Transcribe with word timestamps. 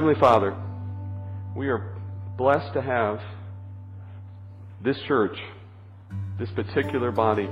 Heavenly 0.00 0.18
Father, 0.18 0.56
we 1.54 1.68
are 1.68 1.94
blessed 2.38 2.72
to 2.72 2.80
have 2.80 3.20
this 4.82 4.96
church, 5.06 5.36
this 6.38 6.48
particular 6.52 7.10
body 7.12 7.50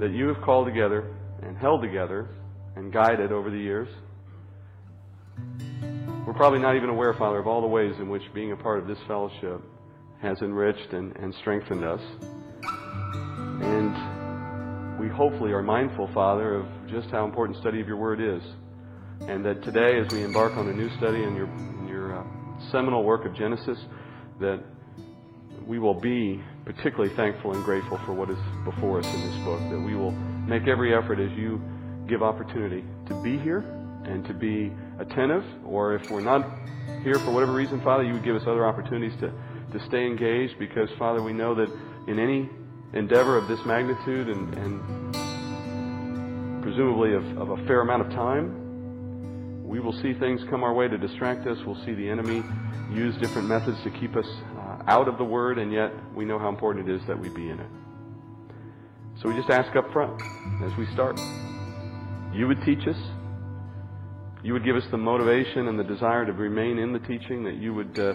that 0.00 0.10
you 0.10 0.26
have 0.26 0.42
called 0.42 0.66
together 0.66 1.14
and 1.40 1.56
held 1.56 1.80
together 1.80 2.30
and 2.74 2.92
guided 2.92 3.30
over 3.30 3.48
the 3.48 3.58
years. 3.58 3.86
We're 6.26 6.34
probably 6.34 6.58
not 6.58 6.74
even 6.74 6.88
aware, 6.88 7.14
Father, 7.14 7.38
of 7.38 7.46
all 7.46 7.60
the 7.60 7.68
ways 7.68 7.94
in 8.00 8.08
which 8.08 8.22
being 8.34 8.50
a 8.50 8.56
part 8.56 8.80
of 8.80 8.88
this 8.88 8.98
fellowship 9.06 9.62
has 10.20 10.42
enriched 10.42 10.92
and, 10.92 11.16
and 11.16 11.32
strengthened 11.42 11.84
us. 11.84 12.00
And 13.62 14.98
we 14.98 15.06
hopefully 15.06 15.52
are 15.52 15.62
mindful, 15.62 16.10
Father, 16.12 16.56
of 16.56 16.66
just 16.88 17.08
how 17.10 17.24
important 17.24 17.56
study 17.60 17.80
of 17.80 17.86
your 17.86 17.98
word 17.98 18.20
is. 18.20 18.42
And 19.28 19.44
that 19.44 19.62
today, 19.62 19.98
as 19.98 20.12
we 20.12 20.22
embark 20.22 20.56
on 20.56 20.68
a 20.68 20.72
new 20.72 20.88
study 20.96 21.22
in 21.22 21.36
your, 21.36 21.46
in 21.46 21.88
your 21.88 22.18
uh, 22.18 22.24
seminal 22.70 23.04
work 23.04 23.24
of 23.24 23.34
Genesis, 23.34 23.78
that 24.40 24.62
we 25.66 25.78
will 25.78 25.98
be 25.98 26.42
particularly 26.64 27.14
thankful 27.14 27.52
and 27.52 27.64
grateful 27.64 27.98
for 28.04 28.12
what 28.12 28.30
is 28.30 28.38
before 28.64 28.98
us 28.98 29.06
in 29.06 29.20
this 29.20 29.36
book. 29.44 29.60
That 29.70 29.80
we 29.80 29.94
will 29.94 30.10
make 30.10 30.66
every 30.66 30.94
effort 30.94 31.20
as 31.20 31.30
you 31.38 31.60
give 32.08 32.22
opportunity 32.22 32.84
to 33.06 33.22
be 33.22 33.38
here 33.38 33.58
and 34.04 34.24
to 34.26 34.34
be 34.34 34.72
attentive, 34.98 35.44
or 35.64 35.94
if 35.94 36.10
we're 36.10 36.20
not 36.20 36.44
here 37.04 37.14
for 37.20 37.30
whatever 37.32 37.52
reason, 37.52 37.80
Father, 37.82 38.02
you 38.02 38.14
would 38.14 38.24
give 38.24 38.36
us 38.36 38.42
other 38.42 38.66
opportunities 38.66 39.18
to, 39.20 39.32
to 39.72 39.86
stay 39.86 40.04
engaged 40.06 40.58
because, 40.58 40.88
Father, 40.98 41.22
we 41.22 41.32
know 41.32 41.54
that 41.54 41.70
in 42.08 42.18
any 42.18 42.50
endeavor 42.92 43.36
of 43.36 43.46
this 43.48 43.60
magnitude 43.64 44.28
and, 44.28 44.54
and 44.54 45.14
presumably 46.62 47.14
of, 47.14 47.24
of 47.38 47.50
a 47.50 47.66
fair 47.66 47.80
amount 47.80 48.02
of 48.02 48.10
time, 48.10 48.61
we 49.72 49.80
will 49.80 49.94
see 50.02 50.12
things 50.12 50.42
come 50.50 50.62
our 50.62 50.74
way 50.74 50.86
to 50.86 50.98
distract 50.98 51.46
us. 51.46 51.56
We'll 51.64 51.82
see 51.86 51.94
the 51.94 52.06
enemy 52.06 52.42
use 52.92 53.16
different 53.16 53.48
methods 53.48 53.82
to 53.84 53.90
keep 53.90 54.16
us 54.16 54.26
uh, 54.26 54.82
out 54.86 55.08
of 55.08 55.16
the 55.16 55.24
Word, 55.24 55.56
and 55.56 55.72
yet 55.72 55.90
we 56.14 56.26
know 56.26 56.38
how 56.38 56.50
important 56.50 56.86
it 56.86 56.94
is 56.94 57.00
that 57.06 57.18
we 57.18 57.30
be 57.30 57.48
in 57.48 57.58
it. 57.58 57.70
So 59.22 59.30
we 59.30 59.34
just 59.34 59.48
ask 59.48 59.74
up 59.74 59.90
front 59.90 60.20
as 60.62 60.76
we 60.76 60.84
start. 60.92 61.18
You 62.34 62.48
would 62.48 62.62
teach 62.66 62.86
us. 62.86 62.98
You 64.42 64.52
would 64.52 64.62
give 64.62 64.76
us 64.76 64.84
the 64.90 64.98
motivation 64.98 65.68
and 65.68 65.78
the 65.78 65.84
desire 65.84 66.26
to 66.26 66.32
remain 66.34 66.76
in 66.76 66.92
the 66.92 66.98
teaching, 66.98 67.42
that 67.44 67.56
you 67.56 67.72
would 67.72 67.98
uh, 67.98 68.12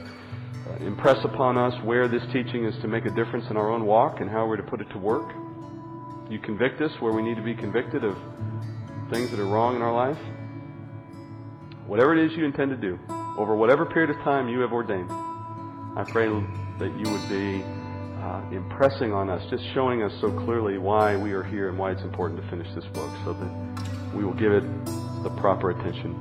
impress 0.79 1.25
upon 1.25 1.57
us 1.57 1.73
where 1.83 2.07
this 2.07 2.21
teaching 2.33 2.65
is 2.65 2.79
to 2.83 2.87
make 2.87 3.05
a 3.05 3.11
difference 3.15 3.45
in 3.49 3.57
our 3.57 3.71
own 3.71 3.83
walk 3.83 4.19
and 4.19 4.29
how 4.29 4.45
we're 4.45 4.57
to 4.57 4.69
put 4.69 4.79
it 4.79 4.89
to 4.91 4.99
work. 4.99 5.33
You 6.29 6.37
convict 6.37 6.81
us 6.81 6.91
where 6.99 7.13
we 7.13 7.23
need 7.23 7.37
to 7.37 7.43
be 7.43 7.55
convicted 7.55 8.03
of 8.03 8.15
things 9.09 9.31
that 9.31 9.39
are 9.39 9.47
wrong 9.47 9.75
in 9.75 9.81
our 9.81 9.93
life. 9.93 10.19
Whatever 11.87 12.13
it 12.17 12.25
is 12.25 12.37
you 12.37 12.43
intend 12.43 12.69
to 12.71 12.75
do, 12.75 12.99
over 13.37 13.55
whatever 13.55 13.85
period 13.85 14.09
of 14.09 14.17
time 14.17 14.49
you 14.49 14.59
have 14.59 14.73
ordained, 14.73 15.09
I 15.09 16.03
pray 16.05 16.27
that 16.27 16.91
you 16.99 17.09
would 17.09 17.29
be 17.29 17.63
uh, 18.21 18.41
impressing 18.51 19.13
on 19.13 19.29
us, 19.29 19.41
just 19.49 19.63
showing 19.73 20.03
us 20.03 20.11
so 20.19 20.29
clearly 20.43 20.77
why 20.77 21.15
we 21.15 21.31
are 21.31 21.43
here 21.43 21.69
and 21.69 21.77
why 21.77 21.91
it's 21.91 22.01
important 22.01 22.41
to 22.41 22.47
finish 22.49 22.67
this 22.75 22.83
book 22.87 23.09
so 23.23 23.31
that 23.31 24.13
we 24.13 24.25
will 24.25 24.33
give 24.33 24.51
it 24.51 24.63
the 25.23 25.33
proper 25.37 25.69
attention. 25.69 26.11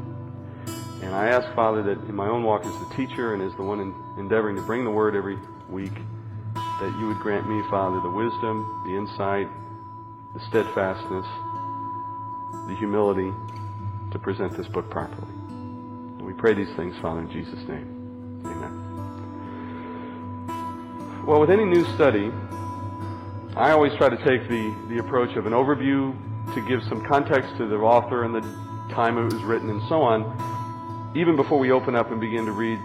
And 1.03 1.13
I 1.13 1.27
ask, 1.29 1.53
Father, 1.57 1.83
that 1.83 1.99
in 2.09 2.15
my 2.15 2.29
own 2.29 2.45
walk 2.45 2.65
as 2.65 2.73
the 2.89 2.95
teacher 2.95 3.35
and 3.35 3.43
as 3.43 3.55
the 3.57 3.65
one 3.65 3.81
in, 3.81 3.93
endeavoring 4.19 4.55
to 4.55 4.63
bring 4.63 4.85
the 4.85 4.91
word 4.91 5.17
every 5.17 5.37
week, 5.69 5.95
that 6.55 6.97
you 7.01 7.09
would 7.09 7.19
grant 7.19 7.49
me, 7.49 7.61
Father, 7.71 8.01
the 8.01 8.11
wisdom, 8.11 8.85
the 8.87 8.97
insight, 8.97 9.49
the 10.33 10.41
steadfastness, 10.49 11.27
the 12.69 12.77
humility 12.79 13.33
to 14.13 14.19
present 14.21 14.57
this 14.57 14.69
book 14.69 14.89
properly. 14.89 15.36
Pray 16.39 16.55
these 16.55 16.75
things, 16.77 16.95
Father, 17.01 17.21
in 17.21 17.31
Jesus' 17.31 17.67
name. 17.69 18.43
Amen. 18.45 18.73
Well, 21.27 21.41
with 21.41 21.51
any 21.51 21.65
new 21.65 21.85
study, 21.95 22.31
I 23.57 23.71
always 23.71 23.95
try 23.95 24.11
to 24.11 24.17
take 24.19 24.49
the, 24.49 24.75
the 24.89 24.99
approach 24.99 25.35
of 25.37 25.47
an 25.47 25.53
overview 25.53 26.15
to 26.55 26.61
give 26.69 26.83
some 26.85 27.03
context 27.07 27.57
to 27.57 27.67
the 27.67 27.77
author 27.77 28.25
and 28.25 28.35
the 28.35 28.43
time 28.95 29.17
it 29.19 29.25
was 29.25 29.43
written 29.45 29.71
and 29.71 29.81
so 29.89 30.03
on, 30.03 31.13
even 31.17 31.37
before 31.37 31.59
we 31.59 31.73
open 31.73 31.97
up 31.97 32.11
and 32.11 32.21
begin 32.21 32.45
to 32.45 32.53
read 32.53 32.79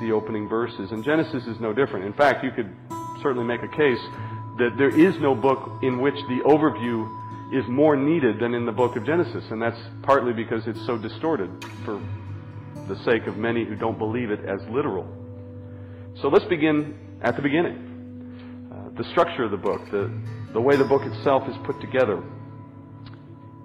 the 0.00 0.12
opening 0.12 0.46
verses. 0.46 0.92
And 0.92 1.02
Genesis 1.02 1.46
is 1.46 1.58
no 1.58 1.72
different. 1.72 2.04
In 2.04 2.12
fact, 2.12 2.44
you 2.44 2.50
could 2.50 2.70
certainly 3.22 3.44
make 3.44 3.62
a 3.62 3.68
case 3.68 4.00
that 4.58 4.76
there 4.76 4.94
is 4.94 5.18
no 5.20 5.34
book 5.34 5.82
in 5.82 6.00
which 6.00 6.16
the 6.28 6.40
overview 6.44 7.08
is 7.52 7.66
more 7.66 7.96
needed 7.96 8.38
than 8.38 8.54
in 8.54 8.66
the 8.66 8.72
book 8.72 8.96
of 8.96 9.04
Genesis. 9.04 9.44
And 9.50 9.60
that's 9.60 9.80
partly 10.02 10.32
because 10.32 10.66
it's 10.66 10.84
so 10.86 10.96
distorted 10.96 11.50
for 11.84 12.00
the 12.90 13.02
sake 13.04 13.26
of 13.26 13.36
many 13.36 13.64
who 13.64 13.76
don't 13.76 13.98
believe 13.98 14.30
it 14.30 14.40
as 14.44 14.60
literal. 14.68 15.06
So 16.20 16.28
let's 16.28 16.44
begin 16.46 17.18
at 17.22 17.36
the 17.36 17.42
beginning. 17.42 18.68
Uh, 18.70 18.98
the 19.00 19.08
structure 19.10 19.44
of 19.44 19.52
the 19.52 19.56
book, 19.56 19.80
the, 19.90 20.12
the 20.52 20.60
way 20.60 20.76
the 20.76 20.84
book 20.84 21.02
itself 21.02 21.48
is 21.48 21.54
put 21.64 21.80
together. 21.80 22.22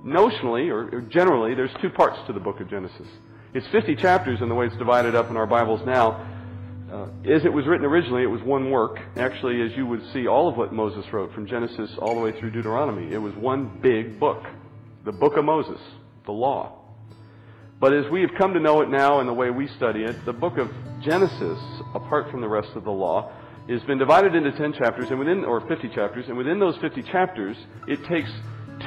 Notionally, 0.06 0.70
or, 0.70 0.96
or 0.96 1.02
generally, 1.02 1.56
there's 1.56 1.74
two 1.82 1.90
parts 1.90 2.20
to 2.28 2.34
the 2.34 2.40
book 2.40 2.60
of 2.60 2.70
Genesis. 2.70 3.08
It's 3.56 3.68
50 3.72 3.96
chapters 3.96 4.42
in 4.42 4.50
the 4.50 4.56
way 4.56 4.68
it's 4.68 4.78
divided 4.78 5.16
up 5.16 5.30
in 5.32 5.38
our 5.38 5.48
Bibles 5.48 5.82
now. 5.86 6.32
Uh, 6.92 7.08
as 7.26 7.44
it 7.44 7.52
was 7.52 7.66
written 7.66 7.86
originally, 7.86 8.22
it 8.22 8.28
was 8.28 8.42
one 8.44 8.70
work. 8.70 9.00
Actually, 9.18 9.64
as 9.64 9.72
you 9.76 9.88
would 9.88 10.02
see, 10.14 10.28
all 10.28 10.48
of 10.48 10.56
what 10.56 10.72
Moses 10.72 11.04
wrote, 11.12 11.34
from 11.34 11.48
Genesis 11.48 11.90
all 11.98 12.14
the 12.14 12.22
way 12.22 12.40
through 12.40 12.52
Deuteronomy, 12.52 13.12
it 13.12 13.18
was 13.18 13.34
one 13.34 13.80
big 13.82 14.20
book. 14.20 14.44
The 15.04 15.12
book 15.12 15.36
of 15.36 15.46
Moses, 15.46 15.80
the 16.26 16.32
law. 16.32 16.85
But 17.80 17.94
as 17.94 18.10
we 18.10 18.22
have 18.22 18.32
come 18.38 18.54
to 18.54 18.60
know 18.60 18.82
it 18.82 18.90
now 18.90 19.20
in 19.20 19.28
the 19.28 19.34
way 19.34 19.50
we 19.50 19.68
study 19.68 20.04
it, 20.04 20.24
the 20.26 20.34
book 20.34 20.58
of 20.58 20.72
Genesis, 21.02 21.60
apart 21.94 22.32
from 22.32 22.40
the 22.42 22.48
rest 22.48 22.70
of 22.76 22.86
the 22.86 22.92
law, 22.92 23.32
has 23.70 23.82
been 23.84 23.98
divided 23.98 24.34
into 24.34 24.52
10 24.52 24.74
chapters 24.74 25.10
and 25.10 25.20
within 25.20 25.44
or 25.44 25.60
50 25.68 25.90
chapters, 25.90 26.26
and 26.28 26.38
within 26.38 26.60
those 26.60 26.78
50 26.78 27.04
chapters, 27.04 27.58
it 27.88 28.04
takes 28.06 28.32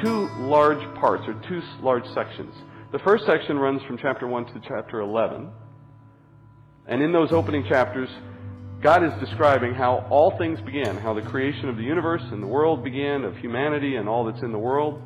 two 0.02 0.28
large 0.38 0.82
parts 0.98 1.24
or 1.26 1.34
two 1.48 1.60
large 1.82 2.06
sections. 2.14 2.54
The 2.90 2.98
first 3.00 3.26
section 3.26 3.58
runs 3.58 3.82
from 3.82 3.98
chapter 3.98 4.26
1 4.26 4.46
to 4.46 4.60
chapter 4.66 5.00
11. 5.00 5.50
And 6.86 7.02
in 7.02 7.12
those 7.12 7.32
opening 7.32 7.66
chapters, 7.68 8.08
God 8.80 9.04
is 9.04 9.12
describing 9.20 9.74
how 9.74 10.06
all 10.08 10.38
things 10.38 10.60
began, 10.62 10.96
how 10.96 11.12
the 11.12 11.22
creation 11.22 11.68
of 11.68 11.76
the 11.76 11.82
universe 11.82 12.22
and 12.30 12.42
the 12.42 12.46
world 12.46 12.82
began, 12.82 13.24
of 13.24 13.36
humanity 13.36 13.96
and 13.96 14.08
all 14.08 14.24
that's 14.24 14.42
in 14.42 14.52
the 14.52 14.58
world. 14.58 15.02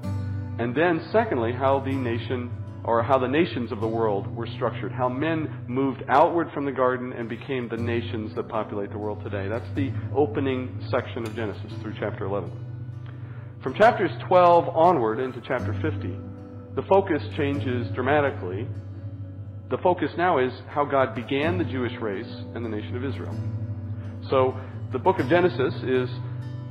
And 0.60 0.72
then, 0.75 1.09
secondly, 1.10 1.53
how 1.53 1.81
the 1.81 1.91
nation 1.91 2.53
or 2.84 3.03
how 3.03 3.19
the 3.19 3.28
nations 3.28 3.70
of 3.70 3.81
the 3.81 3.87
world 3.87 4.26
were 4.34 4.47
structured, 4.47 4.91
how 4.91 5.09
men 5.09 5.65
moved 5.69 6.03
outward 6.09 6.50
from 6.53 6.65
the 6.65 6.72
garden 6.72 7.12
and 7.12 7.28
became 7.28 7.69
the 7.69 7.76
nations 7.76 8.34
that 8.34 8.48
populate 8.48 8.91
the 8.91 8.98
world 8.98 9.22
today. 9.22 9.48
That's 9.48 9.69
the 9.76 9.93
opening 10.16 10.84
section 10.91 11.26
of 11.26 11.34
Genesis 11.37 11.72
through 11.81 11.94
chapter 12.00 12.25
11. 12.25 12.50
From 13.62 13.75
chapters 13.75 14.10
12 14.26 14.69
onward 14.75 15.20
into 15.20 15.41
chapter 15.47 15.72
50, 15.81 16.16
the 16.75 16.82
focus 16.88 17.22
changes 17.37 17.87
dramatically. 17.94 18.66
The 19.70 19.78
focus 19.78 20.10
now 20.16 20.38
is 20.38 20.53
how 20.69 20.84
God 20.84 21.14
began 21.14 21.59
the 21.59 21.64
Jewish 21.64 21.97
race 22.00 22.31
and 22.54 22.64
the 22.64 22.69
nation 22.69 22.97
of 22.97 23.04
Israel. 23.04 23.37
So 24.28 24.59
the 24.91 24.99
book 24.99 25.20
of 25.20 25.28
Genesis 25.28 25.75
is 25.84 26.10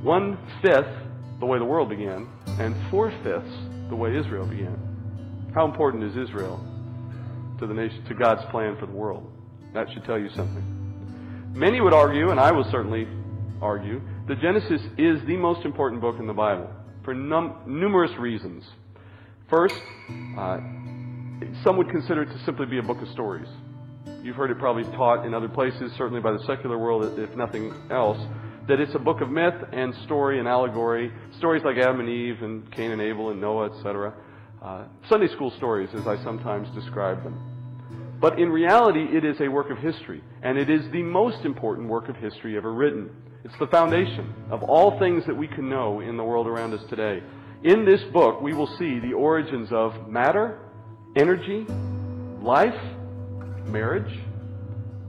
one 0.02 0.36
fifth 0.60 1.02
the 1.40 1.46
way 1.46 1.58
the 1.58 1.64
world 1.64 1.88
began, 1.88 2.28
and 2.60 2.76
four 2.90 3.10
fifths 3.24 3.56
the 3.88 3.96
way 3.96 4.16
Israel 4.16 4.46
began. 4.46 4.91
How 5.54 5.66
important 5.66 6.02
is 6.04 6.16
Israel 6.16 6.64
to 7.58 7.66
the 7.66 7.74
nation, 7.74 8.02
to 8.06 8.14
God's 8.14 8.42
plan 8.50 8.74
for 8.80 8.86
the 8.86 8.92
world? 8.92 9.30
That 9.74 9.86
should 9.92 10.04
tell 10.04 10.18
you 10.18 10.30
something. 10.30 11.52
Many 11.54 11.82
would 11.82 11.92
argue, 11.92 12.30
and 12.30 12.40
I 12.40 12.52
will 12.52 12.64
certainly 12.70 13.06
argue, 13.60 14.00
that 14.28 14.40
Genesis 14.40 14.80
is 14.96 15.20
the 15.26 15.36
most 15.36 15.66
important 15.66 16.00
book 16.00 16.16
in 16.18 16.26
the 16.26 16.32
Bible 16.32 16.70
for 17.04 17.12
num- 17.12 17.56
numerous 17.66 18.12
reasons. 18.18 18.64
First, 19.50 19.74
uh, 20.38 20.56
some 21.62 21.76
would 21.76 21.90
consider 21.90 22.22
it 22.22 22.32
to 22.32 22.44
simply 22.46 22.64
be 22.64 22.78
a 22.78 22.82
book 22.82 23.02
of 23.02 23.08
stories. 23.08 23.48
You've 24.22 24.36
heard 24.36 24.50
it 24.50 24.58
probably 24.58 24.84
taught 24.84 25.26
in 25.26 25.34
other 25.34 25.48
places, 25.48 25.92
certainly 25.98 26.22
by 26.22 26.32
the 26.32 26.42
secular 26.46 26.78
world, 26.78 27.18
if 27.18 27.36
nothing 27.36 27.74
else, 27.90 28.18
that 28.68 28.80
it's 28.80 28.94
a 28.94 28.98
book 28.98 29.20
of 29.20 29.28
myth 29.28 29.62
and 29.72 29.94
story 30.06 30.38
and 30.38 30.48
allegory. 30.48 31.12
Stories 31.36 31.62
like 31.62 31.76
Adam 31.76 32.00
and 32.00 32.08
Eve 32.08 32.42
and 32.42 32.72
Cain 32.72 32.92
and 32.92 33.02
Abel 33.02 33.30
and 33.30 33.40
Noah, 33.40 33.76
etc 33.76 34.14
uh, 34.62 34.84
Sunday 35.08 35.28
school 35.28 35.50
stories, 35.56 35.90
as 35.94 36.06
I 36.06 36.22
sometimes 36.22 36.68
describe 36.74 37.24
them. 37.24 37.36
But 38.20 38.38
in 38.38 38.50
reality, 38.50 39.04
it 39.16 39.24
is 39.24 39.40
a 39.40 39.48
work 39.48 39.70
of 39.70 39.78
history, 39.78 40.22
and 40.42 40.56
it 40.56 40.70
is 40.70 40.88
the 40.92 41.02
most 41.02 41.44
important 41.44 41.88
work 41.88 42.08
of 42.08 42.14
history 42.16 42.56
ever 42.56 42.72
written. 42.72 43.10
It's 43.44 43.58
the 43.58 43.66
foundation 43.66 44.32
of 44.50 44.62
all 44.62 45.00
things 45.00 45.26
that 45.26 45.36
we 45.36 45.48
can 45.48 45.68
know 45.68 46.00
in 46.00 46.16
the 46.16 46.22
world 46.22 46.46
around 46.46 46.72
us 46.74 46.88
today. 46.88 47.22
In 47.64 47.84
this 47.84 48.02
book, 48.12 48.40
we 48.40 48.54
will 48.54 48.68
see 48.78 49.00
the 49.00 49.12
origins 49.12 49.72
of 49.72 50.08
matter, 50.08 50.60
energy, 51.16 51.66
life, 52.40 52.80
marriage, 53.66 54.20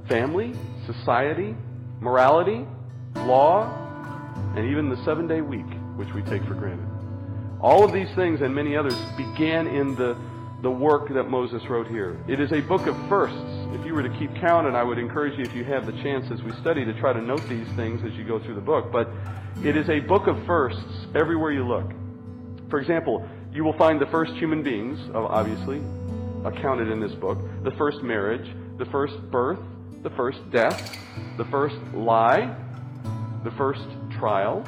family, 0.10 0.54
society, 0.88 1.56
morality, 2.00 2.66
law, 3.18 3.72
and 4.56 4.70
even 4.70 4.90
the 4.90 5.04
seven 5.06 5.28
day 5.28 5.42
week, 5.42 5.66
which 5.96 6.12
we 6.16 6.24
take 6.24 6.44
for 6.46 6.56
granted. 6.56 6.93
All 7.64 7.86
of 7.86 7.94
these 7.94 8.14
things 8.14 8.42
and 8.42 8.54
many 8.54 8.76
others 8.76 8.98
began 9.16 9.68
in 9.68 9.96
the, 9.96 10.18
the 10.62 10.70
work 10.70 11.08
that 11.14 11.30
Moses 11.30 11.64
wrote 11.70 11.88
here. 11.88 12.22
It 12.28 12.42
is 12.42 12.52
a 12.52 12.60
book 12.60 12.88
of 12.88 13.08
firsts 13.08 13.40
if 13.72 13.86
you 13.86 13.94
were 13.94 14.04
to 14.04 14.10
keep 14.20 14.36
count, 14.36 14.68
and 14.68 14.76
I 14.76 14.84
would 14.84 15.00
encourage 15.00 15.38
you, 15.38 15.46
if 15.46 15.56
you 15.56 15.64
have 15.64 15.86
the 15.86 15.94
chance 16.04 16.30
as 16.30 16.44
we 16.44 16.52
study, 16.60 16.84
to 16.84 16.94
try 17.00 17.14
to 17.14 17.22
note 17.22 17.42
these 17.48 17.68
things 17.78 18.04
as 18.04 18.12
you 18.18 18.26
go 18.26 18.38
through 18.38 18.56
the 18.56 18.62
book. 18.62 18.92
But 18.92 19.10
it 19.64 19.78
is 19.78 19.90
a 19.90 20.02
book 20.02 20.28
of 20.28 20.46
firsts 20.46 21.08
everywhere 21.16 21.54
you 21.54 21.66
look. 21.66 21.90
For 22.70 22.82
example, 22.82 23.26
you 23.54 23.64
will 23.64 23.78
find 23.78 24.02
the 24.02 24.08
first 24.08 24.34
human 24.34 24.62
beings, 24.62 25.00
obviously, 25.16 25.82
accounted 26.44 26.90
in 26.90 27.00
this 27.00 27.14
book, 27.14 27.38
the 27.64 27.72
first 27.72 28.04
marriage, 28.04 28.54
the 28.78 28.86
first 28.86 29.16
birth, 29.32 29.60
the 30.02 30.10
first 30.10 30.40
death, 30.52 30.98
the 31.38 31.46
first 31.46 31.78
lie, 31.94 32.54
the 33.46 33.52
first 33.52 33.88
trial, 34.20 34.68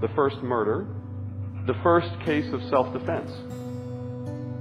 the 0.00 0.08
first 0.08 0.42
murder, 0.42 0.86
the 1.66 1.74
first 1.82 2.08
case 2.24 2.52
of 2.52 2.62
self 2.68 2.92
defense, 2.92 3.30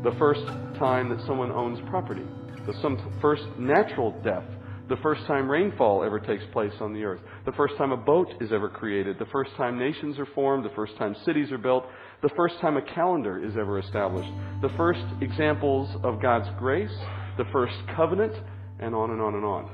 the 0.04 0.16
first 0.18 0.46
time 0.80 1.10
that 1.10 1.20
someone 1.28 1.52
owns 1.52 1.80
property, 1.90 2.24
the 2.66 2.74
some 2.82 2.98
first 3.22 3.44
natural 3.60 4.12
death, 4.24 4.46
the 4.88 4.96
first 4.98 5.26
time 5.26 5.50
rainfall 5.50 6.04
ever 6.04 6.20
takes 6.20 6.44
place 6.54 6.74
on 6.80 6.94
the 6.94 7.04
earth, 7.04 7.20
the 7.46 7.52
first 7.54 7.76
time 7.78 7.92
a 7.92 7.98
boat 7.98 8.30
is 8.40 8.54
ever 8.54 8.70
created, 8.70 9.20
the 9.20 9.26
first 9.34 9.52
time 9.58 9.78
nations 9.78 10.18
are 10.18 10.28
formed, 10.28 10.64
the 10.64 10.76
first 10.76 10.96
time 10.98 11.14
cities 11.26 11.52
are 11.52 11.58
built, 11.58 11.86
the 12.22 12.30
first 12.38 12.56
time 12.62 12.78
a 12.78 12.82
calendar 12.82 13.44
is 13.44 13.58
ever 13.58 13.80
established, 13.80 14.32
the 14.62 14.72
first 14.78 15.04
examples 15.22 15.90
of 16.04 16.22
God's 16.22 16.48
grace, 16.58 16.96
the 17.38 17.46
first 17.52 17.76
covenant, 17.98 18.34
and 18.80 18.96
on 18.96 19.12
and 19.12 19.22
on 19.22 19.36
and 19.36 19.44
on. 19.44 19.70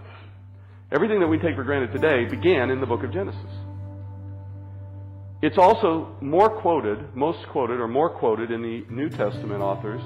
Everything 0.91 1.19
that 1.19 1.27
we 1.27 1.37
take 1.37 1.55
for 1.55 1.63
granted 1.63 1.91
today 1.91 2.25
began 2.25 2.71
in 2.71 2.79
the 2.79 2.87
book 2.87 3.03
of 3.03 3.13
Genesis. 3.13 3.51
It's 5.41 5.57
also 5.57 6.17
more 6.19 6.49
quoted, 6.49 7.15
most 7.15 7.47
quoted, 7.47 7.79
or 7.79 7.87
more 7.87 8.09
quoted 8.09 8.51
in 8.51 8.61
the 8.61 8.83
New 8.89 9.09
Testament 9.09 9.61
authors 9.61 10.01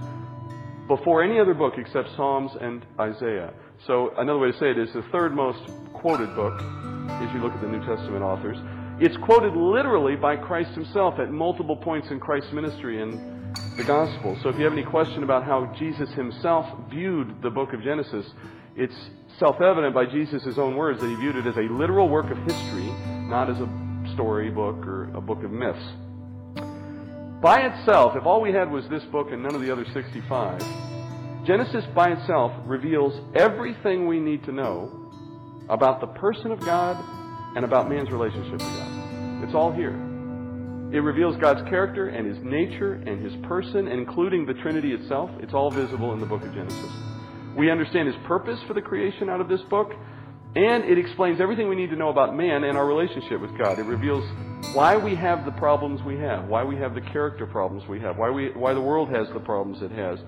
before 0.87 1.23
any 1.23 1.39
other 1.39 1.55
book 1.55 1.73
except 1.77 2.09
Psalms 2.15 2.51
and 2.61 2.85
Isaiah. 2.99 3.51
So 3.87 4.11
another 4.17 4.37
way 4.37 4.51
to 4.51 4.57
say 4.59 4.69
it 4.69 4.77
is 4.77 4.93
the 4.93 5.01
third 5.11 5.33
most 5.33 5.71
quoted 5.93 6.35
book 6.35 6.61
if 7.23 7.33
you 7.33 7.41
look 7.41 7.53
at 7.53 7.61
the 7.61 7.67
New 7.67 7.79
Testament 7.79 8.21
authors. 8.21 8.57
It's 8.99 9.17
quoted 9.17 9.55
literally 9.55 10.15
by 10.15 10.35
Christ 10.35 10.71
himself 10.75 11.15
at 11.19 11.31
multiple 11.31 11.77
points 11.77 12.09
in 12.11 12.19
Christ's 12.19 12.53
ministry 12.53 13.01
in 13.01 13.53
the 13.75 13.83
gospel. 13.83 14.37
So 14.43 14.49
if 14.49 14.57
you 14.59 14.65
have 14.65 14.73
any 14.73 14.83
question 14.83 15.23
about 15.23 15.45
how 15.45 15.73
Jesus 15.79 16.11
himself 16.11 16.67
viewed 16.91 17.41
the 17.41 17.49
book 17.49 17.73
of 17.73 17.81
Genesis, 17.81 18.25
it's 18.75 19.09
self-evident 19.39 19.95
by 19.95 20.05
Jesus' 20.05 20.59
own 20.59 20.75
words 20.75 21.01
that 21.01 21.07
he 21.07 21.15
viewed 21.15 21.37
it 21.37 21.47
as 21.47 21.57
a 21.57 21.73
literal 21.73 22.07
work 22.07 22.29
of 22.29 22.37
history, 22.37 22.91
not 23.27 23.49
as 23.49 23.59
a 23.59 23.82
story 24.13 24.49
book 24.49 24.85
or 24.85 25.11
a 25.13 25.21
book 25.21 25.43
of 25.43 25.51
myths. 25.51 25.83
By 27.41 27.61
itself, 27.61 28.15
if 28.15 28.25
all 28.25 28.41
we 28.41 28.53
had 28.53 28.71
was 28.71 28.87
this 28.89 29.03
book 29.11 29.27
and 29.31 29.43
none 29.43 29.53
of 29.53 29.61
the 29.61 29.71
other 29.71 29.85
65, 29.93 30.61
Genesis 31.45 31.83
by 31.93 32.11
itself 32.11 32.53
reveals 32.65 33.19
everything 33.35 34.07
we 34.07 34.19
need 34.19 34.43
to 34.45 34.51
know 34.51 35.09
about 35.69 35.99
the 35.99 36.07
person 36.07 36.51
of 36.51 36.59
God 36.61 36.97
and 37.55 37.65
about 37.65 37.89
man's 37.89 38.09
relationship 38.11 38.53
with 38.53 38.61
God. 38.61 39.43
It's 39.43 39.53
all 39.53 39.71
here. 39.71 39.93
It 40.93 40.99
reveals 40.99 41.35
God's 41.37 41.67
character 41.69 42.07
and 42.09 42.27
his 42.27 42.37
nature 42.43 42.93
and 42.93 43.23
his 43.23 43.33
person, 43.47 43.87
including 43.87 44.45
the 44.45 44.53
Trinity 44.53 44.93
itself. 44.93 45.29
It's 45.39 45.53
all 45.53 45.71
visible 45.71 46.13
in 46.13 46.19
the 46.19 46.25
book 46.25 46.43
of 46.43 46.53
Genesis. 46.53 46.91
We 47.57 47.71
understand 47.71 48.07
his 48.07 48.17
purpose 48.25 48.59
for 48.67 48.73
the 48.73 48.81
creation 48.81 49.29
out 49.29 49.41
of 49.41 49.49
this 49.49 49.61
book, 49.69 49.91
and 50.55 50.83
it 50.83 50.99
explains 50.99 51.41
everything 51.41 51.67
we 51.67 51.75
need 51.75 51.89
to 51.89 51.95
know 51.95 52.09
about 52.09 52.35
man 52.35 52.63
and 52.63 52.77
our 52.77 52.85
relationship 52.85 53.41
with 53.41 53.57
God. 53.57 53.79
It 53.79 53.85
reveals 53.85 54.23
why 54.75 54.95
we 54.95 55.15
have 55.15 55.45
the 55.45 55.51
problems 55.51 56.01
we 56.03 56.17
have, 56.17 56.45
why 56.45 56.63
we 56.63 56.75
have 56.77 56.93
the 56.93 57.01
character 57.01 57.47
problems 57.47 57.87
we 57.87 57.99
have, 58.01 58.17
why, 58.17 58.29
we, 58.29 58.51
why 58.51 58.73
the 58.73 58.81
world 58.81 59.09
has 59.09 59.27
the 59.33 59.39
problems 59.39 59.81
it 59.81 59.91
has. 59.91 60.19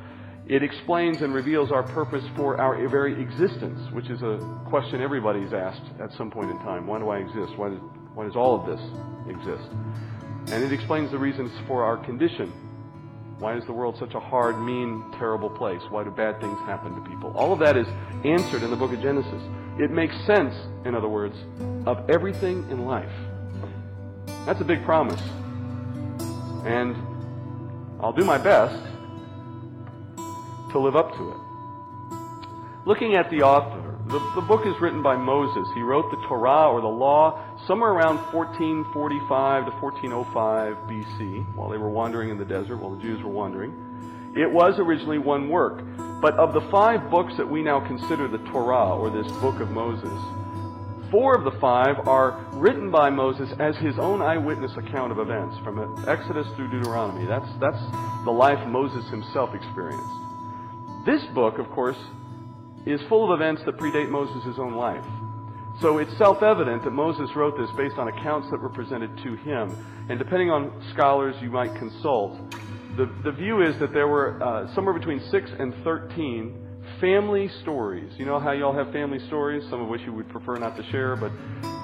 It 0.48 0.64
explains 0.64 1.22
and 1.22 1.34
reveals 1.34 1.72
our 1.72 1.84
purpose 1.84 2.24
for 2.36 2.60
our 2.60 2.88
very 2.88 3.20
existence, 3.22 3.80
which 3.92 4.10
is 4.10 4.22
a 4.22 4.38
question 4.68 5.02
everybody's 5.02 5.54
asked 5.54 5.86
at 6.00 6.12
some 6.18 6.32
point 6.32 6.52
in 6.52 6.58
time. 6.60 6.86
Why 6.88 7.00
do 7.00 7.10
I 7.10 7.18
exist? 7.18 7.58
Why 7.58 7.70
does, 7.70 7.80
why 8.14 8.26
does 8.26 8.36
all 8.36 8.60
of 8.60 8.66
this 8.66 8.82
exist? 9.28 9.70
And 10.54 10.64
it 10.64 10.72
explains 10.72 11.10
the 11.12 11.18
reasons 11.18 11.52
for 11.68 11.84
our 11.84 11.98
condition. 11.98 12.52
Why 13.40 13.58
is 13.58 13.66
the 13.66 13.74
world 13.74 13.98
such 14.00 14.14
a 14.14 14.20
hard, 14.20 14.60
mean, 14.60 15.04
terrible 15.18 15.50
place? 15.50 15.82
Why 15.90 16.04
do 16.04 16.12
bad 16.12 16.40
things 16.40 16.58
happen 16.60 16.96
to 16.96 17.10
people? 17.10 17.34
All 17.36 17.52
of 17.52 17.60
that 17.60 17.76
is 17.76 17.88
answered 18.24 18.64
in 18.64 18.70
the 18.70 18.78
book 18.78 18.94
of 18.94 19.02
Genesis. 19.02 19.42
It 19.78 19.92
makes 19.92 20.16
sense, 20.26 20.56
in 20.86 20.96
other 20.96 21.10
words, 21.10 21.36
of 21.86 22.10
everything 22.10 22.70
in 22.70 22.86
life. 22.86 23.12
That's 24.46 24.62
a 24.62 24.64
big 24.64 24.84
promise. 24.86 25.22
And 26.66 26.96
I'll 28.00 28.14
do 28.14 28.24
my 28.24 28.38
best 28.38 28.82
to 30.72 30.80
live 30.80 30.96
up 30.96 31.12
to 31.16 31.32
it. 31.32 31.38
Looking 32.86 33.16
at 33.16 33.30
the 33.30 33.42
author, 33.42 33.98
the, 34.08 34.20
the 34.36 34.42
book 34.42 34.66
is 34.66 34.80
written 34.80 35.02
by 35.02 35.18
Moses. 35.18 35.68
He 35.74 35.82
wrote 35.82 36.10
the 36.12 36.28
Torah 36.28 36.70
or 36.72 36.80
the 36.80 36.88
law 36.88 37.42
somewhere 37.66 37.92
around 37.92 38.18
1445 38.32 39.66
to 39.66 39.72
1405 39.72 40.76
BC 40.88 41.56
while 41.56 41.70
they 41.70 41.78
were 41.78 41.90
wandering 41.90 42.30
in 42.30 42.38
the 42.38 42.46
desert, 42.46 42.78
while 42.78 42.96
the 42.96 43.02
Jews 43.02 43.24
were 43.24 43.32
wandering. 43.32 43.74
It 44.36 44.52
was 44.52 44.80
originally 44.80 45.18
one 45.18 45.50
work. 45.50 45.82
But 46.22 46.36
of 46.36 46.54
the 46.54 46.68
five 46.72 47.10
books 47.10 47.34
that 47.38 47.50
we 47.50 47.62
now 47.62 47.86
consider 47.86 48.28
the 48.28 48.40
Torah, 48.50 48.98
or 48.98 49.10
this 49.10 49.32
book 49.34 49.62
of 49.62 49.70
Moses, 49.72 50.12
four 51.12 51.36
of 51.36 51.44
the 51.44 51.58
five 51.60 52.08
are 52.08 52.46
written 52.54 52.92
by 52.92 53.10
Moses 53.10 53.50
as 53.60 53.76
his 53.78 53.98
own 54.00 54.22
eyewitness 54.22 54.72
account 54.76 55.12
of 55.12 55.20
events, 55.20 55.58
from 55.64 55.80
Exodus 56.08 56.48
through 56.56 56.70
Deuteronomy. 56.72 57.26
That's, 57.26 57.48
that's 57.62 57.80
the 58.26 58.32
life 58.32 58.66
Moses 58.68 59.08
himself 59.10 59.54
experienced. 59.54 60.04
This 61.06 61.24
book, 61.34 61.60
of 61.60 61.70
course, 61.70 61.98
is 62.86 63.00
full 63.08 63.32
of 63.32 63.40
events 63.40 63.62
that 63.66 63.78
predate 63.78 64.10
Moses' 64.10 64.58
own 64.58 64.76
life. 64.76 65.06
So 65.82 65.98
it's 66.00 66.16
self 66.18 66.42
evident 66.42 66.84
that 66.84 66.92
Moses 66.92 67.30
wrote 67.36 67.58
this 67.58 67.70
based 67.78 67.98
on 67.98 68.08
accounts 68.08 68.50
that 68.50 68.62
were 68.62 68.70
presented 68.70 69.16
to 69.24 69.36
him. 69.36 69.76
And 70.10 70.18
depending 70.18 70.50
on 70.50 70.72
scholars 70.94 71.36
you 71.42 71.50
might 71.50 71.76
consult, 71.76 72.40
the, 72.98 73.12
the 73.24 73.32
view 73.32 73.62
is 73.62 73.78
that 73.80 73.94
there 73.94 74.08
were 74.08 74.42
uh, 74.42 74.74
somewhere 74.74 74.94
between 74.94 75.20
6 75.30 75.52
and 75.60 75.74
13 75.84 76.66
family 77.02 77.50
stories. 77.62 78.12
You 78.18 78.26
know 78.26 78.40
how 78.40 78.52
you 78.52 78.64
all 78.64 78.74
have 78.74 78.92
family 78.94 79.20
stories, 79.28 79.64
some 79.70 79.82
of 79.82 79.90
which 79.90 80.02
you 80.02 80.14
would 80.14 80.30
prefer 80.30 80.56
not 80.58 80.78
to 80.78 80.84
share, 80.92 81.16
but 81.16 81.32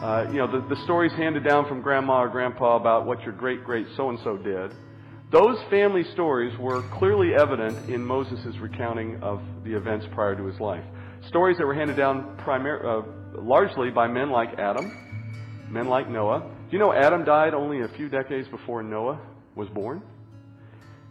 uh, 0.04 0.28
you 0.32 0.38
know 0.38 0.48
the, 0.50 0.74
the 0.74 0.82
stories 0.84 1.12
handed 1.14 1.44
down 1.44 1.68
from 1.68 1.82
grandma 1.82 2.22
or 2.22 2.30
grandpa 2.30 2.78
about 2.78 3.06
what 3.06 3.22
your 3.24 3.34
great 3.34 3.64
great 3.64 3.88
so 3.98 4.10
and 4.10 4.20
so 4.24 4.38
did. 4.38 4.74
Those 5.32 5.58
family 5.70 6.04
stories 6.14 6.58
were 6.60 6.82
clearly 6.98 7.34
evident 7.34 7.90
in 7.90 8.06
Moses' 8.06 8.58
recounting 8.60 9.22
of 9.22 9.42
the 9.64 9.76
events 9.76 10.06
prior 10.14 10.36
to 10.36 10.46
his 10.46 10.60
life. 10.60 10.84
Stories 11.28 11.58
that 11.58 11.66
were 11.66 11.74
handed 11.74 11.96
down 11.96 12.38
primar- 12.46 12.84
uh, 12.84 13.42
largely 13.42 13.92
by 13.92 14.08
men 14.08 14.30
like 14.30 14.50
Adam, 14.60 15.68
men 15.70 15.88
like 15.88 16.10
Noah. 16.10 16.40
Do 16.40 16.72
you 16.72 16.80
know 16.80 16.94
Adam 16.94 17.24
died 17.24 17.54
only 17.54 17.82
a 17.82 17.88
few 17.96 18.10
decades 18.10 18.48
before 18.50 18.84
Noah 18.84 19.22
was 19.56 19.70
born? 19.70 20.02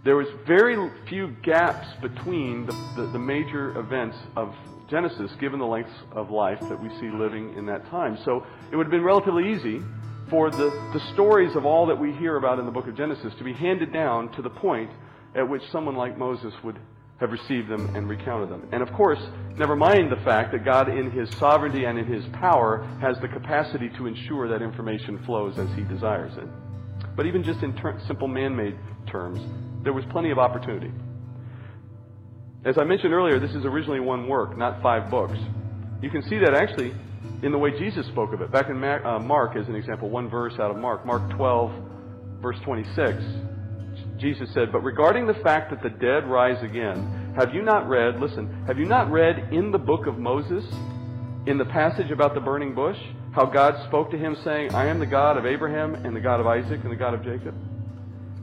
There 0.03 0.17
was 0.17 0.27
very 0.47 0.91
few 1.09 1.37
gaps 1.43 1.87
between 2.01 2.65
the, 2.67 2.73
the, 2.97 3.07
the, 3.13 3.19
major 3.19 3.79
events 3.79 4.17
of 4.35 4.55
Genesis, 4.89 5.31
given 5.39 5.59
the 5.59 5.67
lengths 5.67 5.93
of 6.13 6.31
life 6.31 6.59
that 6.61 6.83
we 6.83 6.89
see 6.99 7.11
living 7.11 7.55
in 7.57 7.67
that 7.67 7.89
time. 7.91 8.19
So 8.25 8.47
it 8.73 8.77
would 8.77 8.87
have 8.87 8.91
been 8.91 9.05
relatively 9.05 9.53
easy 9.53 9.83
for 10.31 10.51
the, 10.51 10.71
the 10.95 11.01
stories 11.13 11.55
of 11.55 11.67
all 11.67 11.87
that 11.87 11.99
we 11.99 12.13
hear 12.13 12.37
about 12.37 12.59
in 12.59 12.65
the 12.65 12.71
book 12.71 12.87
of 12.87 12.97
Genesis 12.97 13.35
to 13.37 13.45
be 13.45 13.53
handed 13.53 13.93
down 13.93 14.33
to 14.33 14.43
the 14.43 14.49
point 14.49 14.91
at 15.35 15.47
which 15.47 15.63
someone 15.71 15.97
like 15.97 16.17
Moses 16.17 16.55
would 16.65 16.79
have 17.19 17.31
received 17.31 17.69
them 17.69 17.95
and 17.95 18.09
recounted 18.09 18.49
them. 18.49 18.67
And 18.73 18.83
of 18.83 18.91
course, 18.95 19.21
never 19.57 19.77
mind 19.77 20.11
the 20.11 20.25
fact 20.25 20.53
that 20.53 20.65
God, 20.65 20.89
in 20.89 21.11
His 21.11 21.29
sovereignty 21.37 21.85
and 21.85 21.99
in 21.99 22.07
His 22.07 22.25
power, 22.33 22.83
has 23.03 23.19
the 23.21 23.29
capacity 23.29 23.91
to 23.99 24.07
ensure 24.07 24.49
that 24.49 24.63
information 24.63 25.23
flows 25.27 25.59
as 25.59 25.69
He 25.77 25.83
desires 25.83 26.33
it. 26.39 26.49
But 27.15 27.27
even 27.27 27.45
just 27.45 27.63
in 27.63 27.77
ter- 27.77 28.01
simple 28.07 28.29
man 28.29 28.57
made 28.57 28.79
terms, 29.07 29.41
there 29.83 29.93
was 29.93 30.05
plenty 30.11 30.31
of 30.31 30.39
opportunity. 30.39 30.91
As 32.65 32.77
I 32.79 32.85
mentioned 32.85 33.15
earlier, 33.15 33.41
this 33.41 33.55
is 33.55 33.65
originally 33.65 34.01
one 34.01 34.29
work, 34.29 34.57
not 34.57 34.83
five 34.83 35.11
books. 35.11 35.39
You 36.03 36.11
can 36.11 36.23
see 36.29 36.39
that 36.39 36.55
actually 36.55 36.95
in 37.43 37.53
the 37.53 37.59
way 37.59 37.71
Jesus 37.79 38.07
spoke 38.09 38.33
of 38.33 38.43
it. 38.43 38.53
Back 38.53 38.69
in 38.69 38.83
uh, 38.85 39.19
Mark, 39.19 39.57
as 39.57 39.67
an 39.69 39.75
example, 39.75 40.11
one 40.11 40.29
verse 40.29 40.55
out 40.55 40.71
of 40.71 40.77
Mark, 40.77 41.07
Mark 41.07 41.31
12, 41.37 41.73
verse 42.43 42.59
26, 42.65 43.23
Jesus 44.19 44.53
said, 44.53 44.73
But 44.73 44.81
regarding 44.81 45.27
the 45.27 45.35
fact 45.35 45.71
that 45.71 45.83
the 45.83 45.89
dead 45.89 46.29
rise 46.29 46.63
again, 46.63 47.35
have 47.37 47.55
you 47.55 47.63
not 47.63 47.89
read, 47.89 48.21
listen, 48.21 48.65
have 48.67 48.79
you 48.79 48.85
not 48.85 49.11
read 49.11 49.53
in 49.53 49.71
the 49.71 49.79
book 49.79 50.07
of 50.07 50.19
Moses, 50.19 50.65
in 51.47 51.57
the 51.57 51.65
passage 51.65 52.11
about 52.11 52.35
the 52.35 52.41
burning 52.41 52.75
bush, 52.75 52.99
how 53.33 53.47
God 53.47 53.83
spoke 53.89 54.11
to 54.11 54.19
him 54.19 54.37
saying, 54.45 54.75
I 54.75 54.87
am 54.87 54.99
the 54.99 55.07
God 55.07 55.39
of 55.39 55.47
Abraham 55.47 55.95
and 55.95 56.15
the 56.15 56.21
God 56.21 56.41
of 56.41 56.47
Isaac 56.47 56.81
and 56.83 56.93
the 56.93 56.97
God 56.97 57.15
of 57.15 57.23
Jacob? 57.23 57.55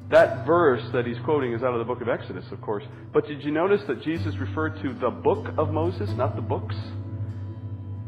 That 0.09 0.45
verse 0.45 0.83
that 0.93 1.05
he's 1.05 1.19
quoting 1.25 1.53
is 1.53 1.63
out 1.63 1.73
of 1.73 1.79
the 1.79 1.85
book 1.85 2.01
of 2.01 2.07
Exodus, 2.07 2.45
of 2.51 2.61
course. 2.61 2.83
But 3.11 3.27
did 3.27 3.43
you 3.43 3.51
notice 3.51 3.81
that 3.87 4.01
Jesus 4.01 4.35
referred 4.37 4.81
to 4.81 4.93
the 4.93 5.09
book 5.09 5.53
of 5.57 5.71
Moses, 5.71 6.09
not 6.11 6.35
the 6.35 6.41
books? 6.41 6.75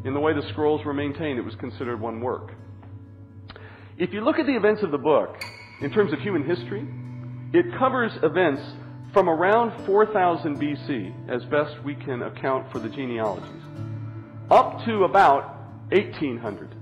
In 0.05 0.13
the 0.13 0.19
way 0.19 0.33
the 0.33 0.47
scrolls 0.49 0.85
were 0.85 0.93
maintained, 0.93 1.39
it 1.39 1.45
was 1.45 1.55
considered 1.55 1.99
one 1.99 2.21
work. 2.21 2.53
If 3.97 4.13
you 4.13 4.21
look 4.21 4.39
at 4.39 4.45
the 4.45 4.55
events 4.55 4.81
of 4.81 4.91
the 4.91 4.97
book, 4.97 5.43
in 5.81 5.91
terms 5.91 6.13
of 6.13 6.19
human 6.19 6.45
history, 6.45 6.87
it 7.51 7.77
covers 7.77 8.13
events 8.23 8.61
from 9.11 9.27
around 9.27 9.85
4000 9.85 10.57
BC, 10.57 11.29
as 11.29 11.43
best 11.45 11.83
we 11.83 11.95
can 11.95 12.21
account 12.21 12.71
for 12.71 12.79
the 12.79 12.89
genealogies. 12.89 13.63
up 14.49 14.83
to 14.85 15.03
about 15.03 15.57
1800 15.91 16.78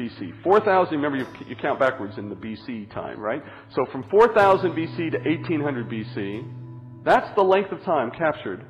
BC. 0.00 0.42
4000, 0.42 0.94
remember 0.94 1.18
you, 1.18 1.26
you 1.46 1.56
count 1.56 1.78
backwards 1.78 2.16
in 2.16 2.28
the 2.28 2.34
BC 2.34 2.92
time, 2.92 3.20
right? 3.20 3.42
So 3.74 3.84
from 3.92 4.04
4000 4.10 4.72
BC 4.72 5.10
to 5.12 5.18
1800 5.18 5.88
BC, 5.88 7.04
that's 7.04 7.34
the 7.34 7.42
length 7.42 7.72
of 7.72 7.82
time 7.84 8.10
captured 8.10 8.64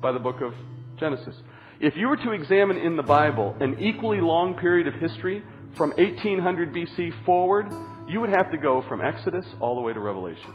by 0.00 0.12
the 0.12 0.18
book 0.18 0.40
of 0.42 0.52
Genesis. 0.98 1.34
If 1.80 1.94
you 1.96 2.08
were 2.08 2.16
to 2.16 2.32
examine 2.32 2.76
in 2.76 2.96
the 2.96 3.02
Bible 3.02 3.56
an 3.60 3.78
equally 3.80 4.20
long 4.20 4.54
period 4.54 4.86
of 4.86 4.94
history 4.94 5.42
from 5.76 5.90
1800 5.90 6.74
BC 6.74 7.24
forward, 7.24 7.66
you 8.08 8.20
would 8.20 8.30
have 8.30 8.50
to 8.50 8.58
go 8.58 8.82
from 8.88 9.00
Exodus 9.00 9.44
all 9.60 9.74
the 9.74 9.80
way 9.80 9.92
to 9.92 10.00
Revelation 10.00 10.54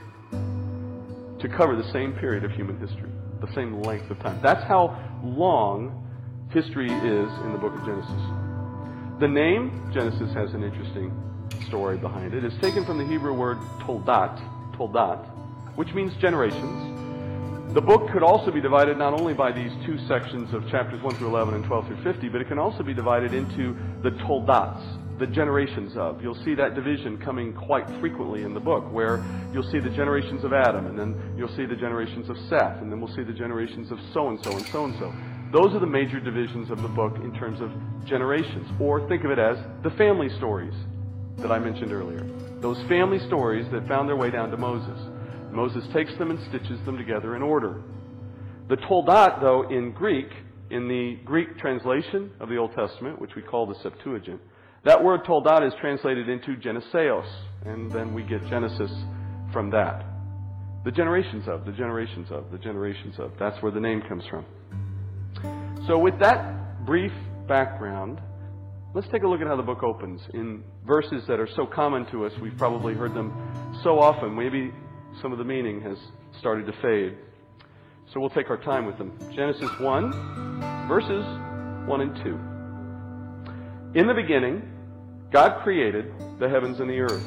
to 1.39 1.49
cover 1.49 1.75
the 1.75 1.91
same 1.91 2.13
period 2.13 2.43
of 2.43 2.51
human 2.51 2.79
history, 2.79 3.09
the 3.39 3.51
same 3.53 3.81
length 3.81 4.09
of 4.11 4.19
time. 4.19 4.39
That's 4.43 4.63
how 4.63 4.97
long 5.23 6.07
history 6.51 6.87
is 6.87 7.31
in 7.43 7.51
the 7.51 7.57
book 7.59 7.73
of 7.73 7.85
Genesis. 7.85 8.40
The 9.21 9.27
name 9.27 9.87
Genesis 9.93 10.33
has 10.33 10.55
an 10.55 10.63
interesting 10.63 11.13
story 11.67 11.95
behind 11.95 12.33
it. 12.33 12.43
It's 12.43 12.57
taken 12.57 12.83
from 12.83 12.97
the 12.97 13.05
Hebrew 13.05 13.33
word 13.33 13.59
toldat, 13.81 14.41
toldat, 14.75 15.23
which 15.75 15.93
means 15.93 16.11
generations. 16.15 17.71
The 17.75 17.81
book 17.81 18.09
could 18.09 18.23
also 18.23 18.49
be 18.49 18.59
divided 18.59 18.97
not 18.97 19.13
only 19.13 19.35
by 19.35 19.51
these 19.51 19.71
two 19.85 19.99
sections 20.07 20.55
of 20.55 20.67
chapters 20.71 21.03
1 21.03 21.15
through 21.17 21.27
11 21.27 21.53
and 21.53 21.63
12 21.63 21.85
through 21.85 22.01
50, 22.01 22.29
but 22.29 22.41
it 22.41 22.47
can 22.47 22.57
also 22.57 22.81
be 22.81 22.95
divided 22.95 23.35
into 23.35 23.77
the 24.01 24.09
toldats, 24.25 24.81
the 25.19 25.27
generations 25.27 25.95
of. 25.97 26.23
You'll 26.23 26.43
see 26.43 26.55
that 26.55 26.73
division 26.73 27.19
coming 27.19 27.53
quite 27.53 27.87
frequently 27.99 28.41
in 28.41 28.55
the 28.55 28.59
book, 28.59 28.91
where 28.91 29.23
you'll 29.53 29.69
see 29.69 29.77
the 29.77 29.91
generations 29.91 30.43
of 30.43 30.51
Adam, 30.51 30.87
and 30.87 30.97
then 30.97 31.35
you'll 31.37 31.55
see 31.55 31.67
the 31.67 31.75
generations 31.75 32.27
of 32.27 32.37
Seth, 32.49 32.81
and 32.81 32.91
then 32.91 32.99
we'll 32.99 33.15
see 33.15 33.21
the 33.21 33.33
generations 33.33 33.91
of 33.91 33.99
so 34.15 34.29
and 34.29 34.43
so 34.43 34.51
and 34.57 34.65
so 34.65 34.85
and 34.85 34.95
so. 34.97 35.13
Those 35.51 35.73
are 35.73 35.79
the 35.79 35.85
major 35.85 36.19
divisions 36.19 36.71
of 36.71 36.81
the 36.81 36.87
book 36.87 37.17
in 37.17 37.33
terms 37.33 37.59
of 37.59 37.71
generations. 38.05 38.67
Or 38.79 39.05
think 39.09 39.25
of 39.25 39.31
it 39.31 39.39
as 39.39 39.57
the 39.83 39.91
family 39.91 40.29
stories 40.37 40.73
that 41.37 41.51
I 41.51 41.59
mentioned 41.59 41.91
earlier. 41.91 42.25
Those 42.61 42.81
family 42.87 43.19
stories 43.27 43.65
that 43.71 43.87
found 43.87 44.07
their 44.07 44.15
way 44.15 44.29
down 44.29 44.49
to 44.51 44.57
Moses. 44.57 44.97
Moses 45.51 45.83
takes 45.91 46.15
them 46.17 46.31
and 46.31 46.39
stitches 46.47 46.79
them 46.85 46.97
together 46.97 47.35
in 47.35 47.41
order. 47.41 47.83
The 48.69 48.77
Toldot, 48.77 49.41
though, 49.41 49.67
in 49.69 49.91
Greek, 49.91 50.29
in 50.69 50.87
the 50.87 51.17
Greek 51.25 51.57
translation 51.57 52.31
of 52.39 52.47
the 52.47 52.55
Old 52.55 52.73
Testament, 52.73 53.19
which 53.19 53.35
we 53.35 53.41
call 53.41 53.65
the 53.65 53.75
Septuagint, 53.83 54.39
that 54.85 55.03
word 55.03 55.25
Toldot 55.25 55.67
is 55.67 55.73
translated 55.81 56.29
into 56.29 56.55
Geneseos, 56.55 57.27
and 57.65 57.91
then 57.91 58.13
we 58.13 58.23
get 58.23 58.47
Genesis 58.47 58.91
from 59.51 59.69
that. 59.71 60.05
The 60.85 60.91
generations 60.91 61.47
of, 61.49 61.65
the 61.65 61.73
generations 61.73 62.31
of, 62.31 62.51
the 62.51 62.57
generations 62.57 63.19
of. 63.19 63.33
That's 63.37 63.61
where 63.61 63.71
the 63.71 63.81
name 63.81 64.01
comes 64.07 64.23
from. 64.29 64.45
So, 65.87 65.97
with 65.97 66.19
that 66.19 66.85
brief 66.85 67.11
background, 67.47 68.21
let's 68.93 69.07
take 69.07 69.23
a 69.23 69.27
look 69.27 69.41
at 69.41 69.47
how 69.47 69.55
the 69.55 69.63
book 69.63 69.81
opens 69.81 70.21
in 70.31 70.63
verses 70.85 71.25
that 71.27 71.39
are 71.39 71.47
so 71.55 71.65
common 71.65 72.05
to 72.11 72.23
us. 72.25 72.33
We've 72.39 72.55
probably 72.55 72.93
heard 72.93 73.15
them 73.15 73.33
so 73.83 73.99
often. 73.99 74.35
Maybe 74.35 74.71
some 75.23 75.31
of 75.31 75.39
the 75.39 75.43
meaning 75.43 75.81
has 75.81 75.97
started 76.39 76.67
to 76.67 76.73
fade. 76.81 77.17
So 78.13 78.19
we'll 78.19 78.29
take 78.29 78.51
our 78.51 78.57
time 78.57 78.85
with 78.85 78.99
them. 78.99 79.17
Genesis 79.33 79.71
1, 79.79 80.87
verses 80.87 81.25
1 81.87 82.01
and 82.01 82.15
2. 83.93 83.99
In 83.99 84.05
the 84.05 84.13
beginning, 84.13 84.61
God 85.31 85.63
created 85.63 86.13
the 86.39 86.47
heavens 86.47 86.79
and 86.79 86.89
the 86.89 86.99
earth. 86.99 87.25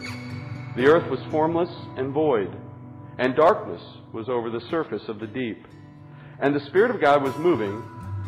The 0.76 0.86
earth 0.86 1.10
was 1.10 1.20
formless 1.30 1.70
and 1.96 2.12
void, 2.12 2.54
and 3.18 3.34
darkness 3.34 3.82
was 4.12 4.28
over 4.28 4.48
the 4.48 4.60
surface 4.70 5.08
of 5.08 5.18
the 5.18 5.26
deep. 5.26 5.66
And 6.38 6.54
the 6.54 6.64
Spirit 6.66 6.92
of 6.92 7.00
God 7.00 7.22
was 7.22 7.36
moving 7.38 7.82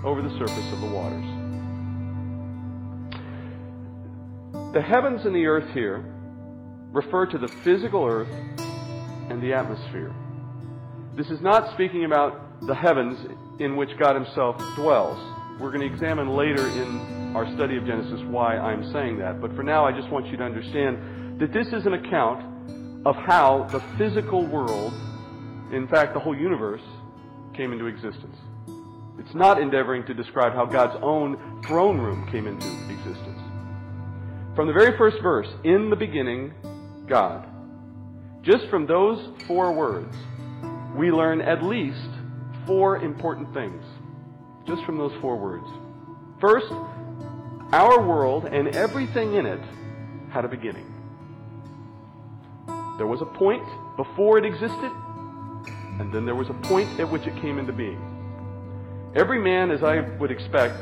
over 0.04 0.22
the 0.22 0.30
surface 0.38 0.72
of 0.72 0.80
the 0.80 0.86
waters. 0.86 1.24
The 4.72 4.82
heavens 4.82 5.24
and 5.24 5.34
the 5.34 5.46
earth 5.46 5.72
here 5.72 6.04
refer 6.92 7.26
to 7.26 7.38
the 7.38 7.48
physical 7.64 8.04
earth 8.04 8.28
and 9.30 9.42
the 9.42 9.52
atmosphere. 9.52 10.14
This 11.16 11.30
is 11.30 11.40
not 11.40 11.72
speaking 11.72 12.04
about 12.04 12.66
the 12.66 12.74
heavens 12.74 13.18
in 13.58 13.76
which 13.76 13.90
God 13.98 14.14
Himself 14.14 14.56
dwells. 14.76 15.18
We're 15.60 15.72
going 15.72 15.88
to 15.88 15.92
examine 15.94 16.28
later 16.28 16.66
in 16.66 17.34
our 17.34 17.46
study 17.54 17.76
of 17.76 17.86
Genesis 17.86 18.20
why 18.28 18.58
I'm 18.58 18.92
saying 18.92 19.18
that. 19.18 19.40
But 19.40 19.54
for 19.56 19.62
now, 19.62 19.86
I 19.86 19.92
just 19.92 20.10
want 20.10 20.26
you 20.26 20.36
to 20.36 20.44
understand 20.44 21.40
that 21.40 21.52
this 21.52 21.68
is 21.68 21.86
an 21.86 21.94
account 21.94 23.06
of 23.06 23.16
how 23.16 23.66
the 23.70 23.80
physical 23.96 24.46
world, 24.46 24.92
in 25.72 25.86
fact, 25.88 26.12
the 26.12 26.20
whole 26.20 26.36
universe, 26.36 26.82
came 27.54 27.72
into 27.72 27.86
existence. 27.86 28.36
It's 29.18 29.35
not 29.35 29.61
endeavoring 29.61 30.04
to 30.06 30.14
describe 30.14 30.52
how 30.52 30.66
God's 30.66 30.99
own 31.02 31.62
throne 31.66 31.99
room 31.99 32.26
came 32.30 32.46
into 32.46 32.66
existence. 32.90 33.40
From 34.54 34.66
the 34.66 34.73
very 34.73 34.96
first 34.96 35.23
verse, 35.23 35.49
in 35.64 35.90
the 35.90 35.96
beginning, 35.96 36.52
God. 37.06 37.46
Just 38.42 38.68
from 38.68 38.87
those 38.87 39.32
four 39.46 39.73
words, 39.73 40.16
we 40.96 41.11
learn 41.11 41.40
at 41.40 41.62
least 41.62 42.08
four 42.66 42.99
important 42.99 43.52
things. 43.52 43.85
Just 44.66 44.85
from 44.85 44.99
those 44.99 45.12
four 45.20 45.37
words. 45.37 45.66
First, 46.40 46.73
our 47.73 48.00
world 48.00 48.46
and 48.46 48.68
everything 48.68 49.35
in 49.35 49.46
it 49.46 49.61
had 50.30 50.44
a 50.44 50.49
beginning. 50.49 50.92
There 52.99 53.06
was 53.06 53.20
a 53.20 53.26
point 53.26 53.64
before 53.96 54.38
it 54.38 54.44
existed, 54.44 54.90
and 55.99 56.12
then 56.12 56.25
there 56.25 56.35
was 56.35 56.49
a 56.49 56.54
point 56.54 57.00
at 57.00 57.11
which 57.11 57.26
it 57.26 57.37
came 57.37 57.58
into 57.58 57.73
being. 57.73 58.15
Every 59.14 59.40
man, 59.40 59.70
as 59.70 59.82
I 59.82 60.00
would 60.18 60.30
expect, 60.30 60.76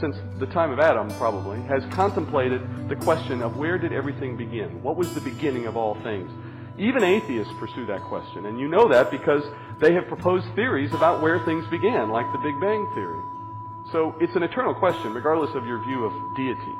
since 0.00 0.16
the 0.38 0.46
time 0.46 0.70
of 0.72 0.80
Adam 0.80 1.08
probably, 1.16 1.60
has 1.62 1.84
contemplated 1.92 2.88
the 2.88 2.96
question 2.96 3.42
of 3.42 3.56
where 3.56 3.78
did 3.78 3.92
everything 3.92 4.36
begin? 4.36 4.82
What 4.82 4.96
was 4.96 5.14
the 5.14 5.20
beginning 5.20 5.66
of 5.66 5.76
all 5.76 5.94
things? 6.02 6.30
Even 6.78 7.04
atheists 7.04 7.52
pursue 7.58 7.86
that 7.86 8.02
question, 8.02 8.46
and 8.46 8.58
you 8.58 8.68
know 8.68 8.88
that 8.88 9.10
because 9.10 9.44
they 9.78 9.92
have 9.92 10.06
proposed 10.08 10.46
theories 10.54 10.92
about 10.94 11.22
where 11.22 11.44
things 11.44 11.66
began, 11.70 12.10
like 12.10 12.30
the 12.32 12.38
Big 12.38 12.58
Bang 12.60 12.90
Theory. 12.94 13.22
So 13.92 14.14
it's 14.20 14.34
an 14.36 14.42
eternal 14.42 14.74
question, 14.74 15.12
regardless 15.12 15.54
of 15.54 15.66
your 15.66 15.84
view 15.84 16.04
of 16.04 16.36
deity. 16.36 16.74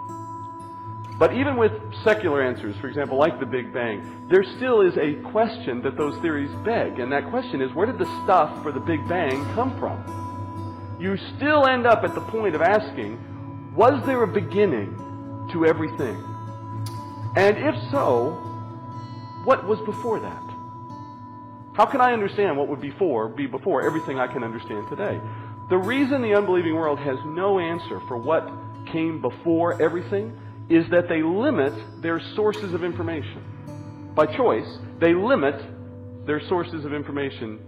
But 1.19 1.35
even 1.35 1.57
with 1.57 1.73
secular 2.03 2.43
answers, 2.43 2.75
for 2.81 2.89
example, 2.89 3.19
like 3.19 3.39
the 3.39 3.47
Big 3.47 3.73
Bang, 3.73 4.27
there 4.29 4.43
still 4.57 4.81
is 4.81 4.97
a 4.97 5.15
question 5.31 5.83
that 5.83 5.97
those 5.97 6.21
theories 6.23 6.51
beg, 6.65 6.99
and 6.99 7.13
that 7.13 7.29
question 7.29 7.61
is 7.61 7.73
where 7.75 7.87
did 7.87 7.99
the 7.99 8.25
stuff 8.25 8.63
for 8.63 8.73
the 8.73 8.81
Big 8.81 9.07
Bang 9.09 9.45
come 9.55 9.79
from? 9.79 10.22
You 11.03 11.17
still 11.37 11.67
end 11.67 11.85
up 11.85 12.05
at 12.05 12.15
the 12.15 12.21
point 12.21 12.55
of 12.55 12.63
asking, 12.63 13.19
was 13.75 14.07
there 14.07 14.23
a 14.23 14.27
beginning 14.29 14.95
to 15.51 15.67
everything? 15.67 16.15
And 17.35 17.59
if 17.59 17.75
so, 17.91 18.31
what 19.43 19.67
was 19.67 19.81
before 19.81 20.21
that? 20.21 20.43
How 21.75 21.87
can 21.87 22.01
I 22.01 22.13
understand 22.13 22.57
what 22.57 22.69
would 22.69 22.81
before 22.81 23.29
be 23.29 23.49
before 23.49 23.85
everything 23.85 24.21
I 24.21 24.29
can 24.29 24.45
understand 24.45 24.89
today? 24.89 25.21
The 25.71 25.77
reason 25.77 26.23
the 26.23 26.37
unbelieving 26.37 26.77
world 26.77 27.01
has 27.01 27.19
no 27.27 27.59
answer 27.59 27.99
for 28.07 28.17
what 28.17 28.49
came 28.93 29.21
before 29.21 29.83
everything 29.83 30.39
is 30.69 30.89
that 30.91 31.09
they 31.09 31.21
limit 31.21 31.73
their 32.01 32.21
sources 32.37 32.75
of 32.75 32.85
information. 32.85 33.43
By 34.15 34.27
choice, 34.27 34.79
they 35.01 35.15
limit 35.15 35.61
their 36.27 36.47
sources 36.49 36.85
of 36.85 36.95
information 36.95 37.59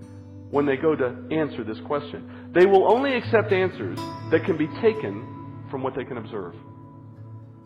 when 0.55 0.67
they 0.67 0.77
go 0.77 0.95
to 0.95 1.07
answer 1.33 1.65
this 1.65 1.81
question. 1.81 2.53
They 2.55 2.65
will 2.65 2.89
only 2.89 3.17
accept 3.17 3.53
answers 3.53 3.99
that 4.31 4.45
can 4.45 4.57
be 4.57 4.69
taken 4.81 5.67
from 5.69 5.83
what 5.83 5.97
they 5.97 6.05
can 6.05 6.17
observe, 6.17 6.55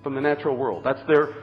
from 0.02 0.14
the 0.14 0.22
natural 0.22 0.56
world. 0.56 0.84
That's 0.84 1.06
their 1.06 1.34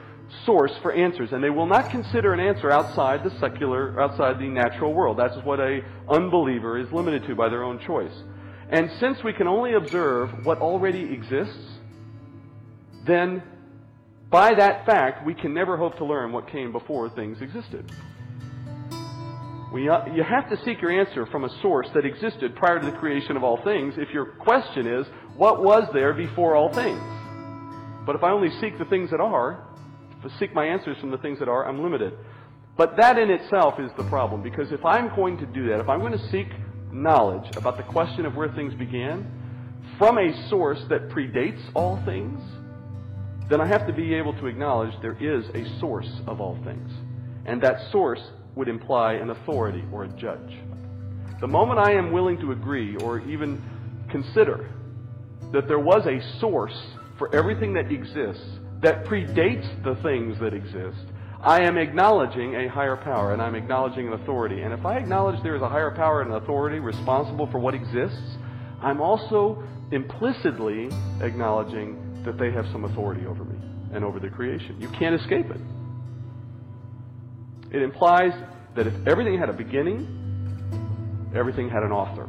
source 0.44 0.72
for 0.82 0.92
answers, 0.92 1.30
and 1.30 1.44
they 1.44 1.50
will 1.50 1.68
not 1.68 1.88
consider 1.88 2.34
an 2.34 2.40
answer 2.40 2.72
outside 2.72 3.22
the 3.22 3.30
secular, 3.38 4.00
outside 4.00 4.40
the 4.40 4.48
natural 4.48 4.92
world. 4.92 5.18
That's 5.20 5.36
what 5.44 5.60
a 5.60 5.82
unbeliever 6.08 6.78
is 6.78 6.90
limited 6.90 7.24
to 7.28 7.36
by 7.36 7.48
their 7.48 7.62
own 7.62 7.78
choice. 7.86 8.24
And 8.70 8.90
since 8.98 9.22
we 9.22 9.32
can 9.32 9.46
only 9.46 9.74
observe 9.74 10.44
what 10.44 10.58
already 10.58 11.14
exists, 11.14 11.78
then 13.06 13.40
by 14.30 14.52
that 14.52 14.84
fact, 14.84 15.24
we 15.24 15.32
can 15.32 15.54
never 15.54 15.76
hope 15.76 15.96
to 15.98 16.04
learn 16.04 16.32
what 16.32 16.50
came 16.50 16.72
before 16.72 17.08
things 17.08 17.40
existed. 17.40 17.92
We, 19.72 19.88
uh, 19.88 20.06
you 20.14 20.22
have 20.22 20.48
to 20.50 20.64
seek 20.64 20.80
your 20.80 20.92
answer 20.92 21.26
from 21.26 21.44
a 21.44 21.60
source 21.60 21.88
that 21.94 22.04
existed 22.04 22.54
prior 22.54 22.78
to 22.78 22.86
the 22.86 22.96
creation 22.96 23.36
of 23.36 23.42
all 23.42 23.62
things 23.64 23.94
if 23.96 24.10
your 24.10 24.26
question 24.26 24.86
is, 24.86 25.06
what 25.36 25.62
was 25.62 25.88
there 25.92 26.14
before 26.14 26.54
all 26.54 26.72
things? 26.72 27.00
But 28.06 28.14
if 28.14 28.22
I 28.22 28.30
only 28.30 28.50
seek 28.60 28.78
the 28.78 28.84
things 28.84 29.10
that 29.10 29.20
are, 29.20 29.66
seek 30.38 30.54
my 30.54 30.64
answers 30.64 30.96
from 31.00 31.10
the 31.10 31.18
things 31.18 31.38
that 31.40 31.48
are, 31.48 31.68
I'm 31.68 31.82
limited. 31.82 32.14
But 32.76 32.96
that 32.96 33.18
in 33.18 33.30
itself 33.30 33.80
is 33.80 33.90
the 33.96 34.04
problem, 34.04 34.42
because 34.42 34.70
if 34.70 34.84
I'm 34.84 35.14
going 35.16 35.38
to 35.38 35.46
do 35.46 35.68
that, 35.68 35.80
if 35.80 35.88
I'm 35.88 36.00
going 36.00 36.12
to 36.12 36.30
seek 36.30 36.48
knowledge 36.92 37.56
about 37.56 37.76
the 37.76 37.82
question 37.82 38.24
of 38.24 38.36
where 38.36 38.48
things 38.48 38.74
began 38.74 39.30
from 39.98 40.18
a 40.18 40.48
source 40.48 40.80
that 40.88 41.08
predates 41.08 41.62
all 41.74 42.00
things, 42.04 42.40
then 43.48 43.60
I 43.60 43.66
have 43.66 43.86
to 43.86 43.92
be 43.92 44.14
able 44.14 44.34
to 44.34 44.46
acknowledge 44.46 44.92
there 45.00 45.16
is 45.20 45.46
a 45.54 45.78
source 45.80 46.10
of 46.26 46.40
all 46.40 46.58
things. 46.64 46.90
And 47.46 47.62
that 47.62 47.90
source 47.92 48.20
would 48.56 48.68
imply 48.68 49.12
an 49.12 49.30
authority 49.30 49.84
or 49.92 50.04
a 50.04 50.08
judge. 50.08 50.58
The 51.40 51.46
moment 51.46 51.78
I 51.78 51.92
am 51.92 52.10
willing 52.10 52.38
to 52.40 52.52
agree 52.52 52.96
or 52.96 53.20
even 53.20 53.62
consider 54.10 54.70
that 55.52 55.68
there 55.68 55.78
was 55.78 56.06
a 56.06 56.40
source 56.40 56.76
for 57.18 57.34
everything 57.34 57.74
that 57.74 57.92
exists 57.92 58.58
that 58.82 59.04
predates 59.04 59.68
the 59.84 59.94
things 60.02 60.38
that 60.40 60.54
exist, 60.54 61.12
I 61.42 61.62
am 61.62 61.76
acknowledging 61.76 62.56
a 62.56 62.68
higher 62.68 62.96
power 62.96 63.32
and 63.32 63.42
I'm 63.42 63.54
acknowledging 63.54 64.08
an 64.08 64.14
authority. 64.14 64.62
And 64.62 64.72
if 64.72 64.84
I 64.86 64.96
acknowledge 64.96 65.42
there 65.42 65.54
is 65.54 65.62
a 65.62 65.68
higher 65.68 65.90
power 65.90 66.22
and 66.22 66.32
authority 66.32 66.78
responsible 66.78 67.46
for 67.50 67.58
what 67.58 67.74
exists, 67.74 68.38
I'm 68.82 69.00
also 69.00 69.62
implicitly 69.92 70.88
acknowledging 71.20 72.22
that 72.24 72.38
they 72.38 72.50
have 72.50 72.66
some 72.72 72.84
authority 72.84 73.26
over 73.26 73.44
me 73.44 73.58
and 73.92 74.04
over 74.04 74.18
the 74.18 74.28
creation. 74.28 74.80
You 74.80 74.88
can't 74.88 75.14
escape 75.14 75.50
it. 75.50 75.60
It 77.72 77.82
implies 77.82 78.32
that 78.74 78.86
if 78.86 78.94
everything 79.06 79.38
had 79.38 79.48
a 79.48 79.52
beginning, 79.52 80.06
everything 81.34 81.68
had 81.68 81.82
an 81.82 81.92
author. 81.92 82.28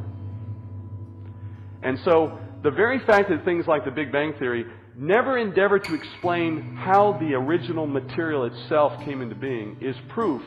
And 1.84 2.00
so, 2.04 2.40
the 2.64 2.72
very 2.72 3.00
fact 3.00 3.30
that 3.30 3.46
things 3.46 3.68
like 3.68 3.86
the 3.86 3.92
Big 3.92 4.12
Bang 4.12 4.34
Theory 4.40 4.66
never 4.96 5.38
endeavor 5.38 5.78
to 5.78 5.94
explain 5.94 6.76
how 6.76 7.18
the 7.20 7.36
original 7.36 7.86
material 7.86 8.46
itself 8.46 8.94
came 9.06 9.22
into 9.22 9.36
being 9.36 9.78
is 9.80 9.96
proof 10.10 10.42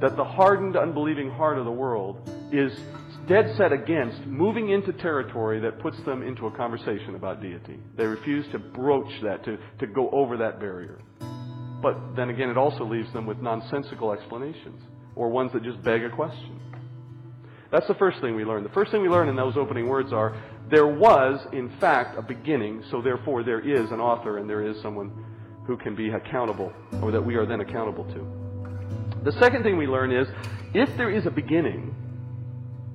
that 0.00 0.16
the 0.16 0.24
hardened, 0.24 0.76
unbelieving 0.76 1.30
heart 1.30 1.58
of 1.58 1.64
the 1.64 1.70
world 1.70 2.30
is 2.52 2.72
dead 3.26 3.52
set 3.56 3.72
against 3.72 4.24
moving 4.26 4.70
into 4.70 4.92
territory 4.92 5.58
that 5.60 5.80
puts 5.80 5.98
them 6.04 6.22
into 6.22 6.46
a 6.46 6.50
conversation 6.56 7.16
about 7.16 7.42
deity. 7.42 7.78
They 7.96 8.06
refuse 8.06 8.46
to 8.52 8.58
broach 8.58 9.10
that, 9.22 9.44
to, 9.44 9.58
to 9.80 9.86
go 9.86 10.08
over 10.10 10.36
that 10.36 10.60
barrier. 10.60 11.00
But 11.86 12.16
then 12.16 12.30
again, 12.30 12.50
it 12.50 12.56
also 12.56 12.84
leaves 12.84 13.12
them 13.12 13.26
with 13.26 13.38
nonsensical 13.38 14.10
explanations, 14.10 14.82
or 15.14 15.28
ones 15.28 15.52
that 15.52 15.62
just 15.62 15.80
beg 15.84 16.02
a 16.02 16.10
question. 16.10 16.58
That's 17.70 17.86
the 17.86 17.94
first 17.94 18.20
thing 18.20 18.34
we 18.34 18.44
learn. 18.44 18.64
The 18.64 18.70
first 18.70 18.90
thing 18.90 19.02
we 19.02 19.08
learn 19.08 19.28
in 19.28 19.36
those 19.36 19.56
opening 19.56 19.86
words 19.86 20.12
are 20.12 20.36
there 20.68 20.88
was, 20.88 21.46
in 21.52 21.70
fact, 21.78 22.18
a 22.18 22.22
beginning, 22.22 22.82
so 22.90 23.00
therefore 23.00 23.44
there 23.44 23.60
is 23.60 23.92
an 23.92 24.00
author 24.00 24.38
and 24.38 24.50
there 24.50 24.66
is 24.68 24.82
someone 24.82 25.12
who 25.64 25.76
can 25.76 25.94
be 25.94 26.10
accountable, 26.10 26.72
or 27.02 27.12
that 27.12 27.24
we 27.24 27.36
are 27.36 27.46
then 27.46 27.60
accountable 27.60 28.02
to. 28.06 28.26
The 29.22 29.30
second 29.38 29.62
thing 29.62 29.76
we 29.76 29.86
learn 29.86 30.10
is 30.10 30.26
if 30.74 30.88
there 30.96 31.12
is 31.12 31.24
a 31.24 31.30
beginning, 31.30 31.94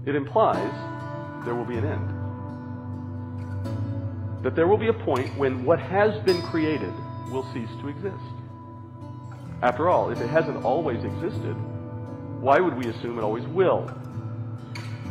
it 0.06 0.16
implies 0.16 0.74
there 1.46 1.56
will 1.56 1.64
be 1.64 1.78
an 1.78 1.86
end. 1.86 2.10
That 4.44 4.58
there 4.58 4.68
will 4.68 4.76
be 4.78 4.90
a 4.90 4.94
point 5.06 5.34
when 5.38 5.64
what 5.64 5.80
has 5.80 6.22
been 6.26 6.42
created 6.42 6.92
will 7.30 7.50
cease 7.54 7.72
to 7.80 7.88
exist. 7.88 8.41
After 9.62 9.90
all, 9.90 10.10
if 10.10 10.20
it 10.20 10.30
hasn't 10.30 10.64
always 10.66 11.04
existed, 11.04 11.56
why 12.42 12.60
would 12.60 12.76
we 12.76 12.90
assume 12.90 13.20
it 13.20 13.22
always 13.22 13.46
will? 13.48 13.90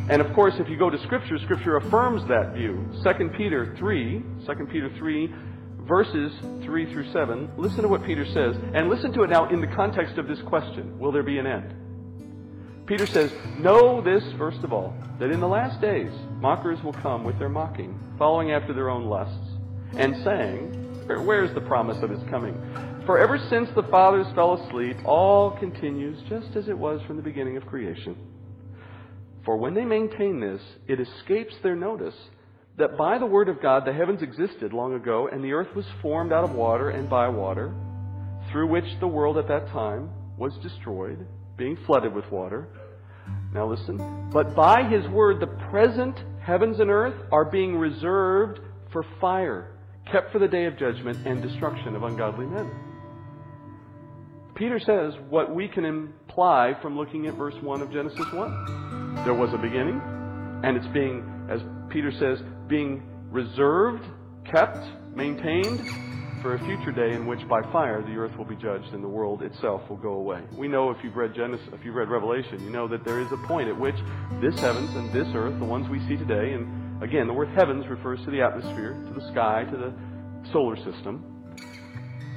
And 0.09 0.21
of 0.21 0.33
course, 0.33 0.55
if 0.59 0.67
you 0.67 0.77
go 0.77 0.89
to 0.89 1.01
Scripture, 1.03 1.37
Scripture 1.39 1.77
affirms 1.77 2.27
that 2.27 2.53
view. 2.53 2.85
2 3.03 3.29
Peter 3.37 3.75
3, 3.77 4.23
2 4.45 4.67
Peter 4.69 4.91
3, 4.97 5.33
verses 5.87 6.33
3 6.63 6.91
through 6.91 7.11
7, 7.11 7.49
listen 7.57 7.83
to 7.83 7.87
what 7.87 8.03
Peter 8.03 8.25
says, 8.25 8.55
and 8.73 8.89
listen 8.89 9.13
to 9.13 9.23
it 9.23 9.29
now 9.29 9.49
in 9.49 9.61
the 9.61 9.67
context 9.67 10.17
of 10.17 10.27
this 10.27 10.41
question 10.41 10.99
Will 10.99 11.11
there 11.11 11.23
be 11.23 11.37
an 11.37 11.47
end? 11.47 11.73
Peter 12.87 13.05
says, 13.05 13.31
Know 13.57 14.01
this, 14.01 14.23
first 14.37 14.63
of 14.63 14.73
all, 14.73 14.93
that 15.19 15.31
in 15.31 15.39
the 15.39 15.47
last 15.47 15.79
days 15.79 16.11
mockers 16.41 16.83
will 16.83 16.93
come 16.93 17.23
with 17.23 17.39
their 17.39 17.47
mocking, 17.47 17.97
following 18.17 18.51
after 18.51 18.73
their 18.73 18.89
own 18.89 19.05
lusts, 19.05 19.49
and 19.95 20.13
saying, 20.25 21.05
Where 21.25 21.45
is 21.45 21.53
the 21.53 21.61
promise 21.61 22.03
of 22.03 22.09
his 22.09 22.21
coming? 22.29 22.57
For 23.05 23.17
ever 23.17 23.39
since 23.49 23.67
the 23.75 23.83
fathers 23.83 24.27
fell 24.35 24.53
asleep, 24.53 24.97
all 25.05 25.57
continues 25.57 26.21
just 26.29 26.55
as 26.55 26.67
it 26.67 26.77
was 26.77 27.01
from 27.07 27.17
the 27.17 27.23
beginning 27.23 27.57
of 27.57 27.65
creation. 27.65 28.15
For 29.43 29.57
when 29.57 29.73
they 29.73 29.85
maintain 29.85 30.39
this, 30.39 30.61
it 30.87 30.99
escapes 30.99 31.55
their 31.63 31.75
notice 31.75 32.13
that 32.77 32.97
by 32.97 33.17
the 33.17 33.25
word 33.25 33.49
of 33.49 33.61
God 33.61 33.85
the 33.85 33.93
heavens 33.93 34.21
existed 34.21 34.71
long 34.71 34.93
ago, 34.93 35.27
and 35.31 35.43
the 35.43 35.51
earth 35.51 35.75
was 35.75 35.85
formed 36.01 36.31
out 36.31 36.43
of 36.43 36.51
water 36.51 36.89
and 36.89 37.09
by 37.09 37.27
water, 37.27 37.73
through 38.51 38.67
which 38.67 38.85
the 38.99 39.07
world 39.07 39.37
at 39.37 39.47
that 39.47 39.67
time 39.69 40.11
was 40.37 40.53
destroyed, 40.61 41.25
being 41.57 41.77
flooded 41.87 42.13
with 42.13 42.29
water. 42.31 42.67
Now 43.51 43.65
listen. 43.65 44.29
But 44.31 44.55
by 44.55 44.83
his 44.83 45.07
word 45.07 45.39
the 45.39 45.47
present 45.71 46.17
heavens 46.39 46.79
and 46.79 46.91
earth 46.91 47.15
are 47.31 47.45
being 47.45 47.75
reserved 47.77 48.59
for 48.91 49.03
fire, 49.19 49.71
kept 50.11 50.31
for 50.31 50.39
the 50.39 50.47
day 50.47 50.65
of 50.65 50.77
judgment 50.77 51.25
and 51.25 51.41
destruction 51.41 51.95
of 51.95 52.03
ungodly 52.03 52.45
men. 52.45 52.90
Peter 54.55 54.79
says 54.79 55.13
what 55.29 55.53
we 55.53 55.67
can 55.67 55.85
imply 55.85 56.75
from 56.81 56.97
looking 56.97 57.27
at 57.27 57.35
verse 57.35 57.55
1 57.61 57.81
of 57.81 57.91
Genesis 57.91 58.25
1. 58.31 59.23
There 59.23 59.33
was 59.33 59.53
a 59.53 59.57
beginning, 59.57 60.01
and 60.63 60.75
it's 60.75 60.87
being, 60.87 61.23
as 61.49 61.61
Peter 61.89 62.11
says, 62.11 62.39
being 62.67 63.03
reserved, 63.29 64.03
kept, 64.45 64.85
maintained 65.15 65.79
for 66.41 66.55
a 66.55 66.59
future 66.65 66.91
day 66.91 67.15
in 67.15 67.27
which 67.27 67.47
by 67.47 67.61
fire 67.71 68.01
the 68.01 68.15
earth 68.15 68.35
will 68.37 68.45
be 68.45 68.55
judged 68.55 68.93
and 68.93 69.03
the 69.03 69.07
world 69.07 69.43
itself 69.43 69.81
will 69.89 69.97
go 69.97 70.13
away. 70.13 70.41
We 70.57 70.67
know 70.67 70.89
if 70.89 70.97
you've 71.03 71.15
read 71.15 71.35
Genesis, 71.35 71.67
if 71.71 71.85
you've 71.85 71.95
read 71.95 72.09
Revelation, 72.09 72.59
you 72.63 72.71
know 72.71 72.87
that 72.87 73.05
there 73.05 73.19
is 73.19 73.31
a 73.31 73.37
point 73.47 73.69
at 73.69 73.79
which 73.79 73.95
this 74.41 74.59
heavens 74.59 74.89
and 74.95 75.13
this 75.13 75.27
earth, 75.35 75.57
the 75.59 75.65
ones 75.65 75.87
we 75.87 75.99
see 76.07 76.17
today, 76.17 76.53
and 76.53 77.03
again, 77.03 77.27
the 77.27 77.33
word 77.33 77.49
heavens 77.49 77.85
refers 77.87 78.19
to 78.25 78.31
the 78.31 78.41
atmosphere, 78.41 78.93
to 79.07 79.13
the 79.13 79.31
sky, 79.31 79.65
to 79.69 79.77
the 79.77 79.93
solar 80.51 80.75
system, 80.77 81.23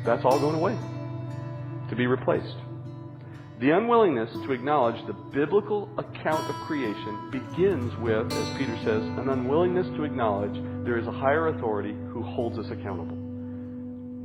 that's 0.05 0.25
all 0.25 0.39
going 0.39 0.57
away 0.57 0.94
to 1.89 1.97
be 1.97 2.07
replaced. 2.07 2.57
The 3.61 3.71
unwillingness 3.71 4.33
to 4.33 4.53
acknowledge 4.53 5.07
the 5.07 5.13
biblical 5.13 5.89
account 5.97 6.51
of 6.51 6.57
creation 6.67 7.31
begins 7.31 7.97
with, 7.99 8.33
as 8.33 8.59
Peter 8.59 8.77
says, 8.85 9.03
an 9.03 9.29
unwillingness 9.29 9.87
to 9.97 10.05
acknowledge 10.05 10.55
there 10.85 10.99
is 10.99 11.07
a 11.07 11.13
higher 11.13 11.49
authority 11.49 11.95
who 12.13 12.23
holds 12.23 12.59
us 12.59 12.71
accountable. 12.71 13.17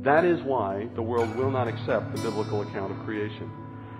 That 0.02 0.24
is 0.24 0.42
why 0.42 0.88
the 0.94 1.02
world 1.02 1.36
will 1.36 1.50
not 1.50 1.68
accept 1.68 2.16
the 2.16 2.22
biblical 2.22 2.62
account 2.62 2.90
of 2.90 2.98
creation. 3.04 3.50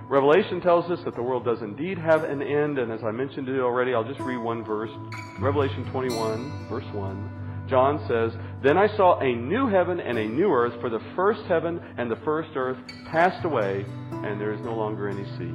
Revelation 0.09 0.61
tells 0.61 0.90
us 0.90 0.99
that 1.05 1.14
the 1.14 1.23
world 1.23 1.44
does 1.44 1.62
indeed 1.62 1.96
have 1.96 2.25
an 2.25 2.42
end, 2.42 2.79
and 2.79 2.90
as 2.90 3.05
I 3.05 3.12
mentioned 3.12 3.49
it 3.49 3.61
already, 3.61 3.94
I'll 3.94 4.03
just 4.03 4.18
read 4.18 4.38
one 4.38 4.64
verse. 4.64 4.90
Revelation 5.38 5.88
21, 5.92 6.66
verse 6.68 6.92
1. 6.92 7.66
John 7.68 8.05
says, 8.09 8.33
Then 8.62 8.77
I 8.77 8.94
saw 8.94 9.18
a 9.20 9.35
new 9.35 9.68
heaven 9.68 10.01
and 10.01 10.18
a 10.18 10.27
new 10.27 10.53
earth, 10.53 10.79
for 10.81 10.90
the 10.90 11.01
first 11.16 11.42
heaven 11.44 11.81
and 11.96 12.11
the 12.11 12.16
first 12.16 12.51
earth 12.57 12.77
passed 13.11 13.44
away, 13.44 13.87
and 14.11 14.38
there 14.38 14.53
is 14.53 14.61
no 14.61 14.75
longer 14.75 15.09
any 15.09 15.25
sea. 15.38 15.55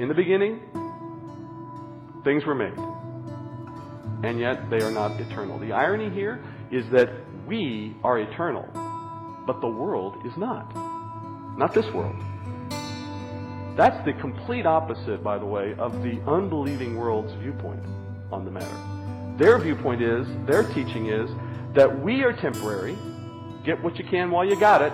In 0.00 0.06
the 0.06 0.14
beginning, 0.14 0.60
things 2.22 2.44
were 2.46 2.54
made, 2.54 2.78
and 4.22 4.38
yet 4.38 4.70
they 4.70 4.80
are 4.80 4.92
not 4.92 5.20
eternal. 5.20 5.58
The 5.58 5.72
irony 5.72 6.08
here 6.08 6.40
is 6.70 6.88
that 6.92 7.08
we 7.48 7.96
are 8.04 8.20
eternal, 8.20 8.68
but 9.44 9.60
the 9.60 9.66
world 9.66 10.24
is 10.24 10.36
not. 10.36 10.72
Not 11.58 11.74
this 11.74 11.86
world. 11.92 12.14
That's 13.76 14.04
the 14.04 14.12
complete 14.20 14.66
opposite, 14.66 15.24
by 15.24 15.38
the 15.38 15.46
way, 15.46 15.74
of 15.78 16.00
the 16.04 16.20
unbelieving 16.28 16.96
world's 16.96 17.32
viewpoint 17.34 17.82
on 18.30 18.44
the 18.44 18.52
matter. 18.52 18.97
Their 19.38 19.56
viewpoint 19.58 20.02
is, 20.02 20.26
their 20.46 20.64
teaching 20.64 21.06
is, 21.06 21.30
that 21.74 22.00
we 22.00 22.24
are 22.24 22.32
temporary. 22.32 22.98
Get 23.64 23.80
what 23.82 23.96
you 23.96 24.04
can 24.04 24.32
while 24.32 24.44
you 24.44 24.58
got 24.58 24.82
it. 24.82 24.92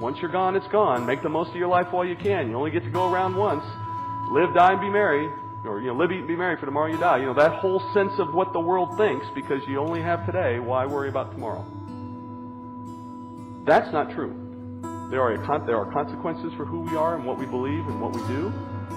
Once 0.00 0.18
you're 0.20 0.30
gone, 0.30 0.54
it's 0.54 0.68
gone. 0.68 1.04
Make 1.04 1.22
the 1.22 1.28
most 1.28 1.50
of 1.50 1.56
your 1.56 1.68
life 1.68 1.92
while 1.92 2.04
you 2.04 2.14
can. 2.14 2.48
You 2.48 2.56
only 2.56 2.70
get 2.70 2.84
to 2.84 2.90
go 2.90 3.12
around 3.12 3.36
once. 3.36 3.64
Live, 4.30 4.54
die, 4.54 4.72
and 4.72 4.80
be 4.80 4.88
merry. 4.88 5.28
Or, 5.64 5.80
you 5.80 5.88
know, 5.88 5.94
live, 5.94 6.12
eat, 6.12 6.20
and 6.20 6.28
be 6.28 6.36
merry, 6.36 6.56
for 6.56 6.66
tomorrow 6.66 6.86
you 6.86 6.98
die. 6.98 7.18
You 7.18 7.26
know, 7.26 7.34
that 7.34 7.52
whole 7.54 7.80
sense 7.92 8.12
of 8.18 8.32
what 8.32 8.52
the 8.52 8.60
world 8.60 8.96
thinks, 8.96 9.26
because 9.34 9.60
you 9.66 9.78
only 9.78 10.00
have 10.00 10.24
today, 10.24 10.60
why 10.60 10.86
worry 10.86 11.08
about 11.08 11.32
tomorrow? 11.32 11.66
That's 13.66 13.92
not 13.92 14.14
true. 14.14 14.32
There 15.10 15.20
are, 15.20 15.34
a, 15.34 15.66
there 15.66 15.76
are 15.76 15.92
consequences 15.92 16.52
for 16.56 16.64
who 16.64 16.80
we 16.80 16.96
are 16.96 17.16
and 17.16 17.26
what 17.26 17.38
we 17.38 17.44
believe 17.44 17.86
and 17.88 18.00
what 18.00 18.14
we 18.14 18.20
do, 18.28 18.52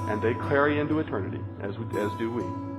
and 0.08 0.22
they 0.22 0.36
carry 0.36 0.80
into 0.80 1.00
eternity, 1.00 1.42
as, 1.62 1.78
we, 1.80 1.86
as 2.00 2.12
do 2.20 2.32
we. 2.32 2.73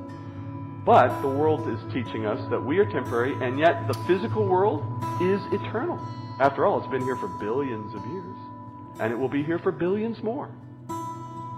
But 0.85 1.23
the 1.23 1.29
world 1.29 1.68
is 1.68 1.81
teaching 1.92 2.27
us 2.27 2.47
that 2.51 2.61
we 2.61 2.79
are 2.79 2.85
temporary, 2.85 3.33
and 3.40 3.59
yet 3.59 3.88
the 3.88 3.94
physical 4.07 4.47
world 4.47 4.83
is 5.23 5.40
eternal. 5.53 5.99
After 6.40 6.66
all, 6.66 6.79
it's 6.79 6.90
been 6.90 7.03
here 7.03 7.16
for 7.16 7.29
billions 7.40 7.94
of 7.94 8.05
years, 8.07 8.37
and 9.01 9.12
it 9.12 9.16
will 9.16 9.29
be 9.29 9.42
here 9.42 9.59
for 9.59 9.73
billions 9.73 10.23
more. 10.23 10.51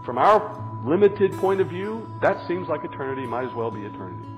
From 0.05 0.19
our 0.19 0.85
limited 0.87 1.33
point 1.33 1.61
of 1.61 1.69
view, 1.69 2.07
that 2.23 2.47
seems 2.47 2.69
like 2.69 2.85
eternity, 2.85 3.27
might 3.27 3.49
as 3.49 3.55
well 3.55 3.73
be 3.73 3.81
eternity. 3.81 4.29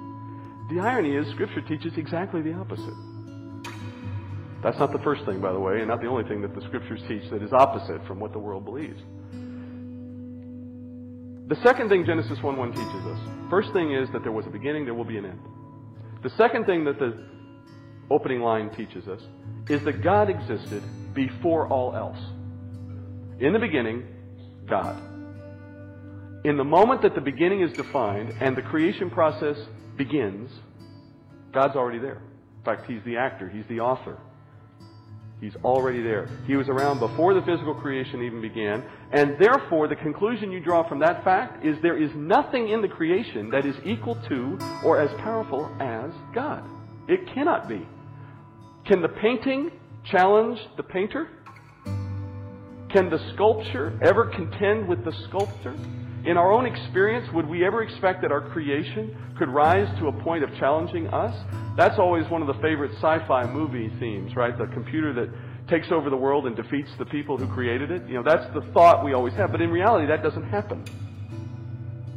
The 0.70 0.80
irony 0.80 1.16
is, 1.16 1.28
Scripture 1.28 1.60
teaches 1.60 1.98
exactly 1.98 2.40
the 2.40 2.54
opposite. 2.54 2.94
That's 4.62 4.78
not 4.78 4.92
the 4.92 4.98
first 5.00 5.24
thing, 5.26 5.40
by 5.40 5.52
the 5.52 5.60
way, 5.60 5.80
and 5.80 5.88
not 5.88 6.00
the 6.00 6.08
only 6.08 6.24
thing 6.24 6.40
that 6.42 6.54
the 6.54 6.62
Scriptures 6.62 7.00
teach 7.06 7.28
that 7.30 7.42
is 7.42 7.52
opposite 7.52 8.06
from 8.06 8.20
what 8.20 8.32
the 8.32 8.38
world 8.38 8.64
believes. 8.64 9.00
The 11.48 11.56
second 11.62 11.88
thing 11.88 12.04
Genesis 12.04 12.42
1 12.42 12.56
1 12.56 12.72
teaches 12.72 13.06
us 13.06 13.18
first 13.48 13.72
thing 13.72 13.94
is 13.94 14.10
that 14.12 14.22
there 14.22 14.32
was 14.32 14.46
a 14.46 14.50
beginning, 14.50 14.84
there 14.84 14.92
will 14.92 15.04
be 15.04 15.16
an 15.16 15.24
end. 15.24 15.40
The 16.22 16.28
second 16.30 16.66
thing 16.66 16.84
that 16.84 16.98
the 16.98 17.26
opening 18.10 18.40
line 18.40 18.68
teaches 18.70 19.08
us 19.08 19.22
is 19.68 19.82
that 19.84 20.02
God 20.02 20.28
existed 20.28 20.82
before 21.14 21.66
all 21.68 21.94
else. 21.96 22.18
In 23.40 23.54
the 23.54 23.58
beginning, 23.58 24.06
God. 24.68 25.00
In 26.44 26.58
the 26.58 26.64
moment 26.64 27.00
that 27.02 27.14
the 27.14 27.20
beginning 27.20 27.62
is 27.62 27.72
defined 27.72 28.34
and 28.40 28.54
the 28.54 28.62
creation 28.62 29.08
process 29.08 29.56
begins, 29.96 30.50
God's 31.52 31.76
already 31.76 31.98
there. 31.98 32.20
In 32.58 32.64
fact, 32.64 32.90
he's 32.90 33.02
the 33.04 33.16
actor, 33.16 33.48
he's 33.48 33.66
the 33.68 33.80
author. 33.80 34.18
He's 35.40 35.54
already 35.64 36.02
there. 36.02 36.28
He 36.46 36.56
was 36.56 36.68
around 36.68 36.98
before 36.98 37.32
the 37.32 37.42
physical 37.42 37.74
creation 37.74 38.22
even 38.22 38.40
began, 38.40 38.82
and 39.12 39.36
therefore 39.38 39.86
the 39.86 39.96
conclusion 39.96 40.50
you 40.50 40.58
draw 40.58 40.88
from 40.88 40.98
that 40.98 41.22
fact 41.22 41.64
is 41.64 41.76
there 41.80 42.00
is 42.00 42.10
nothing 42.16 42.70
in 42.70 42.82
the 42.82 42.88
creation 42.88 43.48
that 43.50 43.64
is 43.64 43.76
equal 43.84 44.16
to 44.28 44.58
or 44.84 45.00
as 45.00 45.10
powerful 45.20 45.70
as 45.80 46.10
God. 46.34 46.64
It 47.08 47.20
cannot 47.32 47.68
be. 47.68 47.86
Can 48.86 49.00
the 49.00 49.08
painting 49.08 49.70
challenge 50.04 50.58
the 50.76 50.82
painter? 50.82 51.28
Can 52.90 53.10
the 53.10 53.18
sculpture 53.34 53.98
ever 54.02 54.26
contend 54.26 54.88
with 54.88 55.04
the 55.04 55.12
sculptor? 55.28 55.76
In 56.28 56.36
our 56.36 56.52
own 56.52 56.66
experience, 56.66 57.26
would 57.32 57.48
we 57.48 57.64
ever 57.64 57.82
expect 57.82 58.20
that 58.20 58.30
our 58.30 58.42
creation 58.50 59.16
could 59.38 59.48
rise 59.48 59.88
to 59.98 60.08
a 60.08 60.12
point 60.12 60.44
of 60.44 60.54
challenging 60.58 61.06
us? 61.06 61.34
That's 61.74 61.98
always 61.98 62.28
one 62.28 62.42
of 62.42 62.48
the 62.48 62.60
favorite 62.60 62.92
sci-fi 62.96 63.50
movie 63.50 63.90
themes, 63.98 64.36
right? 64.36 64.56
The 64.58 64.66
computer 64.66 65.14
that 65.14 65.30
takes 65.68 65.90
over 65.90 66.10
the 66.10 66.16
world 66.18 66.46
and 66.46 66.54
defeats 66.54 66.90
the 66.98 67.06
people 67.06 67.38
who 67.38 67.46
created 67.54 67.90
it. 67.90 68.06
You 68.06 68.16
know, 68.16 68.22
that's 68.22 68.44
the 68.52 68.60
thought 68.74 69.02
we 69.02 69.14
always 69.14 69.32
have. 69.36 69.50
But 69.50 69.62
in 69.62 69.70
reality, 69.70 70.06
that 70.06 70.22
doesn't 70.22 70.46
happen. 70.50 70.84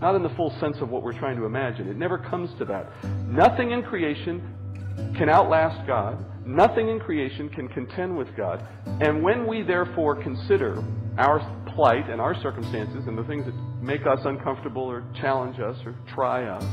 Not 0.01 0.15
in 0.15 0.23
the 0.23 0.35
full 0.35 0.53
sense 0.59 0.75
of 0.81 0.89
what 0.89 1.03
we're 1.03 1.17
trying 1.17 1.37
to 1.37 1.45
imagine. 1.45 1.87
It 1.87 1.95
never 1.95 2.17
comes 2.17 2.49
to 2.57 2.65
that. 2.65 2.91
Nothing 3.29 3.71
in 3.71 3.81
creation 3.81 4.41
can 5.15 5.29
outlast 5.29 5.87
God. 5.87 6.17
Nothing 6.45 6.89
in 6.89 6.99
creation 6.99 7.47
can 7.47 7.69
contend 7.69 8.17
with 8.17 8.35
God. 8.35 8.67
And 8.99 9.23
when 9.23 9.47
we 9.47 9.61
therefore 9.61 10.21
consider 10.21 10.83
our 11.17 11.39
plight 11.75 12.09
and 12.09 12.21
our 12.21 12.39
circumstances 12.41 13.07
and 13.07 13.17
the 13.17 13.23
things 13.23 13.45
that 13.45 13.55
make 13.81 14.05
us 14.05 14.19
uncomfortable 14.25 14.83
or 14.83 15.03
challenge 15.19 15.59
us 15.59 15.77
or 15.85 15.95
try 16.13 16.45
us, 16.45 16.63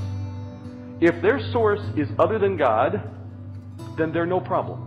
if 1.00 1.20
their 1.22 1.40
source 1.52 1.80
is 1.96 2.08
other 2.18 2.38
than 2.38 2.56
God, 2.56 3.10
then 3.96 4.12
they're 4.12 4.26
no 4.26 4.40
problem. 4.40 4.84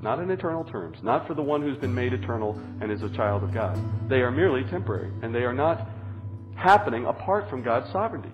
Not 0.00 0.18
in 0.18 0.30
eternal 0.30 0.64
terms. 0.64 0.98
Not 1.02 1.26
for 1.26 1.34
the 1.34 1.42
one 1.42 1.62
who's 1.62 1.78
been 1.78 1.94
made 1.94 2.12
eternal 2.12 2.60
and 2.80 2.90
is 2.92 3.02
a 3.02 3.10
child 3.10 3.42
of 3.42 3.54
God. 3.54 3.78
They 4.08 4.20
are 4.20 4.30
merely 4.30 4.64
temporary, 4.70 5.10
and 5.22 5.34
they 5.34 5.44
are 5.44 5.54
not 5.54 5.88
happening 6.56 7.06
apart 7.06 7.48
from 7.48 7.62
God's 7.62 7.90
sovereignty. 7.90 8.32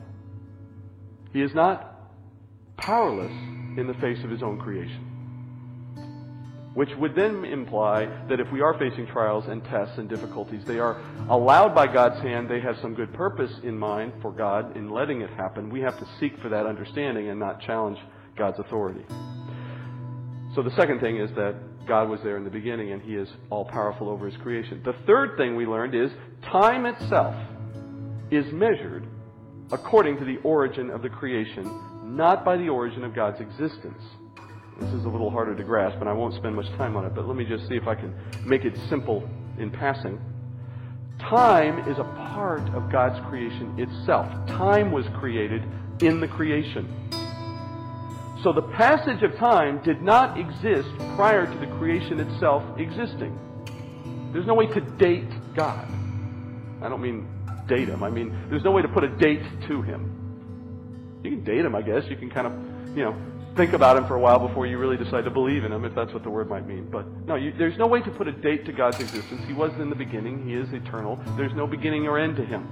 He 1.33 1.43
is 1.43 1.55
not 1.55 2.11
powerless 2.77 3.31
in 3.31 3.87
the 3.87 3.95
face 4.01 4.23
of 4.25 4.31
his 4.31 4.43
own 4.43 4.59
creation. 4.59 5.10
Which 6.75 6.91
would 6.99 7.17
then 7.17 7.45
imply 7.45 8.07
that 8.29 8.39
if 8.39 8.51
we 8.53 8.61
are 8.61 8.79
facing 8.79 9.07
trials 9.09 9.47
and 9.49 9.65
tests 9.65 9.99
and 9.99 10.09
difficulties, 10.09 10.65
they 10.65 10.79
are 10.79 11.03
allowed 11.29 11.75
by 11.75 11.89
God's 11.89 12.21
hand. 12.21 12.49
They 12.49 12.61
have 12.61 12.79
some 12.81 12.95
good 12.95 13.13
purpose 13.13 13.51
in 13.65 13.77
mind 13.77 14.13
for 14.23 14.31
God 14.31 14.77
in 14.77 14.89
letting 14.89 15.21
it 15.21 15.31
happen. 15.31 15.69
We 15.69 15.81
have 15.81 15.99
to 15.99 16.07
seek 16.21 16.39
for 16.41 16.49
that 16.49 16.67
understanding 16.67 17.29
and 17.29 17.41
not 17.41 17.61
challenge 17.61 17.99
God's 18.37 18.61
authority. 18.61 19.05
So 20.55 20.63
the 20.63 20.75
second 20.77 21.01
thing 21.01 21.19
is 21.19 21.31
that 21.33 21.55
God 21.87 22.09
was 22.09 22.21
there 22.23 22.37
in 22.37 22.45
the 22.45 22.51
beginning 22.51 22.93
and 22.93 23.03
He 23.03 23.17
is 23.17 23.29
all 23.51 23.65
powerful 23.65 24.09
over 24.09 24.27
His 24.27 24.37
creation. 24.41 24.81
The 24.85 24.95
third 25.07 25.37
thing 25.37 25.57
we 25.57 25.67
learned 25.67 25.95
is 25.95 26.13
time 26.53 26.87
itself 26.87 27.35
is 28.31 28.45
measured 28.53 29.09
according 29.73 30.19
to 30.19 30.25
the 30.25 30.39
origin 30.45 30.91
of 30.91 31.03
the 31.03 31.09
creation, 31.09 32.17
not 32.17 32.45
by 32.45 32.57
the 32.57 32.69
origin 32.69 33.05
of 33.05 33.15
God's 33.15 33.41
existence. 33.41 34.03
This 34.81 34.95
is 34.95 35.05
a 35.05 35.09
little 35.09 35.31
harder 35.31 35.55
to 35.55 35.63
grasp, 35.63 36.01
and 36.01 36.09
I 36.09 36.13
won't 36.13 36.35
spend 36.35 36.57
much 36.57 36.69
time 36.79 36.97
on 36.97 37.05
it, 37.05 37.15
but 37.15 37.27
let 37.27 37.37
me 37.37 37.45
just 37.45 37.69
see 37.69 37.77
if 37.77 37.87
I 37.87 37.95
can 37.95 38.15
make 38.45 38.65
it 38.65 38.77
simple 38.89 39.29
in 39.59 39.71
passing. 39.71 40.19
Time 41.19 41.87
is 41.89 41.99
a 41.99 42.05
part 42.35 42.63
of 42.75 42.91
God's 42.91 43.21
creation 43.29 43.79
itself. 43.79 44.27
Time 44.47 44.91
was 44.91 45.05
created 45.19 45.63
in 46.01 46.19
the 46.19 46.29
creation. 46.29 46.89
So 48.43 48.55
the 48.55 48.63
passage 48.63 49.23
of 49.23 49.37
time 49.37 49.83
did 49.83 50.01
not 50.01 50.39
exist 50.41 50.89
prior 51.15 51.45
to 51.45 51.59
the 51.59 51.67
creation 51.77 52.19
itself 52.19 52.65
existing. 52.79 53.39
There's 54.33 54.47
no 54.47 54.55
way 54.55 54.67
to 54.69 54.81
date 54.81 55.29
God. 55.55 55.87
I 56.81 56.89
don't 56.89 57.03
mean 57.03 57.29
date 57.67 57.89
him. 57.89 58.03
I 58.03 58.09
mean, 58.09 58.35
there's 58.49 58.65
no 58.65 58.71
way 58.71 58.81
to 58.81 58.89
put 58.89 59.05
a 59.05 59.09
date 59.09 59.43
to 59.69 59.83
him. 59.83 61.21
You 61.23 61.31
can 61.31 61.45
date 61.45 61.65
him, 61.65 61.75
I 61.75 61.83
guess. 61.83 62.05
You 62.09 62.17
can 62.17 62.31
kind 62.31 62.47
of, 62.47 62.97
you 62.97 63.05
know, 63.05 63.15
think 63.61 63.75
about 63.75 63.95
him 63.95 64.07
for 64.07 64.15
a 64.15 64.19
while 64.19 64.39
before 64.39 64.67
you 64.67 64.79
really 64.79 64.97
decide 64.97 65.23
to 65.23 65.31
believe 65.31 65.65
in 65.65 65.73
him, 65.73 65.85
if 65.85 65.95
that's 65.95 66.15
what 66.15 66.23
the 66.23 66.31
word 66.31 66.49
might 66.49 66.67
mean. 66.67 66.89
But 66.91 67.07
no, 67.27 67.35
you, 67.35 67.53
there's 67.59 67.77
no 67.77 67.87
way 67.87 68.01
to 68.01 68.11
put 68.11 68.27
a 68.27 68.33
date 68.33 68.65
to 68.65 68.73
God's 68.73 68.99
existence. 69.01 69.43
He 69.47 69.53
was 69.53 69.71
in 69.79 69.91
the 69.91 69.95
beginning. 69.95 70.49
He 70.49 70.55
is 70.55 70.73
eternal. 70.73 71.23
There's 71.37 71.53
no 71.53 71.67
beginning 71.67 72.07
or 72.07 72.19
end 72.19 72.37
to 72.37 72.45
him. 72.45 72.67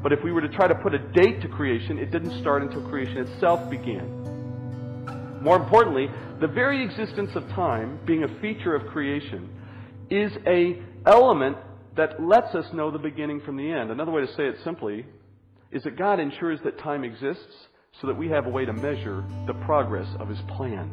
But 0.00 0.12
if 0.12 0.22
we 0.22 0.30
were 0.30 0.40
to 0.40 0.48
try 0.48 0.68
to 0.68 0.74
put 0.76 0.94
a 0.94 1.00
date 1.00 1.42
to 1.42 1.48
creation, 1.48 1.98
it 1.98 2.12
didn't 2.12 2.38
start 2.40 2.62
until 2.62 2.88
creation 2.88 3.16
itself 3.16 3.68
began. 3.68 5.42
More 5.42 5.56
importantly, 5.56 6.08
the 6.40 6.46
very 6.46 6.84
existence 6.84 7.34
of 7.34 7.48
time, 7.48 7.98
being 8.04 8.22
a 8.22 8.40
feature 8.40 8.76
of 8.76 8.86
creation, 8.86 9.50
is 10.10 10.30
a 10.46 10.80
element 11.06 11.56
that 11.96 12.22
lets 12.22 12.54
us 12.54 12.72
know 12.72 12.92
the 12.92 13.00
beginning 13.00 13.40
from 13.40 13.56
the 13.56 13.68
end. 13.68 13.90
Another 13.90 14.12
way 14.12 14.24
to 14.24 14.32
say 14.34 14.44
it 14.44 14.58
simply 14.62 15.06
is 15.72 15.82
that 15.82 15.98
God 15.98 16.20
ensures 16.20 16.60
that 16.62 16.78
time 16.78 17.02
exists 17.02 17.66
so 18.00 18.06
that 18.06 18.16
we 18.16 18.28
have 18.28 18.46
a 18.46 18.50
way 18.50 18.64
to 18.64 18.72
measure 18.72 19.24
the 19.46 19.54
progress 19.64 20.08
of 20.20 20.28
his 20.28 20.38
plan. 20.56 20.90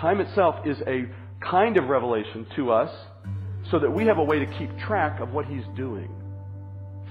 Time 0.00 0.20
itself 0.20 0.56
is 0.66 0.76
a 0.86 1.04
kind 1.40 1.76
of 1.76 1.88
revelation 1.88 2.46
to 2.56 2.70
us 2.70 2.90
so 3.70 3.78
that 3.78 3.90
we 3.90 4.06
have 4.06 4.18
a 4.18 4.24
way 4.24 4.38
to 4.38 4.46
keep 4.58 4.76
track 4.78 5.20
of 5.20 5.30
what 5.30 5.46
he's 5.46 5.64
doing 5.76 6.10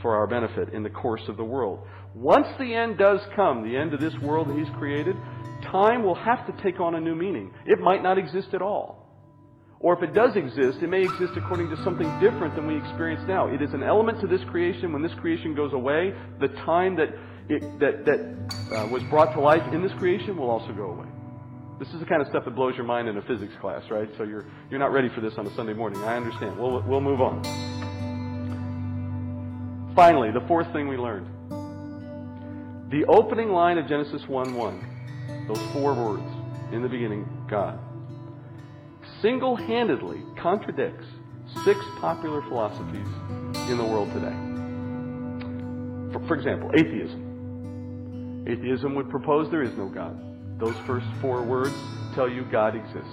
for 0.01 0.15
our 0.15 0.27
benefit 0.27 0.73
in 0.73 0.83
the 0.83 0.89
course 0.89 1.21
of 1.27 1.37
the 1.37 1.43
world. 1.43 1.79
Once 2.13 2.47
the 2.59 2.75
end 2.75 2.97
does 2.97 3.19
come, 3.35 3.63
the 3.63 3.75
end 3.75 3.93
of 3.93 3.99
this 3.99 4.13
world 4.21 4.47
that 4.49 4.57
he's 4.57 4.69
created, 4.77 5.15
time 5.63 6.03
will 6.03 6.15
have 6.15 6.45
to 6.45 6.63
take 6.63 6.79
on 6.79 6.95
a 6.95 6.99
new 6.99 7.15
meaning. 7.15 7.51
It 7.65 7.79
might 7.79 8.03
not 8.03 8.17
exist 8.17 8.49
at 8.53 8.61
all. 8.61 9.03
Or 9.79 9.97
if 9.97 10.03
it 10.03 10.13
does 10.13 10.35
exist, 10.35 10.77
it 10.81 10.89
may 10.89 11.01
exist 11.01 11.33
according 11.35 11.69
to 11.69 11.83
something 11.83 12.07
different 12.19 12.55
than 12.55 12.67
we 12.67 12.77
experience 12.77 13.21
now. 13.27 13.47
It 13.47 13.61
is 13.61 13.73
an 13.73 13.83
element 13.83 14.21
to 14.21 14.27
this 14.27 14.39
creation. 14.49 14.93
When 14.93 15.01
this 15.01 15.11
creation 15.19 15.55
goes 15.55 15.73
away, 15.73 16.13
the 16.39 16.47
time 16.63 16.95
that 16.97 17.09
it, 17.49 17.79
that, 17.79 18.05
that 18.05 18.19
uh, 18.75 18.87
was 18.87 19.03
brought 19.03 19.33
to 19.33 19.39
life 19.39 19.61
in 19.73 19.81
this 19.81 19.91
creation 19.99 20.37
will 20.37 20.49
also 20.49 20.71
go 20.73 20.91
away. 20.91 21.07
This 21.79 21.89
is 21.89 21.99
the 21.99 22.05
kind 22.05 22.21
of 22.21 22.27
stuff 22.29 22.45
that 22.45 22.55
blows 22.55 22.75
your 22.75 22.85
mind 22.85 23.09
in 23.09 23.17
a 23.17 23.21
physics 23.23 23.53
class, 23.59 23.83
right? 23.89 24.07
So 24.17 24.23
you're, 24.23 24.45
you're 24.69 24.79
not 24.79 24.93
ready 24.93 25.09
for 25.13 25.21
this 25.21 25.33
on 25.37 25.47
a 25.47 25.55
Sunday 25.55 25.73
morning. 25.73 26.01
I 26.03 26.15
understand. 26.15 26.57
We'll, 26.57 26.81
we'll 26.83 27.01
move 27.01 27.19
on. 27.19 27.43
Finally, 29.95 30.31
the 30.31 30.45
fourth 30.47 30.71
thing 30.71 30.87
we 30.87 30.97
learned. 30.97 31.27
The 32.91 33.05
opening 33.07 33.49
line 33.49 33.77
of 33.77 33.87
Genesis 33.87 34.21
1 34.27 34.53
1, 34.55 35.45
those 35.47 35.61
four 35.73 35.93
words, 35.93 36.23
in 36.71 36.81
the 36.81 36.89
beginning, 36.89 37.27
God, 37.49 37.79
single 39.21 39.55
handedly 39.55 40.23
contradicts 40.41 41.05
six 41.65 41.79
popular 41.99 42.41
philosophies 42.43 43.07
in 43.69 43.77
the 43.77 43.83
world 43.83 44.11
today. 44.13 44.33
For, 46.13 46.27
for 46.27 46.35
example, 46.35 46.71
atheism. 46.75 47.32
Atheism 48.47 48.95
would 48.95 49.09
propose 49.09 49.49
there 49.49 49.63
is 49.63 49.75
no 49.77 49.87
God. 49.87 50.19
Those 50.59 50.75
first 50.85 51.05
four 51.21 51.43
words 51.43 51.75
tell 52.13 52.29
you 52.29 52.43
God 52.51 52.75
exists. 52.75 53.09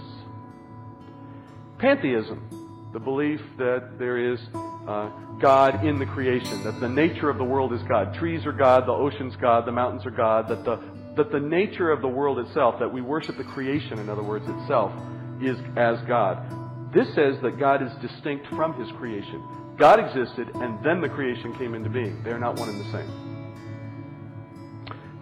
Pantheism, 1.79 2.91
the 2.93 3.01
belief 3.01 3.41
that 3.57 3.99
there 3.99 4.33
is 4.33 4.41
uh, 4.87 5.09
God 5.41 5.85
in 5.85 5.99
the 5.99 6.07
creation, 6.07 6.63
that 6.65 6.81
the 6.81 6.89
nature 6.89 7.31
of 7.31 7.39
the 7.39 7.45
world 7.45 7.73
is 7.73 7.83
God. 7.85 8.15
Trees 8.15 8.45
are 8.45 8.53
God, 8.53 8.87
the 8.87 8.93
ocean's 8.93 9.37
God, 9.37 9.67
the 9.67 9.73
mountains 9.73 10.05
are 10.05 10.11
God, 10.11 10.49
that 10.49 10.65
the, 10.65 10.77
that 11.17 11.33
the 11.33 11.41
nature 11.41 11.91
of 11.91 12.03
the 12.03 12.09
world 12.09 12.39
itself, 12.39 12.79
that 12.79 12.93
we 12.93 13.01
worship 13.01 13.37
the 13.37 13.45
creation, 13.45 13.99
in 13.99 14.09
other 14.11 14.23
words, 14.23 14.45
itself, 14.49 14.93
is 15.41 15.57
as 15.77 15.99
God. 16.07 16.93
This 16.93 17.07
says 17.15 17.37
that 17.43 17.59
God 17.59 17.83
is 17.83 17.93
distinct 18.03 18.47
from 18.49 18.75
his 18.75 18.91
creation. 18.99 19.43
God 19.79 20.01
existed, 20.01 20.51
and 20.57 20.85
then 20.85 21.01
the 21.01 21.09
creation 21.09 21.57
came 21.57 21.75
into 21.75 21.89
being. 21.89 22.23
They 22.23 22.31
are 22.31 22.39
not 22.39 22.59
one 22.59 22.69
and 22.69 22.81
the 22.81 22.93
same. 22.93 23.30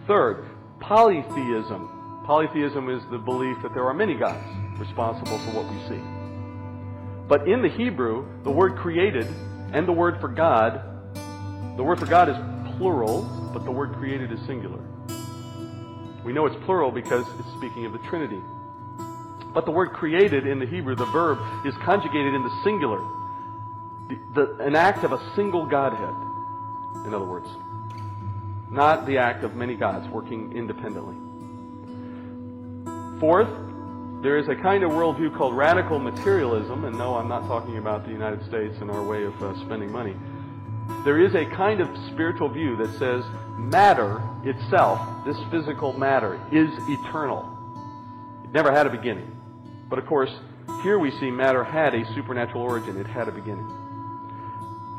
Third, 0.08 0.46
polytheism. 0.80 2.22
Polytheism 2.24 2.88
is 2.88 3.02
the 3.10 3.18
belief 3.18 3.58
that 3.62 3.74
there 3.74 3.84
are 3.84 3.92
many 3.92 4.14
gods 4.14 4.42
responsible 4.78 5.38
for 5.40 5.50
what 5.50 5.70
we 5.70 5.78
see. 5.86 6.00
But 7.28 7.46
in 7.46 7.60
the 7.60 7.68
Hebrew, 7.68 8.26
the 8.42 8.50
word 8.50 8.76
created 8.76 9.26
and 9.74 9.86
the 9.86 9.92
word 9.92 10.18
for 10.18 10.28
God, 10.28 10.80
the 11.76 11.82
word 11.82 11.98
for 11.98 12.06
God 12.06 12.30
is 12.30 12.36
plural, 12.78 13.20
but 13.52 13.66
the 13.66 13.70
word 13.70 13.92
created 13.96 14.32
is 14.32 14.40
singular. 14.46 14.80
We 16.24 16.32
know 16.32 16.46
it's 16.46 16.56
plural 16.64 16.90
because 16.90 17.26
it's 17.38 17.52
speaking 17.58 17.84
of 17.84 17.92
the 17.92 18.00
Trinity. 18.08 18.40
But 19.52 19.66
the 19.66 19.72
word 19.72 19.92
created 19.92 20.46
in 20.46 20.58
the 20.58 20.66
Hebrew, 20.66 20.96
the 20.96 21.04
verb, 21.12 21.38
is 21.66 21.74
conjugated 21.84 22.32
in 22.32 22.42
the 22.42 22.60
singular. 22.64 23.00
The, 24.08 24.18
the, 24.34 24.64
an 24.64 24.74
act 24.74 25.04
of 25.04 25.12
a 25.12 25.34
single 25.36 25.66
Godhead, 25.66 26.14
in 27.06 27.12
other 27.12 27.26
words 27.26 27.48
not 28.70 29.06
the 29.06 29.18
act 29.18 29.44
of 29.44 29.54
many 29.54 29.74
gods 29.74 30.08
working 30.08 30.52
independently. 30.56 31.16
Fourth, 33.20 33.48
there 34.22 34.36
is 34.36 34.48
a 34.48 34.54
kind 34.56 34.82
of 34.82 34.90
worldview 34.90 35.36
called 35.36 35.56
radical 35.56 35.98
materialism, 35.98 36.84
and 36.84 36.98
no, 36.98 37.14
I'm 37.14 37.28
not 37.28 37.46
talking 37.46 37.78
about 37.78 38.04
the 38.04 38.10
United 38.10 38.44
States 38.46 38.76
and 38.80 38.90
our 38.90 39.02
way 39.02 39.24
of 39.24 39.42
uh, 39.42 39.54
spending 39.64 39.92
money. 39.92 40.14
There 41.04 41.20
is 41.20 41.34
a 41.34 41.44
kind 41.46 41.80
of 41.80 41.88
spiritual 42.12 42.48
view 42.48 42.76
that 42.76 42.98
says 42.98 43.24
matter 43.56 44.22
itself, 44.44 45.00
this 45.24 45.36
physical 45.50 45.92
matter, 45.92 46.40
is 46.50 46.68
eternal. 46.88 47.46
It 48.44 48.52
never 48.52 48.72
had 48.72 48.86
a 48.86 48.90
beginning. 48.90 49.36
But 49.88 49.98
of 49.98 50.06
course, 50.06 50.30
here 50.82 50.98
we 50.98 51.10
see 51.18 51.30
matter 51.30 51.64
had 51.64 51.94
a 51.94 52.04
supernatural 52.14 52.62
origin. 52.62 52.98
It 52.98 53.06
had 53.06 53.28
a 53.28 53.32
beginning. 53.32 53.68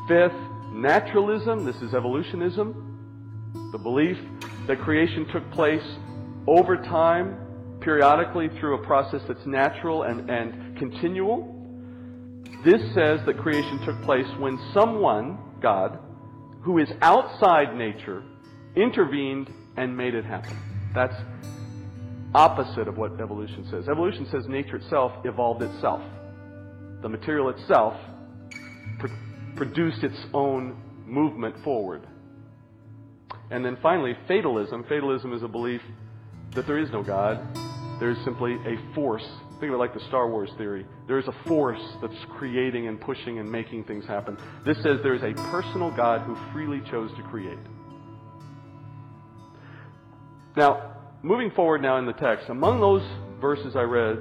Fifth, 0.08 0.36
naturalism. 0.72 1.64
This 1.64 1.76
is 1.76 1.94
evolutionism. 1.94 2.89
The 3.72 3.78
belief 3.78 4.18
that 4.66 4.80
creation 4.80 5.26
took 5.32 5.50
place 5.52 5.84
over 6.46 6.76
time, 6.76 7.78
periodically 7.80 8.48
through 8.58 8.82
a 8.82 8.86
process 8.86 9.22
that's 9.26 9.46
natural 9.46 10.02
and, 10.02 10.30
and 10.30 10.76
continual. 10.78 11.56
This 12.64 12.80
says 12.94 13.20
that 13.26 13.38
creation 13.38 13.78
took 13.84 14.00
place 14.02 14.26
when 14.38 14.58
someone, 14.74 15.38
God, 15.60 15.98
who 16.62 16.78
is 16.78 16.88
outside 17.00 17.74
nature, 17.74 18.22
intervened 18.76 19.50
and 19.76 19.96
made 19.96 20.14
it 20.14 20.24
happen. 20.24 20.56
That's 20.94 21.14
opposite 22.34 22.86
of 22.86 22.96
what 22.96 23.20
evolution 23.20 23.66
says. 23.70 23.88
Evolution 23.88 24.26
says 24.30 24.46
nature 24.46 24.76
itself 24.76 25.12
evolved 25.24 25.62
itself. 25.62 26.02
The 27.02 27.08
material 27.08 27.48
itself 27.48 27.94
pr- 28.98 29.08
produced 29.56 30.04
its 30.04 30.18
own 30.34 30.76
movement 31.06 31.56
forward. 31.64 32.06
And 33.50 33.64
then 33.64 33.76
finally, 33.82 34.16
fatalism. 34.28 34.84
Fatalism 34.88 35.32
is 35.32 35.42
a 35.42 35.48
belief 35.48 35.82
that 36.54 36.66
there 36.66 36.78
is 36.78 36.90
no 36.90 37.02
God. 37.02 37.40
There 37.98 38.10
is 38.10 38.18
simply 38.24 38.54
a 38.54 38.94
force. 38.94 39.26
Think 39.60 39.70
of 39.70 39.74
it 39.74 39.78
like 39.78 39.92
the 39.92 40.00
Star 40.08 40.30
Wars 40.30 40.50
theory. 40.56 40.86
There 41.06 41.18
is 41.18 41.28
a 41.28 41.34
force 41.46 41.82
that's 42.00 42.14
creating 42.38 42.88
and 42.88 43.00
pushing 43.00 43.38
and 43.38 43.50
making 43.50 43.84
things 43.84 44.06
happen. 44.06 44.38
This 44.64 44.76
says 44.82 45.00
there 45.02 45.14
is 45.14 45.22
a 45.22 45.34
personal 45.50 45.90
God 45.90 46.22
who 46.22 46.36
freely 46.52 46.80
chose 46.90 47.10
to 47.16 47.22
create. 47.24 47.58
Now, 50.56 50.96
moving 51.22 51.50
forward 51.50 51.82
now 51.82 51.98
in 51.98 52.06
the 52.06 52.12
text, 52.14 52.48
among 52.48 52.80
those 52.80 53.02
verses 53.40 53.76
I 53.76 53.82
read, 53.82 54.18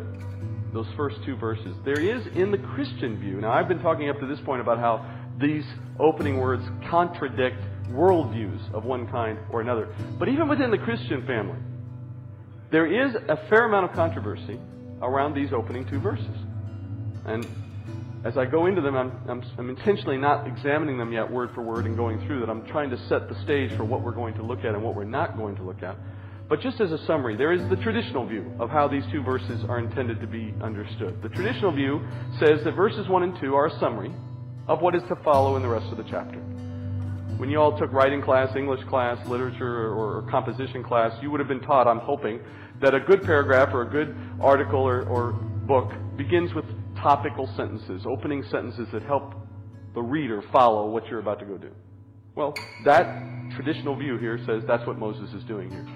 those 0.74 0.88
first 0.96 1.18
two 1.26 1.36
verses, 1.36 1.76
there 1.86 2.00
is 2.00 2.28
in 2.36 2.52
the 2.52 2.58
Christian 2.58 3.20
view. 3.20 3.40
Now, 3.42 3.52
I've 3.52 3.68
been 3.68 3.82
talking 3.82 4.10
up 4.10 4.20
to 4.20 4.28
this 4.28 4.40
point 4.42 4.62
about 4.62 4.78
how 4.80 5.06
these 5.40 5.66
opening 6.00 6.38
words 6.38 6.64
contradict 6.90 7.58
worldviews 7.92 8.74
of 8.74 8.86
one 8.86 9.08
kind 9.08 9.40
or 9.52 9.62
another. 9.62 9.94
But 10.18 10.30
even 10.30 10.48
within 10.48 10.72
the 10.72 10.78
Christian 10.78 11.26
family, 11.26 11.60
there 12.72 12.86
is 12.86 13.16
a 13.16 13.38
fair 13.50 13.66
amount 13.66 13.90
of 13.90 13.96
controversy 13.96 14.60
around 15.02 15.34
these 15.34 15.52
opening 15.54 15.88
two 15.90 16.00
verses. 16.00 16.38
And 17.26 17.48
as 18.26 18.38
I 18.38 18.46
go 18.46 18.66
into 18.66 18.82
them, 18.82 18.96
I'm, 18.96 19.12
I'm, 19.28 19.44
I'm, 19.58 19.70
intentionally 19.70 20.18
not 20.18 20.46
examining 20.46 20.98
them 20.98 21.14
yet 21.14 21.30
word 21.30 21.52
for 21.56 21.62
word 21.62 21.86
and 21.86 21.96
going 21.96 22.26
through 22.28 22.42
that. 22.42 22.50
I'm 22.50 22.66
trying 22.68 22.90
to 22.90 22.98
set 23.08 23.30
the 23.30 23.42
stage 23.44 23.72
for 23.78 23.86
what 23.86 24.02
we're 24.02 24.12
going 24.12 24.34
to 24.36 24.44
look 24.44 24.60
at 24.60 24.76
and 24.76 24.84
what 24.84 24.96
we're 24.96 25.06
not 25.06 25.38
going 25.38 25.56
to 25.56 25.64
look 25.64 25.84
at. 25.84 25.96
But 26.50 26.62
just 26.62 26.82
as 26.82 26.92
a 26.92 26.98
summary, 27.06 27.38
there 27.38 27.54
is 27.54 27.62
the 27.70 27.76
traditional 27.78 28.26
view 28.26 28.52
of 28.60 28.70
how 28.70 28.88
these 28.88 29.04
two 29.12 29.22
verses 29.22 29.64
are 29.70 29.80
intended 29.80 30.20
to 30.20 30.28
be 30.28 30.54
understood. 30.62 31.22
The 31.22 31.30
traditional 31.30 31.72
view 31.72 32.02
says 32.40 32.64
that 32.64 32.72
verses 32.76 33.08
1 33.08 33.24
and 33.24 33.40
2 33.40 33.56
are 33.56 33.68
a 33.68 33.80
summary 33.80 34.12
of 34.68 34.82
what 34.82 34.96
is 34.96 35.04
to 35.10 35.16
follow 35.24 35.56
in 35.56 35.62
the 35.62 35.70
rest 35.70 35.92
of 35.92 35.98
the 35.98 36.04
chapter. 36.04 36.42
When 37.40 37.50
you 37.50 37.58
all 37.58 37.80
took 37.80 37.94
writing 37.94 38.22
class, 38.22 38.54
English 38.58 38.86
class, 38.90 39.26
literature, 39.26 39.88
or, 39.88 40.18
or 40.18 40.22
composition 40.30 40.84
class, 40.84 41.18
you 41.22 41.32
would 41.32 41.40
have 41.40 41.48
been 41.48 41.62
taught, 41.62 41.88
I'm 41.88 42.00
hoping, 42.00 42.42
that 42.82 42.94
a 42.94 43.00
good 43.00 43.24
paragraph 43.24 43.74
or 43.74 43.84
a 43.84 43.90
good 43.90 44.14
article 44.42 44.82
or, 44.82 45.04
or 45.04 45.32
book 45.32 45.90
begins 46.18 46.54
with 46.54 46.66
topical 46.98 47.48
sentences, 47.56 48.06
opening 48.06 48.44
sentences 48.52 48.90
that 48.92 49.04
help 49.04 49.36
the 49.94 50.02
reader 50.02 50.44
follow 50.52 50.90
what 50.90 51.08
you're 51.08 51.22
about 51.22 51.40
to 51.40 51.46
go 51.46 51.58
do. 51.58 51.72
Well, 52.36 52.56
that 52.84 53.06
traditional 53.56 53.96
view 53.96 54.18
here 54.18 54.38
says 54.46 54.64
that's 54.68 54.86
what 54.86 55.00
Moses 55.00 55.34
is 55.34 55.46
doing 55.46 55.72
here. 55.72 55.88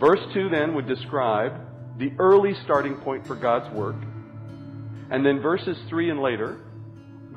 Verse 0.00 0.20
2 0.32 0.48
then 0.48 0.74
would 0.74 0.88
describe 0.88 1.52
the 1.98 2.12
early 2.18 2.54
starting 2.64 2.94
point 2.96 3.26
for 3.26 3.34
God's 3.34 3.70
work. 3.74 3.96
And 5.10 5.24
then 5.24 5.42
verses 5.42 5.76
3 5.90 6.08
and 6.08 6.20
later 6.20 6.62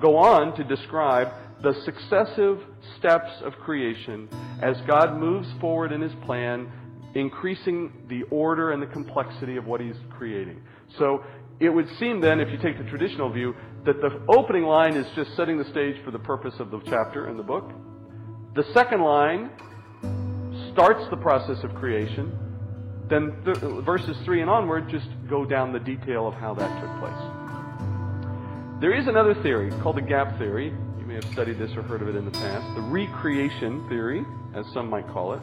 go 0.02 0.16
on 0.16 0.56
to 0.56 0.64
describe 0.64 1.34
the 1.62 1.74
successive 1.86 2.60
steps 2.98 3.32
of 3.44 3.54
creation 3.54 4.30
as 4.62 4.78
God 4.88 5.20
moves 5.20 5.48
forward 5.60 5.92
in 5.92 6.02
his 6.02 6.14
plan, 6.26 6.72
increasing 7.16 7.92
the 8.10 8.24
order 8.24 8.72
and 8.72 8.82
the 8.82 8.88
complexity 8.88 9.58
of 9.58 9.66
what 9.66 9.82
he's 9.82 9.96
creating. 10.10 10.62
So 10.98 11.24
it 11.60 11.70
would 11.70 11.88
seem 12.00 12.22
then, 12.22 12.40
if 12.40 12.50
you 12.52 12.58
take 12.58 12.78
the 12.78 12.90
traditional 12.90 13.32
view, 13.32 13.56
that 13.86 14.02
the 14.02 14.22
opening 14.30 14.64
line 14.64 14.96
is 14.96 15.08
just 15.16 15.36
setting 15.36 15.58
the 15.58 15.66
stage 15.66 15.96
for 16.04 16.12
the 16.12 16.20
purpose 16.20 16.54
of 16.60 16.70
the 16.70 16.80
chapter 16.86 17.28
and 17.28 17.40
the 17.40 17.44
book. 17.44 17.72
The 18.56 18.66
second 18.74 19.02
line 19.02 19.50
starts 20.74 21.10
the 21.10 21.18
process 21.18 21.64
of 21.64 21.74
creation 21.76 22.38
then 23.10 23.36
th- 23.46 23.58
verses 23.84 24.18
3 24.26 24.42
and 24.42 24.50
onward 24.50 24.90
just 24.90 25.08
go 25.30 25.46
down 25.46 25.72
the 25.72 25.80
detail 25.80 26.28
of 26.28 26.34
how 26.34 26.54
that 26.54 26.82
took 26.82 27.00
place. 27.00 28.82
There 28.82 28.94
is 28.94 29.08
another 29.08 29.34
theory 29.42 29.72
called 29.82 29.98
the 29.98 30.02
gap 30.02 30.38
theory. 30.38 30.74
Have 31.18 31.34
studied 31.34 31.58
this 31.58 31.76
or 31.76 31.82
heard 31.82 32.04
of 32.04 32.10
it 32.10 32.16
in 32.16 32.26
the 32.26 32.32
past. 32.32 32.76
The 32.76 32.82
recreation 32.82 33.90
theory, 33.90 34.24
as 34.54 34.68
some 34.72 34.88
might 34.88 35.08
call 35.08 35.34
it. 35.34 35.42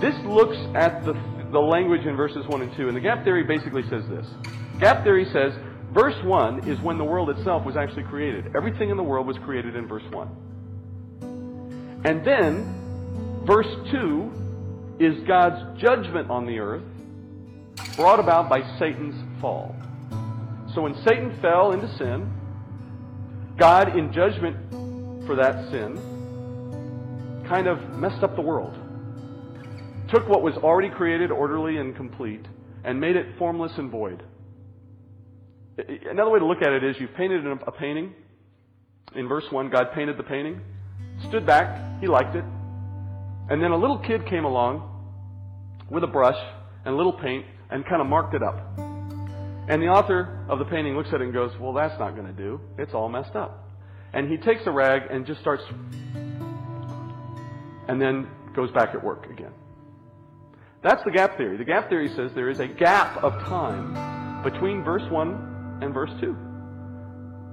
This 0.00 0.14
looks 0.24 0.56
at 0.74 1.04
the, 1.04 1.12
the 1.52 1.58
language 1.58 2.06
in 2.06 2.16
verses 2.16 2.46
1 2.46 2.62
and 2.62 2.74
2, 2.78 2.88
and 2.88 2.96
the 2.96 3.00
gap 3.00 3.22
theory 3.22 3.42
basically 3.42 3.82
says 3.90 4.08
this. 4.08 4.26
Gap 4.78 5.04
theory 5.04 5.26
says 5.34 5.52
verse 5.92 6.14
1 6.24 6.66
is 6.66 6.80
when 6.80 6.96
the 6.96 7.04
world 7.04 7.28
itself 7.28 7.66
was 7.66 7.76
actually 7.76 8.04
created. 8.04 8.56
Everything 8.56 8.88
in 8.88 8.96
the 8.96 9.02
world 9.02 9.26
was 9.26 9.36
created 9.44 9.76
in 9.76 9.86
verse 9.86 10.04
1. 10.12 12.02
And 12.06 12.24
then, 12.24 13.42
verse 13.44 13.68
2 13.90 14.96
is 14.98 15.22
God's 15.28 15.78
judgment 15.78 16.30
on 16.30 16.46
the 16.46 16.58
earth 16.58 16.84
brought 17.96 18.18
about 18.18 18.48
by 18.48 18.62
Satan's 18.78 19.42
fall. 19.42 19.76
So 20.74 20.80
when 20.80 20.94
Satan 21.06 21.38
fell 21.42 21.72
into 21.72 21.94
sin, 21.98 22.32
God, 23.60 23.94
in 23.94 24.10
judgment 24.10 24.56
for 25.26 25.36
that 25.36 25.70
sin, 25.70 27.44
kind 27.46 27.66
of 27.66 27.78
messed 27.90 28.22
up 28.22 28.34
the 28.34 28.40
world. 28.40 28.74
Took 30.08 30.26
what 30.30 30.42
was 30.42 30.54
already 30.56 30.88
created, 30.88 31.30
orderly 31.30 31.76
and 31.76 31.94
complete, 31.94 32.46
and 32.84 32.98
made 32.98 33.16
it 33.16 33.26
formless 33.38 33.72
and 33.76 33.90
void. 33.90 34.22
Another 36.08 36.30
way 36.30 36.38
to 36.38 36.46
look 36.46 36.62
at 36.62 36.72
it 36.72 36.82
is 36.82 36.96
you've 36.98 37.14
painted 37.14 37.44
a 37.46 37.70
painting. 37.70 38.14
In 39.14 39.28
verse 39.28 39.44
1, 39.50 39.68
God 39.68 39.92
painted 39.92 40.16
the 40.16 40.22
painting, 40.22 40.62
stood 41.28 41.44
back, 41.44 42.00
he 42.00 42.06
liked 42.06 42.34
it, 42.34 42.44
and 43.50 43.62
then 43.62 43.72
a 43.72 43.76
little 43.76 43.98
kid 43.98 44.24
came 44.24 44.46
along 44.46 44.86
with 45.90 46.02
a 46.02 46.06
brush 46.06 46.38
and 46.86 46.94
a 46.94 46.96
little 46.96 47.12
paint 47.12 47.44
and 47.68 47.84
kind 47.84 48.00
of 48.00 48.06
marked 48.06 48.32
it 48.32 48.42
up. 48.42 48.89
And 49.70 49.80
the 49.80 49.86
author 49.86 50.44
of 50.48 50.58
the 50.58 50.64
painting 50.64 50.96
looks 50.96 51.10
at 51.10 51.20
it 51.20 51.22
and 51.22 51.32
goes, 51.32 51.52
Well, 51.60 51.72
that's 51.72 51.96
not 52.00 52.16
going 52.16 52.26
to 52.26 52.32
do. 52.32 52.60
It's 52.76 52.92
all 52.92 53.08
messed 53.08 53.36
up. 53.36 53.68
And 54.12 54.28
he 54.28 54.36
takes 54.36 54.66
a 54.66 54.72
rag 54.72 55.02
and 55.08 55.24
just 55.24 55.40
starts, 55.40 55.62
and 57.86 58.02
then 58.02 58.28
goes 58.52 58.72
back 58.72 58.96
at 58.96 59.04
work 59.04 59.30
again. 59.30 59.52
That's 60.82 61.04
the 61.04 61.12
gap 61.12 61.36
theory. 61.36 61.56
The 61.56 61.64
gap 61.64 61.88
theory 61.88 62.08
says 62.16 62.32
there 62.34 62.50
is 62.50 62.58
a 62.58 62.66
gap 62.66 63.22
of 63.22 63.32
time 63.44 64.42
between 64.42 64.82
verse 64.82 65.08
1 65.08 65.78
and 65.82 65.94
verse 65.94 66.10
2. 66.20 66.36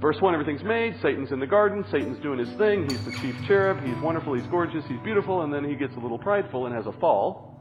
Verse 0.02 0.20
1, 0.20 0.34
everything's 0.34 0.64
made. 0.64 0.96
Satan's 1.04 1.32
in 1.32 1.40
the 1.40 1.46
garden. 1.46 1.86
Satan's 1.92 2.18
doing 2.24 2.40
his 2.40 2.50
thing. 2.58 2.90
He's 2.90 3.06
the 3.06 3.12
chief 3.12 3.36
cherub. 3.46 3.84
He's 3.84 3.98
wonderful. 3.98 4.34
He's 4.34 4.48
gorgeous. 4.48 4.84
He's 4.88 5.00
beautiful. 5.02 5.44
And 5.44 5.54
then 5.54 5.64
he 5.64 5.76
gets 5.76 5.96
a 5.96 6.00
little 6.00 6.18
prideful 6.18 6.66
and 6.66 6.74
has 6.74 6.88
a 6.88 6.94
fall. 6.94 7.60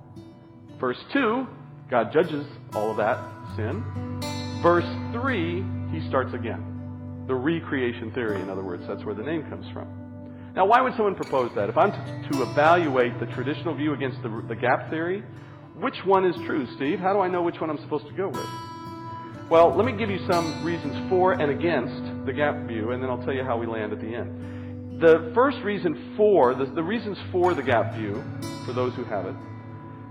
Verse 0.81 1.03
2, 1.13 1.47
God 1.91 2.11
judges 2.11 2.47
all 2.73 2.91
of 2.91 2.97
that 2.97 3.19
sin. 3.55 4.26
Verse 4.63 4.87
3, 5.13 5.65
he 5.93 6.09
starts 6.09 6.35
again. 6.35 7.25
The 7.27 7.35
recreation 7.35 8.13
theory, 8.13 8.41
in 8.41 8.49
other 8.49 8.63
words, 8.63 8.85
that's 8.87 9.05
where 9.05 9.15
the 9.15 9.23
name 9.23 9.43
comes 9.51 9.67
from. 9.73 9.89
Now, 10.55 10.65
why 10.65 10.81
would 10.81 10.95
someone 10.95 11.15
propose 11.15 11.51
that? 11.55 11.69
If 11.69 11.77
I'm 11.77 11.93
to, 11.93 12.29
to 12.33 12.43
evaluate 12.51 13.21
the 13.21 13.27
traditional 13.27 13.75
view 13.75 13.93
against 13.93 14.23
the, 14.23 14.45
the 14.49 14.57
gap 14.57 14.89
theory, 14.89 15.23
which 15.75 15.97
one 16.05 16.25
is 16.25 16.35
true, 16.47 16.67
Steve? 16.77 16.99
How 16.99 17.13
do 17.13 17.21
I 17.21 17.29
know 17.29 17.43
which 17.43 17.61
one 17.61 17.69
I'm 17.69 17.79
supposed 17.79 18.07
to 18.07 18.15
go 18.15 18.29
with? 18.29 18.47
Well, 19.51 19.77
let 19.77 19.85
me 19.85 19.93
give 19.93 20.11
you 20.11 20.19
some 20.31 20.65
reasons 20.65 21.09
for 21.11 21.33
and 21.33 21.51
against 21.51 22.27
the 22.27 22.33
gap 22.33 22.67
view, 22.67 22.93
and 22.93 23.03
then 23.03 23.11
I'll 23.11 23.23
tell 23.23 23.35
you 23.35 23.45
how 23.45 23.59
we 23.59 23.67
land 23.67 23.93
at 23.93 24.01
the 24.01 24.15
end. 24.15 25.01
The 25.01 25.31
first 25.35 25.59
reason 25.59 26.15
for, 26.17 26.55
the, 26.55 26.65
the 26.65 26.83
reasons 26.83 27.19
for 27.31 27.55
the 27.55 27.63
gap 27.63 27.95
view, 27.95 28.25
for 28.65 28.73
those 28.73 28.95
who 28.95 29.05
have 29.05 29.27
it, 29.27 29.35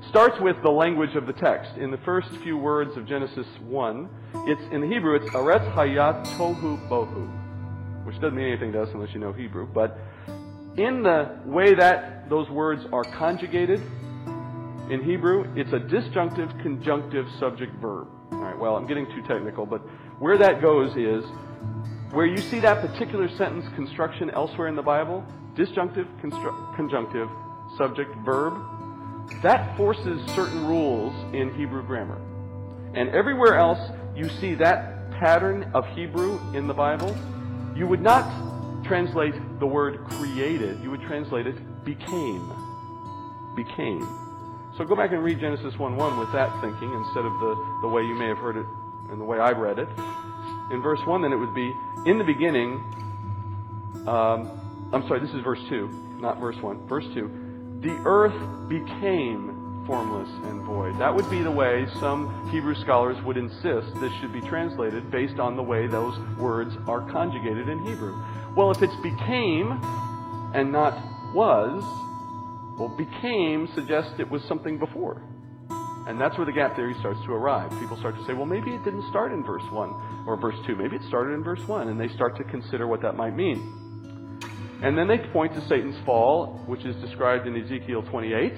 starts 0.10 0.40
with 0.40 0.56
the 0.64 0.70
language 0.70 1.16
of 1.16 1.26
the 1.28 1.34
text. 1.34 1.78
In 1.78 1.92
the 1.92 1.98
first 2.00 2.30
few 2.44 2.58
words 2.58 2.96
of 2.98 3.08
Genesis 3.08 3.48
1, 3.62 4.10
it's 4.48 4.62
in 4.72 4.82
the 4.82 4.88
Hebrew, 4.88 5.16
it's 5.16 5.30
Aretz 5.34 5.72
Hayat 5.74 6.26
Tohu 6.38 6.88
Bohu, 6.88 8.06
which 8.06 8.16
doesn't 8.16 8.36
mean 8.36 8.48
anything 8.48 8.72
to 8.74 8.84
us 8.84 8.90
unless 8.94 9.14
you 9.14 9.20
know 9.20 9.34
Hebrew. 9.34 9.68
But 9.68 9.98
in 10.78 11.04
the 11.04 11.38
way 11.46 11.74
that 11.76 12.30
those 12.30 12.50
words 12.50 12.86
are 12.92 13.04
conjugated 13.04 13.82
in 14.90 15.02
Hebrew, 15.04 15.52
it's 15.56 15.74
a 15.74 15.80
disjunctive, 15.80 16.50
conjunctive, 16.62 17.26
subject, 17.40 17.74
verb. 17.82 18.08
All 18.32 18.40
right, 18.40 18.58
well, 18.58 18.76
I'm 18.76 18.88
getting 18.88 19.06
too 19.08 19.22
technical, 19.28 19.66
but 19.66 19.82
where 20.20 20.38
that 20.38 20.62
goes 20.62 20.96
is 20.96 21.24
where 22.12 22.26
you 22.26 22.38
see 22.38 22.60
that 22.60 22.82
particular 22.82 23.28
sentence 23.36 23.66
construction 23.76 24.30
elsewhere 24.30 24.68
in 24.68 24.76
the 24.76 24.82
Bible, 24.82 25.26
disjunctive, 25.56 26.08
constru- 26.22 26.76
conjunctive, 26.76 27.30
subject, 27.78 28.16
verb, 28.24 28.54
that 29.42 29.76
forces 29.78 30.22
certain 30.34 30.66
rules 30.66 31.14
in 31.34 31.54
Hebrew 31.56 31.84
grammar. 31.86 32.20
and 32.94 33.10
everywhere 33.10 33.58
else 33.58 33.80
you 34.16 34.30
see 34.40 34.56
that 34.56 35.12
pattern 35.12 35.70
of 35.74 35.86
Hebrew 35.96 36.40
in 36.54 36.68
the 36.68 36.74
Bible, 36.74 37.16
you 37.76 37.88
would 37.88 38.02
not 38.02 38.24
translate 38.86 39.34
the 39.60 39.66
word 39.66 40.04
created, 40.06 40.82
you 40.82 40.92
would 40.92 41.02
translate 41.02 41.48
it 41.48 41.56
became. 41.84 42.52
Became. 43.56 44.08
So 44.78 44.84
go 44.84 44.96
back 44.96 45.12
and 45.12 45.24
read 45.24 45.40
Genesis 45.40 45.78
1 45.78 45.96
1 45.96 46.20
with 46.20 46.32
that 46.34 46.50
thinking 46.62 46.94
instead 46.94 47.26
of 47.26 47.34
the, 47.40 47.78
the 47.82 47.88
way 47.88 48.02
you 48.02 48.16
may 48.16 48.28
have 48.28 48.38
heard 48.38 48.58
it 48.58 48.66
and 49.10 49.20
the 49.20 49.24
way 49.24 49.40
I 49.40 49.52
read 49.52 49.80
it. 49.80 49.88
In 50.72 50.82
verse 50.82 51.00
1, 51.06 51.22
then 51.22 51.32
it 51.32 51.38
would 51.38 51.54
be, 51.54 51.72
in 52.06 52.18
the 52.18 52.24
beginning, 52.24 52.84
um, 54.08 54.90
I'm 54.92 55.08
sorry, 55.08 55.20
this 55.20 55.34
is 55.34 55.42
verse 55.44 55.62
2, 55.70 56.18
not 56.20 56.40
verse 56.40 56.58
1. 56.58 56.88
Verse 56.88 57.06
2, 57.14 57.30
the 57.86 58.02
earth 58.04 58.68
became 58.68 59.84
formless 59.86 60.30
and 60.46 60.64
void. 60.64 60.98
That 60.98 61.14
would 61.14 61.30
be 61.30 61.44
the 61.44 61.52
way 61.52 61.86
some 62.00 62.50
Hebrew 62.50 62.74
scholars 62.74 63.16
would 63.24 63.38
insist 63.38 63.94
this 64.02 64.12
should 64.20 64.34
be 64.34 64.42
translated 64.42 65.12
based 65.12 65.38
on 65.38 65.56
the 65.56 65.62
way 65.62 65.86
those 65.86 66.18
words 66.40 66.76
are 66.88 67.08
conjugated 67.12 67.70
in 67.70 67.86
Hebrew. 67.86 68.20
Well, 68.56 68.72
if 68.72 68.82
it's 68.82 68.96
became 69.04 69.80
and 70.56 70.72
not 70.72 70.98
was, 71.36 71.84
well, 72.80 72.90
became 72.98 73.70
suggests 73.76 74.20
it 74.20 74.32
was 74.32 74.44
something 74.46 74.80
before. 74.80 75.22
And 76.08 76.20
that's 76.20 76.38
where 76.40 76.46
the 76.46 76.54
gap 76.54 76.76
theory 76.76 76.96
starts 77.00 77.20
to 77.26 77.34
arrive. 77.34 77.70
People 77.80 77.98
start 77.98 78.18
to 78.18 78.26
say, 78.26 78.34
well, 78.34 78.48
maybe 78.48 78.72
it 78.72 78.84
didn't 78.84 79.08
start 79.10 79.32
in 79.32 79.44
verse 79.44 79.64
1 79.72 80.26
or 80.26 80.38
verse 80.38 80.58
2. 80.66 80.76
Maybe 80.76 80.96
it 80.96 81.04
started 81.04 81.34
in 81.34 81.44
verse 81.44 81.62
1. 81.68 81.88
And 81.88 82.00
they 82.00 82.10
start 82.10 82.36
to 82.38 82.44
consider 82.46 82.88
what 82.88 83.02
that 83.04 83.16
might 83.16 83.36
mean. 83.36 83.85
And 84.82 84.98
then 84.98 85.08
they 85.08 85.18
point 85.18 85.54
to 85.54 85.62
Satan's 85.68 85.98
fall, 86.06 86.62
which 86.68 86.86
is 86.86 86.96
described 86.98 87.48
in 87.48 87.56
Ezekiel 87.56 88.04
28. 88.04 88.54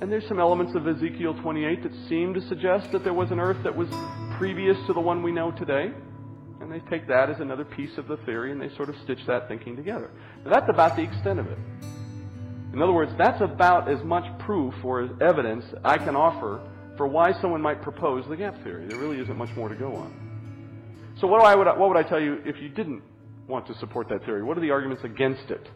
And 0.00 0.10
there's 0.10 0.26
some 0.26 0.40
elements 0.40 0.74
of 0.74 0.86
Ezekiel 0.88 1.34
28 1.34 1.82
that 1.82 1.92
seem 2.08 2.34
to 2.34 2.40
suggest 2.42 2.90
that 2.92 3.04
there 3.04 3.14
was 3.14 3.30
an 3.30 3.38
earth 3.38 3.62
that 3.62 3.74
was 3.74 3.88
previous 4.36 4.76
to 4.86 4.92
the 4.92 5.00
one 5.00 5.22
we 5.22 5.30
know 5.30 5.52
today. 5.52 5.92
And 6.60 6.70
they 6.70 6.80
take 6.90 7.06
that 7.08 7.30
as 7.30 7.40
another 7.40 7.64
piece 7.64 7.96
of 7.96 8.08
the 8.08 8.16
theory 8.18 8.50
and 8.50 8.60
they 8.60 8.74
sort 8.76 8.88
of 8.88 8.96
stitch 9.04 9.24
that 9.26 9.48
thinking 9.48 9.76
together. 9.76 10.10
Now, 10.44 10.52
that's 10.52 10.68
about 10.68 10.96
the 10.96 11.02
extent 11.02 11.38
of 11.38 11.46
it. 11.46 11.58
In 12.72 12.82
other 12.82 12.92
words, 12.92 13.12
that's 13.16 13.40
about 13.40 13.88
as 13.88 14.02
much 14.02 14.24
proof 14.40 14.74
or 14.82 15.08
evidence 15.22 15.64
I 15.84 15.96
can 15.96 16.16
offer 16.16 16.60
for 16.96 17.06
why 17.06 17.32
someone 17.40 17.62
might 17.62 17.82
propose 17.82 18.26
the 18.28 18.36
gap 18.36 18.62
theory. 18.64 18.86
There 18.86 18.98
really 18.98 19.20
isn't 19.20 19.36
much 19.36 19.54
more 19.56 19.68
to 19.68 19.76
go 19.76 19.94
on. 19.94 21.14
So 21.20 21.28
what, 21.28 21.40
I 21.42 21.54
would, 21.54 21.66
what 21.66 21.88
would 21.88 21.96
I 21.96 22.02
tell 22.02 22.20
you 22.20 22.40
if 22.44 22.60
you 22.60 22.68
didn't 22.68 23.02
want 23.46 23.66
to 23.66 23.74
support 23.78 24.08
that 24.08 24.24
theory? 24.24 24.42
What 24.42 24.56
are 24.56 24.60
the 24.60 24.70
arguments 24.70 25.04
against 25.04 25.50
it? 25.50 25.68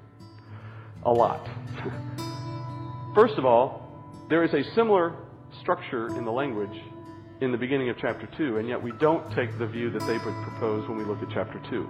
A 1.05 1.11
lot. 1.11 1.49
First 3.15 3.35
of 3.35 3.45
all, 3.45 4.27
there 4.29 4.45
is 4.45 4.53
a 4.53 4.63
similar 4.75 5.15
structure 5.61 6.09
in 6.09 6.25
the 6.25 6.31
language 6.31 6.77
in 7.41 7.53
the 7.53 7.59
beginning 7.59 7.89
of 7.89 7.97
chapter 8.01 8.29
2, 8.37 8.59
and 8.59 8.69
yet 8.69 8.83
we 8.83 8.93
don't 8.93 9.33
take 9.35 9.57
the 9.59 9.67
view 9.67 9.91
that 9.91 10.01
they 10.01 10.19
would 10.19 10.35
propose 10.45 10.89
when 10.89 10.99
we 10.99 11.05
look 11.05 11.23
at 11.23 11.29
chapter 11.33 11.61
2. 11.71 11.89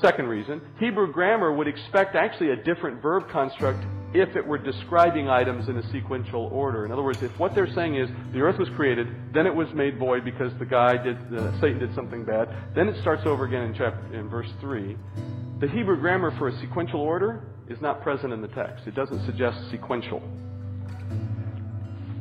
Second 0.00 0.26
reason, 0.26 0.60
Hebrew 0.78 1.10
grammar 1.12 1.52
would 1.52 1.68
expect 1.68 2.14
actually 2.16 2.50
a 2.50 2.56
different 2.56 3.00
verb 3.00 3.28
construct 3.30 3.84
if 4.14 4.36
it 4.36 4.46
were 4.46 4.58
describing 4.58 5.28
items 5.28 5.68
in 5.68 5.78
a 5.78 5.90
sequential 5.90 6.48
order. 6.52 6.84
In 6.84 6.92
other 6.92 7.02
words, 7.02 7.22
if 7.22 7.38
what 7.38 7.54
they're 7.54 7.72
saying 7.72 7.96
is 7.96 8.10
the 8.32 8.40
earth 8.40 8.58
was 8.58 8.68
created, 8.70 9.08
then 9.32 9.46
it 9.46 9.54
was 9.54 9.72
made 9.74 9.98
void 9.98 10.24
because 10.24 10.52
the 10.58 10.66
guy 10.66 10.96
did, 11.02 11.16
uh, 11.34 11.58
Satan 11.60 11.78
did 11.78 11.94
something 11.94 12.24
bad, 12.24 12.48
then 12.74 12.88
it 12.88 13.00
starts 13.00 13.22
over 13.24 13.44
again 13.44 13.62
in, 13.62 13.74
chapter, 13.74 14.14
in 14.14 14.28
verse 14.28 14.50
3. 14.60 14.96
The 15.60 15.68
Hebrew 15.68 15.98
grammar 15.98 16.36
for 16.38 16.48
a 16.48 16.60
sequential 16.60 17.00
order 17.00 17.44
is 17.68 17.80
not 17.80 18.02
present 18.02 18.32
in 18.32 18.42
the 18.42 18.48
text. 18.48 18.86
It 18.86 18.94
doesn't 18.94 19.24
suggest 19.24 19.70
sequential. 19.70 20.22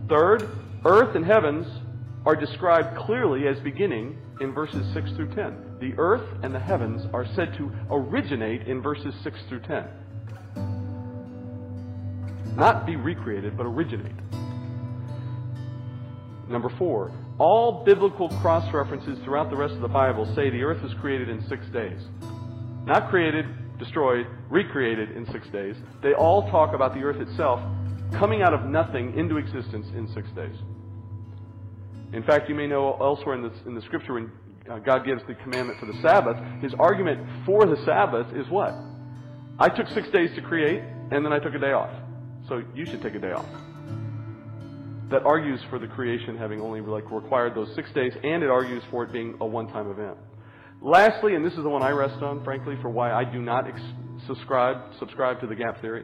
Third, 0.08 0.48
earth 0.86 1.16
and 1.16 1.26
heavens 1.26 1.68
are 2.26 2.36
described 2.36 2.98
clearly 2.98 3.48
as 3.48 3.60
beginning 3.60 4.18
in 4.40 4.54
verses 4.54 4.86
6 4.94 5.12
through 5.14 5.34
10. 5.34 5.78
The 5.80 5.94
earth 5.98 6.28
and 6.44 6.54
the 6.54 6.60
heavens 6.60 7.06
are 7.14 7.26
said 7.36 7.56
to 7.58 7.72
originate 7.90 8.68
in 8.68 8.82
verses 8.82 9.14
6 9.24 9.40
through 9.50 9.62
10. 9.62 9.86
Not 12.56 12.86
be 12.86 12.96
recreated, 12.96 13.58
but 13.58 13.66
originate. 13.66 14.16
Number 16.50 16.70
four, 16.78 17.12
all 17.38 17.84
biblical 17.86 18.30
cross 18.42 18.72
references 18.74 19.18
throughout 19.24 19.50
the 19.50 19.56
rest 19.56 19.74
of 19.74 19.82
the 19.82 19.88
Bible 19.88 20.26
say 20.36 20.50
the 20.50 20.64
earth 20.64 20.84
was 20.84 20.94
created 20.96 21.30
in 21.30 21.42
six 21.48 21.66
days. 21.68 22.00
Not 22.86 23.10
created, 23.10 23.46
destroyed, 23.80 24.28
recreated 24.50 25.12
in 25.12 25.26
six 25.32 25.48
days. 25.50 25.76
They 26.04 26.14
all 26.14 26.50
talk 26.52 26.76
about 26.76 26.94
the 26.94 27.02
earth 27.02 27.22
itself 27.22 27.62
coming 28.14 28.42
out 28.42 28.54
of 28.54 28.66
nothing 28.66 29.18
into 29.18 29.38
existence 29.38 29.88
in 29.96 30.08
six 30.14 30.30
days. 30.32 30.56
In 32.14 32.24
fact, 32.24 32.50
you 32.50 32.56
may 32.56 32.68
know 32.68 32.98
elsewhere 33.00 33.36
in 33.36 33.44
the, 33.44 33.52
in 33.66 33.74
the 33.74 33.82
scripture 33.84 34.14
when 34.14 34.32
uh, 34.70 34.80
God 34.80 35.06
gives 35.06 35.22
the 35.28 35.34
commandment 35.36 35.80
for 35.80 35.86
the 35.86 36.00
Sabbath, 36.02 36.38
his 36.62 36.74
argument 36.78 37.26
for 37.46 37.66
the 37.66 37.78
Sabbath 37.86 38.28
is 38.36 38.48
what? 38.50 38.74
I 39.58 39.70
took 39.70 39.88
six 39.90 40.10
days 40.10 40.30
to 40.36 40.42
create, 40.42 40.82
and 41.12 41.26
then 41.26 41.32
I 41.32 41.40
took 41.40 41.54
a 41.54 41.60
day 41.60 41.72
off. 41.72 41.92
So 42.52 42.62
you 42.76 42.86
should 42.86 43.02
take 43.02 43.16
a 43.16 43.20
day 43.20 43.32
off. 43.32 43.46
That 45.10 45.24
argues 45.24 45.62
for 45.70 45.80
the 45.80 45.88
creation 45.88 46.36
having 46.36 46.60
only 46.60 46.82
like 46.82 47.10
required 47.10 47.56
those 47.56 47.74
six 47.76 47.90
days, 47.94 48.12
and 48.26 48.44
it 48.44 48.50
argues 48.50 48.84
for 48.92 49.06
it 49.06 49.14
being 49.14 49.38
a 49.40 49.46
one-time 49.46 49.90
event. 49.90 50.18
Lastly, 50.82 51.36
and 51.36 51.46
this 51.46 51.54
is 51.54 51.64
the 51.64 51.70
one 51.70 51.82
I 51.82 51.92
rest 51.92 52.22
on, 52.22 52.44
frankly, 52.44 52.76
for 52.82 52.90
why 52.90 53.14
I 53.14 53.24
do 53.24 53.42
not 53.42 53.70
ex- 53.70 53.80
subscribe 54.28 54.94
subscribe 55.00 55.40
to 55.40 55.48
the 55.48 55.56
gap 55.56 55.80
theory. 55.80 56.04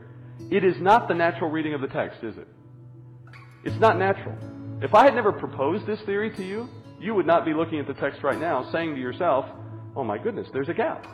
It 0.49 0.63
is 0.63 0.79
not 0.79 1.09
the 1.09 1.15
natural 1.15 1.51
reading 1.51 1.73
of 1.73 1.81
the 1.81 1.87
text, 1.87 2.23
is 2.23 2.37
it? 2.37 2.47
It's 3.65 3.79
not 3.81 3.99
natural. 3.99 4.37
If 4.81 4.95
I 4.95 5.03
had 5.03 5.15
never 5.15 5.33
proposed 5.33 5.85
this 5.85 5.99
theory 6.05 6.33
to 6.37 6.45
you, 6.45 6.69
you 6.97 7.13
would 7.13 7.27
not 7.27 7.43
be 7.43 7.53
looking 7.53 7.77
at 7.79 7.87
the 7.87 7.93
text 7.93 8.23
right 8.23 8.39
now 8.39 8.71
saying 8.71 8.95
to 8.95 9.01
yourself, 9.01 9.47
oh 9.97 10.03
my 10.05 10.17
goodness, 10.17 10.47
there's 10.53 10.69
a 10.69 10.73
gap. 10.73 11.05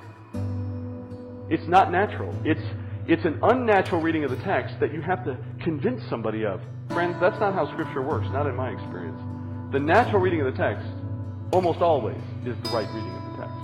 It's 1.49 1.67
not 1.67 1.91
natural. 1.91 2.35
It's, 2.45 2.61
it's 3.07 3.25
an 3.25 3.39
unnatural 3.43 4.01
reading 4.01 4.23
of 4.23 4.31
the 4.31 4.37
text 4.37 4.79
that 4.79 4.93
you 4.93 5.01
have 5.01 5.25
to 5.25 5.37
convince 5.61 6.01
somebody 6.09 6.45
of. 6.45 6.61
Friends, 6.89 7.17
that's 7.19 7.37
not 7.39 7.53
how 7.53 7.69
Scripture 7.71 8.01
works, 8.01 8.27
not 8.31 8.47
in 8.47 8.55
my 8.55 8.69
experience. 8.69 9.19
The 9.71 9.79
natural 9.79 10.21
reading 10.21 10.39
of 10.41 10.45
the 10.45 10.57
text, 10.57 10.85
almost 11.51 11.81
always, 11.81 12.21
is 12.45 12.55
the 12.63 12.69
right 12.69 12.87
reading 12.93 13.11
of 13.11 13.23
the 13.23 13.37
text. 13.41 13.57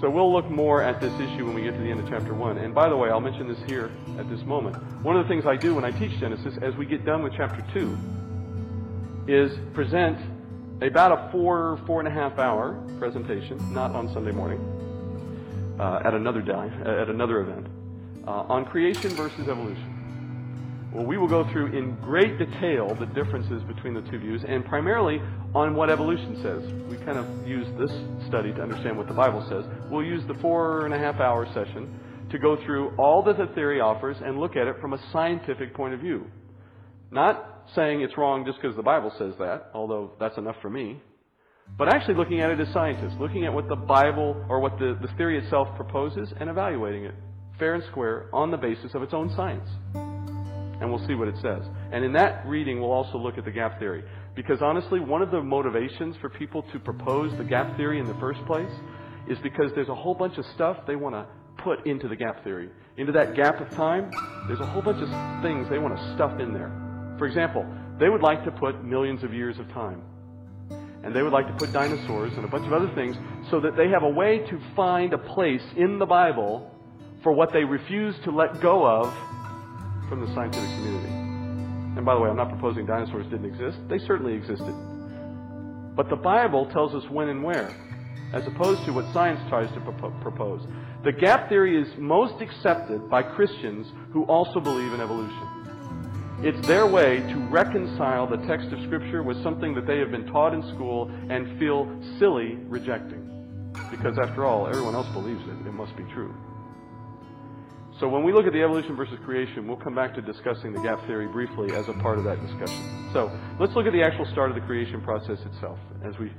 so 0.00 0.08
we'll 0.08 0.32
look 0.32 0.48
more 0.50 0.82
at 0.82 1.00
this 1.00 1.12
issue 1.14 1.44
when 1.44 1.54
we 1.54 1.62
get 1.62 1.74
to 1.74 1.80
the 1.80 1.90
end 1.90 2.00
of 2.00 2.08
chapter 2.08 2.32
1. 2.32 2.56
And 2.58 2.74
by 2.74 2.88
the 2.88 2.96
way, 2.96 3.10
I'll 3.10 3.20
mention 3.20 3.48
this 3.48 3.62
here 3.66 3.90
at 4.18 4.30
this 4.30 4.42
moment. 4.44 4.76
One 5.02 5.16
of 5.16 5.24
the 5.24 5.28
things 5.28 5.44
I 5.44 5.56
do 5.56 5.74
when 5.74 5.84
I 5.84 5.90
teach 5.90 6.18
Genesis, 6.18 6.56
as 6.62 6.74
we 6.76 6.86
get 6.86 7.04
done 7.04 7.22
with 7.22 7.34
chapter 7.36 7.62
2, 7.74 7.98
is 9.28 9.52
present 9.74 10.18
about 10.80 11.12
a 11.12 11.30
four, 11.30 11.78
four 11.86 12.00
and 12.00 12.08
a 12.08 12.10
half 12.10 12.38
hour 12.38 12.82
presentation, 12.98 13.58
not 13.72 13.92
on 13.92 14.12
Sunday 14.12 14.32
morning, 14.32 14.81
uh, 15.78 16.00
at 16.04 16.14
another 16.14 16.42
day, 16.42 16.52
at 16.52 17.08
another 17.08 17.40
event, 17.40 17.66
uh, 18.26 18.44
on 18.48 18.64
creation 18.64 19.10
versus 19.10 19.48
evolution. 19.48 20.90
Well, 20.92 21.06
we 21.06 21.16
will 21.16 21.28
go 21.28 21.50
through 21.50 21.76
in 21.76 21.96
great 22.02 22.38
detail 22.38 22.94
the 22.94 23.06
differences 23.06 23.62
between 23.62 23.94
the 23.94 24.02
two 24.02 24.18
views, 24.18 24.44
and 24.46 24.64
primarily 24.64 25.22
on 25.54 25.74
what 25.74 25.88
evolution 25.88 26.36
says. 26.42 26.70
We 26.90 26.98
kind 26.98 27.16
of 27.16 27.48
use 27.48 27.66
this 27.78 27.90
study 28.28 28.52
to 28.52 28.62
understand 28.62 28.98
what 28.98 29.08
the 29.08 29.14
Bible 29.14 29.44
says. 29.48 29.64
We'll 29.90 30.04
use 30.04 30.22
the 30.26 30.34
four 30.34 30.84
and 30.84 30.92
a 30.92 30.98
half 30.98 31.18
hour 31.18 31.46
session 31.54 31.98
to 32.30 32.38
go 32.38 32.62
through 32.64 32.94
all 32.98 33.22
that 33.22 33.38
the 33.38 33.46
theory 33.54 33.80
offers 33.80 34.18
and 34.22 34.38
look 34.38 34.54
at 34.56 34.66
it 34.66 34.76
from 34.80 34.92
a 34.92 35.10
scientific 35.12 35.74
point 35.74 35.94
of 35.94 36.00
view. 36.00 36.26
Not 37.10 37.68
saying 37.74 38.02
it's 38.02 38.16
wrong 38.18 38.44
just 38.44 38.60
because 38.60 38.76
the 38.76 38.82
Bible 38.82 39.12
says 39.18 39.34
that, 39.38 39.70
although 39.74 40.12
that's 40.20 40.36
enough 40.36 40.56
for 40.60 40.70
me, 40.70 41.00
but 41.76 41.88
actually 41.88 42.14
looking 42.14 42.40
at 42.40 42.50
it 42.50 42.60
as 42.60 42.72
scientists, 42.72 43.14
looking 43.18 43.44
at 43.44 43.52
what 43.52 43.68
the 43.68 43.76
Bible 43.76 44.44
or 44.48 44.60
what 44.60 44.78
the, 44.78 44.98
the 45.00 45.08
theory 45.16 45.38
itself 45.38 45.68
proposes 45.76 46.32
and 46.38 46.48
evaluating 46.50 47.04
it 47.04 47.14
fair 47.58 47.74
and 47.74 47.84
square 47.90 48.28
on 48.32 48.50
the 48.50 48.56
basis 48.56 48.94
of 48.94 49.02
its 49.02 49.14
own 49.14 49.32
science 49.36 49.68
and 50.82 50.90
we'll 50.90 51.06
see 51.06 51.14
what 51.14 51.28
it 51.28 51.36
says. 51.36 51.62
And 51.92 52.04
in 52.04 52.12
that 52.14 52.44
reading, 52.44 52.80
we'll 52.80 52.90
also 52.90 53.16
look 53.16 53.38
at 53.38 53.44
the 53.44 53.52
gap 53.52 53.78
theory. 53.78 54.02
Because 54.34 54.60
honestly, 54.60 54.98
one 54.98 55.22
of 55.22 55.30
the 55.30 55.40
motivations 55.40 56.16
for 56.20 56.28
people 56.28 56.64
to 56.72 56.80
propose 56.80 57.36
the 57.38 57.44
gap 57.44 57.76
theory 57.76 58.00
in 58.00 58.06
the 58.06 58.14
first 58.14 58.44
place 58.46 58.72
is 59.28 59.38
because 59.44 59.70
there's 59.76 59.88
a 59.88 59.94
whole 59.94 60.14
bunch 60.14 60.38
of 60.38 60.44
stuff 60.54 60.78
they 60.86 60.96
want 60.96 61.14
to 61.14 61.24
put 61.62 61.86
into 61.86 62.08
the 62.08 62.16
gap 62.16 62.42
theory. 62.42 62.68
Into 62.96 63.12
that 63.12 63.36
gap 63.36 63.60
of 63.60 63.70
time, 63.70 64.10
there's 64.48 64.58
a 64.58 64.66
whole 64.66 64.82
bunch 64.82 65.00
of 65.00 65.08
things 65.42 65.68
they 65.70 65.78
want 65.78 65.96
to 65.96 66.14
stuff 66.14 66.40
in 66.40 66.52
there. 66.52 66.72
For 67.16 67.28
example, 67.28 67.64
they 68.00 68.08
would 68.08 68.22
like 68.22 68.44
to 68.44 68.50
put 68.50 68.82
millions 68.82 69.22
of 69.22 69.32
years 69.32 69.60
of 69.60 69.68
time. 69.68 70.02
And 71.04 71.14
they 71.14 71.22
would 71.22 71.32
like 71.32 71.46
to 71.48 71.52
put 71.54 71.72
dinosaurs 71.72 72.32
and 72.34 72.44
a 72.44 72.48
bunch 72.48 72.66
of 72.66 72.72
other 72.72 72.92
things 72.94 73.16
so 73.50 73.60
that 73.60 73.76
they 73.76 73.88
have 73.88 74.02
a 74.02 74.08
way 74.08 74.38
to 74.38 74.60
find 74.76 75.12
a 75.12 75.18
place 75.18 75.62
in 75.76 75.98
the 75.98 76.06
Bible 76.06 76.70
for 77.22 77.32
what 77.32 77.52
they 77.52 77.64
refuse 77.64 78.14
to 78.24 78.30
let 78.30 78.60
go 78.60 78.86
of 78.86 79.12
from 80.08 80.20
the 80.20 80.32
scientific 80.34 80.68
community. 80.76 81.12
And 81.96 82.04
by 82.04 82.14
the 82.14 82.20
way, 82.20 82.30
I'm 82.30 82.36
not 82.36 82.50
proposing 82.50 82.86
dinosaurs 82.86 83.26
didn't 83.26 83.46
exist. 83.46 83.78
They 83.88 83.98
certainly 83.98 84.34
existed. 84.34 84.74
But 85.94 86.08
the 86.08 86.16
Bible 86.16 86.66
tells 86.72 86.94
us 86.94 87.08
when 87.10 87.28
and 87.28 87.42
where, 87.42 87.70
as 88.32 88.46
opposed 88.46 88.84
to 88.86 88.92
what 88.92 89.12
science 89.12 89.40
tries 89.48 89.70
to 89.74 89.80
propose. 90.22 90.66
The 91.04 91.12
gap 91.12 91.48
theory 91.48 91.80
is 91.80 91.88
most 91.98 92.40
accepted 92.40 93.10
by 93.10 93.22
Christians 93.22 93.88
who 94.12 94.24
also 94.24 94.60
believe 94.60 94.92
in 94.92 95.00
evolution. 95.00 95.61
It's 96.44 96.66
their 96.66 96.88
way 96.88 97.20
to 97.20 97.36
reconcile 97.50 98.26
the 98.26 98.38
text 98.48 98.72
of 98.72 98.82
Scripture 98.82 99.22
with 99.22 99.40
something 99.44 99.76
that 99.76 99.86
they 99.86 100.00
have 100.00 100.10
been 100.10 100.26
taught 100.26 100.52
in 100.52 100.62
school 100.74 101.08
and 101.30 101.56
feel 101.56 101.86
silly 102.18 102.56
rejecting. 102.66 103.70
Because 103.92 104.18
after 104.18 104.44
all, 104.44 104.66
everyone 104.66 104.96
else 104.96 105.06
believes 105.12 105.40
it. 105.46 105.66
It 105.68 105.72
must 105.72 105.96
be 105.96 106.02
true. 106.12 106.34
So 108.00 108.08
when 108.08 108.24
we 108.24 108.32
look 108.32 108.46
at 108.46 108.52
the 108.52 108.60
evolution 108.60 108.96
versus 108.96 109.20
creation, 109.24 109.68
we'll 109.68 109.76
come 109.76 109.94
back 109.94 110.14
to 110.16 110.20
discussing 110.20 110.72
the 110.72 110.82
gap 110.82 111.06
theory 111.06 111.28
briefly 111.28 111.72
as 111.76 111.88
a 111.88 111.92
part 111.92 112.18
of 112.18 112.24
that 112.24 112.40
discussion. 112.44 113.10
So 113.12 113.30
let's 113.60 113.76
look 113.76 113.86
at 113.86 113.92
the 113.92 114.02
actual 114.02 114.26
start 114.32 114.50
of 114.50 114.56
the 114.56 114.62
creation 114.62 115.00
process 115.00 115.38
itself 115.46 115.78
as 116.04 116.18
we 116.18 116.32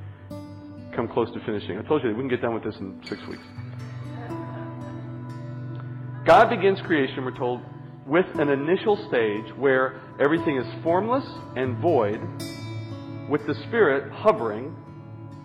come 0.93 1.07
close 1.07 1.31
to 1.31 1.39
finishing. 1.45 1.77
I 1.77 1.81
told 1.83 2.03
you 2.03 2.09
we 2.09 2.15
can 2.15 2.27
get 2.27 2.41
done 2.41 2.53
with 2.53 2.65
this 2.65 2.75
in 2.75 2.99
six 3.05 3.25
weeks. 3.25 3.43
God 6.25 6.49
begins 6.49 6.81
creation, 6.81 7.23
we're 7.23 7.37
told, 7.37 7.61
with 8.05 8.25
an 8.39 8.49
initial 8.49 8.97
stage 9.07 9.45
where 9.55 10.01
everything 10.19 10.57
is 10.57 10.83
formless 10.83 11.25
and 11.55 11.77
void, 11.77 12.19
with 13.29 13.45
the 13.47 13.55
Spirit 13.67 14.11
hovering 14.11 14.75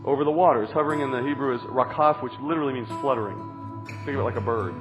over 0.04 0.24
the 0.24 0.30
waters. 0.30 0.68
Hovering 0.72 1.00
in 1.00 1.10
the 1.10 1.22
Hebrew 1.22 1.54
is 1.54 1.60
rakaf, 1.62 2.22
which 2.22 2.32
literally 2.42 2.74
means 2.74 2.88
fluttering. 3.00 3.36
Think 4.04 4.08
of 4.08 4.16
it 4.16 4.22
like 4.22 4.36
a 4.36 4.40
bird, 4.40 4.74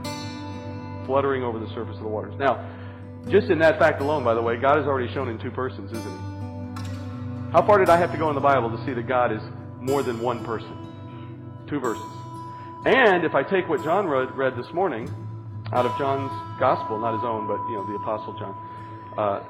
fluttering 1.05 1.43
over 1.43 1.59
the 1.59 1.69
surface 1.73 1.97
of 1.97 2.03
the 2.03 2.07
waters. 2.07 2.33
Now, 2.37 2.67
just 3.29 3.49
in 3.49 3.59
that 3.59 3.77
fact 3.77 4.01
alone, 4.01 4.23
by 4.23 4.33
the 4.33 4.41
way, 4.41 4.57
God 4.57 4.79
is 4.79 4.85
already 4.85 5.13
shown 5.13 5.29
in 5.29 5.37
two 5.37 5.51
persons, 5.51 5.91
isn't 5.91 6.03
he? 6.03 6.37
How 7.51 7.63
far 7.65 7.77
did 7.77 7.89
I 7.89 7.97
have 7.97 8.11
to 8.11 8.17
go 8.17 8.29
in 8.29 8.35
the 8.35 8.41
Bible 8.41 8.69
to 8.75 8.85
see 8.85 8.93
that 8.93 9.07
God 9.07 9.31
is 9.31 9.41
more 9.79 10.01
than 10.01 10.19
one 10.19 10.43
person? 10.43 11.65
Two 11.67 11.79
verses. 11.79 12.03
And 12.85 13.23
if 13.23 13.35
I 13.35 13.43
take 13.43 13.67
what 13.67 13.83
John 13.83 14.07
read, 14.07 14.35
read 14.35 14.55
this 14.55 14.71
morning, 14.73 15.09
out 15.73 15.85
of 15.85 15.97
John's 15.97 16.31
gospel, 16.59 16.97
not 16.99 17.13
his 17.13 17.23
own, 17.23 17.47
but 17.47 17.57
you 17.69 17.75
know 17.75 17.85
the 17.85 17.95
Apostle 17.95 18.33
John. 18.33 18.55
Uh, 19.17 19.43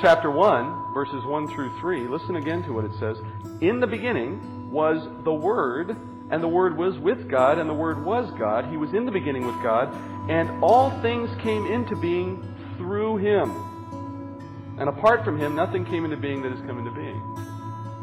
chapter 0.00 0.30
one, 0.30 0.92
verses 0.92 1.24
one 1.24 1.48
through 1.48 1.78
three. 1.80 2.06
Listen 2.06 2.36
again 2.36 2.62
to 2.64 2.72
what 2.72 2.84
it 2.84 2.92
says. 2.98 3.18
In 3.60 3.80
the 3.80 3.86
beginning 3.86 4.70
was 4.70 5.08
the 5.24 5.32
Word, 5.32 5.96
and 6.30 6.42
the 6.42 6.48
Word 6.48 6.76
was 6.76 6.98
with 6.98 7.28
God, 7.28 7.58
and 7.58 7.68
the 7.68 7.74
Word 7.74 8.04
was 8.04 8.30
God. 8.38 8.66
He 8.70 8.76
was 8.76 8.92
in 8.92 9.04
the 9.04 9.12
beginning 9.12 9.46
with 9.46 9.60
God, 9.62 9.92
and 10.28 10.62
all 10.62 10.90
things 11.00 11.30
came 11.42 11.66
into 11.66 11.96
being 11.96 12.42
through 12.76 13.16
Him. 13.18 13.50
And 14.78 14.88
apart 14.88 15.24
from 15.24 15.38
Him, 15.38 15.54
nothing 15.54 15.84
came 15.84 16.04
into 16.04 16.16
being 16.16 16.42
that 16.42 16.52
has 16.52 16.60
come 16.60 16.78
into 16.78 16.90
being. 16.90 17.20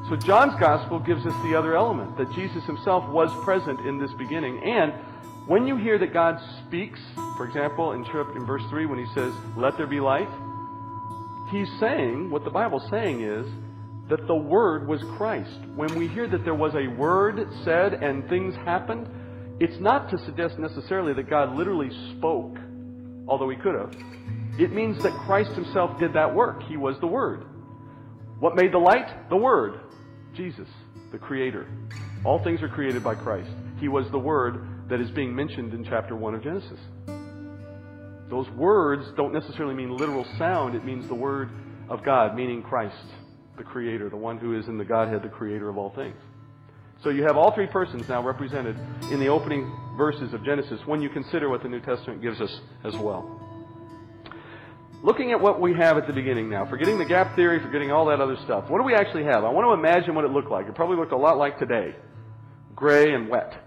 So 0.09 0.15
John's 0.15 0.57
gospel 0.59 0.99
gives 0.99 1.25
us 1.25 1.33
the 1.43 1.55
other 1.55 1.75
element 1.75 2.17
that 2.17 2.31
Jesus 2.33 2.63
Himself 2.65 3.07
was 3.09 3.31
present 3.43 3.81
in 3.81 3.97
this 3.97 4.13
beginning, 4.13 4.63
and 4.63 4.93
when 5.47 5.65
you 5.65 5.77
hear 5.77 5.97
that 5.97 6.13
God 6.13 6.39
speaks, 6.65 6.99
for 7.37 7.47
example, 7.47 7.93
in, 7.93 8.05
in 8.35 8.45
verse 8.45 8.63
3 8.69 8.85
when 8.85 8.99
he 8.99 9.05
says, 9.13 9.33
Let 9.55 9.77
there 9.77 9.87
be 9.87 10.01
light, 10.01 10.27
he's 11.51 11.69
saying, 11.79 12.29
what 12.29 12.43
the 12.43 12.49
Bible's 12.49 12.87
saying 12.89 13.21
is, 13.21 13.45
that 14.09 14.27
the 14.27 14.35
Word 14.35 14.87
was 14.87 15.01
Christ. 15.17 15.59
When 15.75 15.95
we 15.95 16.07
hear 16.07 16.27
that 16.27 16.43
there 16.43 16.53
was 16.53 16.73
a 16.75 16.87
Word 16.87 17.47
said 17.63 17.93
and 17.93 18.27
things 18.29 18.55
happened, 18.55 19.07
it's 19.59 19.79
not 19.79 20.09
to 20.11 20.17
suggest 20.25 20.59
necessarily 20.59 21.13
that 21.13 21.29
God 21.29 21.55
literally 21.55 21.89
spoke, 22.17 22.57
although 23.27 23.49
he 23.49 23.55
could 23.55 23.75
have. 23.75 23.95
It 24.59 24.73
means 24.73 25.01
that 25.03 25.13
Christ 25.13 25.51
himself 25.51 25.99
did 25.99 26.13
that 26.13 26.33
work. 26.33 26.63
He 26.63 26.77
was 26.77 26.99
the 26.99 27.07
Word. 27.07 27.45
What 28.39 28.55
made 28.55 28.73
the 28.73 28.79
light? 28.79 29.29
The 29.29 29.37
Word. 29.37 29.79
Jesus, 30.35 30.67
the 31.11 31.17
Creator. 31.17 31.67
All 32.25 32.43
things 32.43 32.61
are 32.61 32.69
created 32.69 33.03
by 33.03 33.15
Christ. 33.15 33.49
He 33.79 33.87
was 33.87 34.09
the 34.11 34.19
Word 34.19 34.67
that 34.89 35.01
is 35.01 35.09
being 35.11 35.35
mentioned 35.35 35.73
in 35.73 35.83
chapter 35.83 36.15
1 36.15 36.35
of 36.35 36.43
Genesis. 36.43 36.79
Those 38.29 38.49
words 38.51 39.05
don't 39.15 39.33
necessarily 39.33 39.73
mean 39.73 39.95
literal 39.95 40.25
sound, 40.37 40.75
it 40.75 40.83
means 40.83 41.07
the 41.07 41.15
Word 41.15 41.49
of 41.89 42.03
God, 42.03 42.35
meaning 42.35 42.61
Christ, 42.61 42.95
the 43.57 43.63
Creator, 43.63 44.09
the 44.09 44.17
one 44.17 44.37
who 44.37 44.57
is 44.57 44.67
in 44.67 44.77
the 44.77 44.85
Godhead, 44.85 45.23
the 45.23 45.29
Creator 45.29 45.69
of 45.69 45.77
all 45.77 45.91
things. 45.95 46.17
So 47.03 47.09
you 47.09 47.23
have 47.23 47.37
all 47.37 47.53
three 47.53 47.67
persons 47.67 48.09
now 48.09 48.23
represented 48.23 48.75
in 49.11 49.19
the 49.19 49.27
opening 49.27 49.71
verses 49.97 50.33
of 50.33 50.43
Genesis 50.43 50.79
when 50.85 51.01
you 51.01 51.09
consider 51.09 51.47
what 51.47 51.61
the 51.61 51.69
New 51.69 51.79
Testament 51.79 52.21
gives 52.21 52.41
us 52.41 52.59
as 52.83 52.95
well. 52.95 53.39
Looking 55.03 55.31
at 55.31 55.39
what 55.39 55.61
we 55.61 55.75
have 55.75 55.97
at 55.97 56.07
the 56.07 56.13
beginning 56.13 56.49
now, 56.49 56.65
forgetting 56.65 56.97
the 56.97 57.05
gap 57.05 57.35
theory, 57.35 57.59
forgetting 57.59 57.91
all 57.91 58.07
that 58.07 58.19
other 58.19 58.35
stuff, 58.43 58.67
what 58.69 58.79
do 58.79 58.83
we 58.83 58.95
actually 58.95 59.25
have? 59.25 59.43
I 59.43 59.49
want 59.49 59.67
to 59.67 59.73
imagine 59.73 60.15
what 60.15 60.25
it 60.25 60.31
looked 60.31 60.49
like. 60.49 60.67
It 60.67 60.73
probably 60.73 60.97
looked 60.97 61.11
a 61.11 61.17
lot 61.17 61.37
like 61.37 61.59
today 61.59 61.95
gray 62.75 63.13
and 63.13 63.27
wet. 63.27 63.66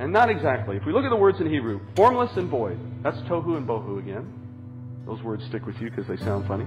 And 0.00 0.14
not 0.14 0.30
exactly. 0.30 0.78
If 0.78 0.86
we 0.86 0.94
look 0.94 1.04
at 1.04 1.10
the 1.10 1.16
words 1.16 1.40
in 1.40 1.50
Hebrew, 1.50 1.78
formless 1.94 2.34
and 2.38 2.48
void, 2.48 2.78
that's 3.02 3.18
tohu 3.18 3.58
and 3.58 3.68
bohu 3.68 3.98
again. 3.98 4.32
Those 5.04 5.22
words 5.22 5.44
stick 5.44 5.66
with 5.66 5.78
you 5.78 5.90
because 5.90 6.06
they 6.06 6.16
sound 6.24 6.48
funny. 6.48 6.64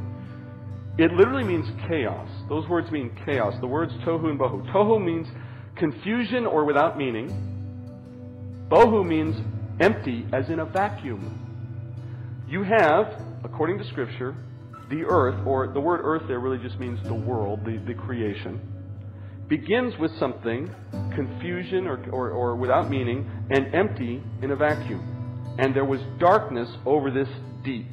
It 1.00 1.12
literally 1.14 1.44
means 1.44 1.68
chaos. 1.88 2.30
Those 2.48 2.70
words 2.70 2.92
mean 2.92 3.10
chaos. 3.26 3.56
The 3.60 3.66
words 3.66 3.92
tohu 4.06 4.30
and 4.30 4.40
bohu. 4.40 4.72
Tohu 4.72 5.04
means 5.04 5.28
confusion 5.76 6.46
or 6.46 6.64
without 6.64 6.96
meaning. 6.96 7.28
Bohu 8.70 9.04
means 9.04 9.36
empty, 9.80 10.28
as 10.32 10.50
in 10.52 10.60
a 10.60 10.66
vacuum. 10.66 11.40
You 12.48 12.62
have, 12.62 13.20
according 13.44 13.80
to 13.80 13.84
Scripture, 13.86 14.36
the 14.92 15.06
earth, 15.06 15.44
or 15.48 15.70
the 15.74 15.80
word 15.80 16.02
earth 16.04 16.28
there 16.28 16.40
really 16.40 16.60
just 16.60 16.80
means 16.80 17.02
the 17.08 17.16
world, 17.16 17.66
the, 17.66 17.78
the 17.78 17.96
creation 17.96 18.62
begins 19.48 19.98
with 20.00 20.12
something, 20.20 20.74
confusion 21.16 21.88
or, 21.88 22.04
or, 22.12 22.32
or 22.32 22.56
without 22.56 22.90
meaning, 22.90 23.30
and 23.50 23.74
empty 23.74 24.24
in 24.42 24.52
a 24.52 24.56
vacuum. 24.56 25.56
And 25.60 25.76
there 25.76 25.86
was 25.86 26.00
darkness 26.20 26.70
over 26.86 27.12
this 27.12 27.28
deep. 27.64 27.92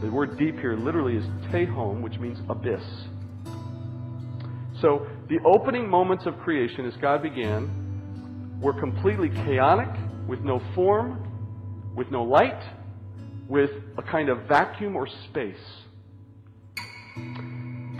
The 0.00 0.10
word 0.10 0.38
deep 0.38 0.58
here 0.58 0.76
literally 0.76 1.16
is 1.16 1.24
tehom, 1.52 2.00
which 2.00 2.18
means 2.18 2.38
abyss. 2.48 2.82
So 4.80 5.06
the 5.28 5.38
opening 5.44 5.88
moments 5.88 6.24
of 6.26 6.38
creation 6.38 6.86
as 6.86 6.94
God 7.02 7.22
began 7.22 8.58
were 8.60 8.72
completely 8.72 9.28
chaotic, 9.28 9.88
with 10.26 10.40
no 10.40 10.62
form, 10.74 11.92
with 11.96 12.10
no 12.10 12.22
light, 12.22 12.62
with 13.48 13.70
a 13.98 14.02
kind 14.02 14.28
of 14.28 14.46
vacuum 14.48 14.96
or 14.96 15.06
space. 15.28 15.56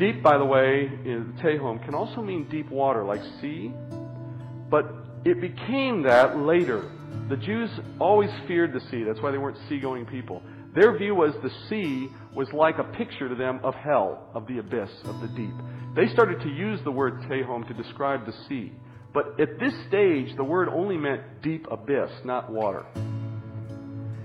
Deep, 0.01 0.23
by 0.23 0.39
the 0.39 0.45
way, 0.45 0.91
in 1.05 1.35
Tehom 1.43 1.85
can 1.85 1.95
also 1.95 2.23
mean 2.23 2.49
deep 2.49 2.71
water, 2.71 3.05
like 3.05 3.21
sea, 3.39 3.71
but 4.71 4.87
it 5.27 5.43
became 5.43 6.05
that 6.05 6.39
later. 6.39 6.91
The 7.29 7.37
Jews 7.37 7.69
always 7.99 8.31
feared 8.49 8.73
the 8.73 8.81
sea. 8.91 9.05
That's 9.05 9.21
why 9.21 9.31
they 9.31 9.37
weren't 9.37 9.59
seagoing 9.69 10.07
people. 10.07 10.43
Their 10.75 10.97
view 10.97 11.15
was 11.15 11.35
the 11.43 11.51
sea 11.69 12.09
was 12.35 12.51
like 12.55 12.79
a 12.79 12.85
picture 12.85 13.29
to 13.29 13.35
them 13.35 13.61
of 13.63 13.75
hell, 13.75 14.31
of 14.33 14.47
the 14.47 14.57
abyss, 14.57 14.89
of 15.05 15.21
the 15.21 15.29
deep. 15.29 15.55
They 15.95 16.09
started 16.15 16.41
to 16.41 16.49
use 16.49 16.81
the 16.83 16.91
word 16.91 17.21
Tehom 17.29 17.69
to 17.69 17.75
describe 17.75 18.25
the 18.25 18.33
sea. 18.49 18.73
But 19.13 19.39
at 19.39 19.59
this 19.61 19.75
stage, 19.89 20.35
the 20.35 20.45
word 20.45 20.71
only 20.71 20.97
meant 20.97 21.43
deep 21.43 21.67
abyss, 21.71 22.11
not 22.25 22.51
water. 22.51 22.87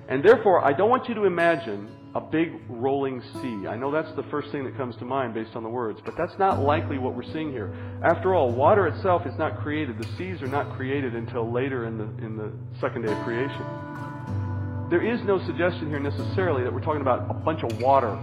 And 0.08 0.24
therefore, 0.24 0.64
I 0.64 0.72
don't 0.72 0.90
want 0.90 1.10
you 1.10 1.16
to 1.16 1.26
imagine 1.26 1.90
a 2.16 2.22
big 2.22 2.54
rolling 2.70 3.22
sea. 3.42 3.68
I 3.68 3.76
know 3.76 3.92
that's 3.92 4.12
the 4.16 4.24
first 4.32 4.50
thing 4.52 4.64
that 4.64 4.78
comes 4.78 4.96
to 4.98 5.06
mind 5.06 5.34
based 5.34 5.54
on 5.56 5.64
the 5.64 5.70
words, 5.70 6.00
but 6.06 6.16
that's 6.18 6.40
not 6.40 6.62
likely 6.62 6.98
what 6.98 7.14
we're 7.14 7.30
seeing 7.34 7.52
here. 7.52 7.76
After 8.04 8.34
all, 8.34 8.52
water 8.52 8.88
itself 8.88 9.26
is 9.26 9.38
not 9.38 9.60
created. 9.62 9.98
The 9.98 10.08
seas 10.18 10.42
are 10.42 10.48
not 10.48 10.78
created 10.78 11.14
until 11.14 11.52
later 11.52 11.86
in 11.86 11.98
the, 11.98 12.06
in 12.26 12.38
the 12.38 12.54
second 12.80 13.06
day 13.06 13.12
of 13.12 13.22
creation. 13.26 13.62
There 14.90 15.06
is 15.06 15.20
no 15.26 15.46
suggestion 15.46 15.90
here 15.90 16.00
necessarily 16.00 16.64
that 16.64 16.74
we're 16.74 16.80
talking 16.80 17.02
about 17.02 17.30
a 17.30 17.34
bunch 17.34 17.64
of 17.64 17.82
water, 17.82 18.18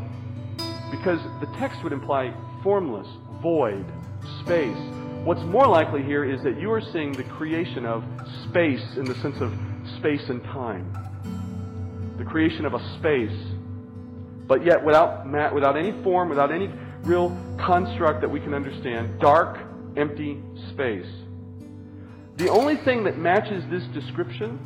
because 0.91 1.21
the 1.41 1.55
text 1.59 1.83
would 1.85 1.93
imply 1.93 2.33
formless, 2.63 3.09
void, 3.43 3.85
space. 4.41 4.77
What's 5.25 5.43
more 5.43 5.67
likely 5.67 6.03
here 6.03 6.25
is 6.25 6.43
that 6.45 6.59
you 6.59 6.73
are 6.73 6.81
seeing 6.81 7.13
the 7.13 7.25
creation 7.25 7.85
of 7.85 8.05
space 8.49 8.97
in 8.97 9.05
the 9.05 9.15
sense 9.17 9.37
of 9.41 9.53
space 9.99 10.23
and 10.31 10.43
time. 10.45 10.97
The 12.17 12.25
creation 12.25 12.65
of 12.65 12.73
a 12.73 12.99
space 12.99 13.37
but 14.53 14.67
yet 14.67 14.85
without, 14.85 15.25
without 15.55 15.79
any 15.79 15.93
form, 16.03 16.29
without 16.29 16.53
any 16.53 16.69
real 17.05 17.31
construct 17.59 18.21
that 18.21 18.29
we 18.29 18.39
can 18.39 18.53
understand. 18.53 19.19
Dark, 19.19 19.59
empty 19.97 20.43
space. 20.69 21.09
The 22.37 22.51
only 22.51 22.77
thing 22.77 23.03
that 23.05 23.17
matches 23.17 23.65
this 23.71 23.83
description 23.95 24.61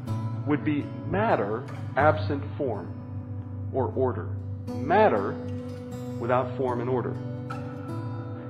would 0.44 0.64
be 0.64 0.84
matter 1.06 1.64
absent 1.96 2.42
form 2.58 2.92
or 3.72 3.92
order. 3.94 4.24
Matter 4.66 5.34
without 6.18 6.56
form 6.56 6.80
and 6.80 6.90
order. 6.90 7.12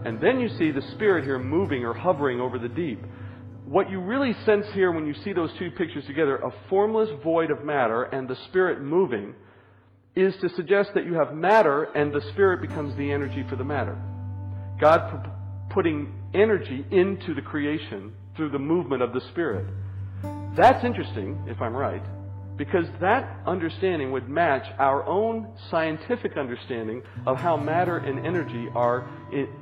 And 0.06 0.18
then 0.18 0.40
you 0.40 0.48
see 0.48 0.70
the 0.70 0.80
Spirit 0.92 1.24
here 1.24 1.38
moving 1.38 1.84
or 1.84 1.92
hovering 1.92 2.40
over 2.40 2.58
the 2.58 2.70
deep. 2.70 3.00
What 3.66 3.90
you 3.90 4.00
really 4.00 4.34
sense 4.46 4.64
here 4.72 4.90
when 4.90 5.06
you 5.06 5.12
see 5.22 5.34
those 5.34 5.50
two 5.58 5.70
pictures 5.72 6.06
together, 6.06 6.36
a 6.36 6.50
formless 6.70 7.10
void 7.22 7.50
of 7.50 7.62
matter 7.62 8.04
and 8.04 8.26
the 8.26 8.36
Spirit 8.46 8.80
moving, 8.80 9.34
is 10.16 10.34
to 10.40 10.48
suggest 10.56 10.90
that 10.94 11.04
you 11.04 11.14
have 11.14 11.34
matter 11.34 11.84
and 11.94 12.12
the 12.12 12.22
Spirit 12.32 12.62
becomes 12.62 12.96
the 12.96 13.12
energy 13.12 13.44
for 13.48 13.56
the 13.56 13.64
matter. 13.64 13.96
God 14.80 15.30
putting 15.70 16.14
energy 16.34 16.84
into 16.90 17.34
the 17.34 17.42
creation 17.42 18.14
through 18.34 18.50
the 18.50 18.58
movement 18.58 19.02
of 19.02 19.12
the 19.12 19.20
Spirit. 19.32 19.66
That's 20.56 20.82
interesting, 20.84 21.38
if 21.46 21.60
I'm 21.60 21.76
right, 21.76 22.02
Because 22.56 22.86
that 23.02 23.40
understanding 23.46 24.12
would 24.12 24.28
match 24.28 24.66
our 24.78 25.04
own 25.06 25.52
scientific 25.70 26.38
understanding 26.38 27.02
of 27.26 27.38
how 27.38 27.56
matter 27.56 27.98
and 27.98 28.26
energy 28.26 28.68
are 28.74 29.08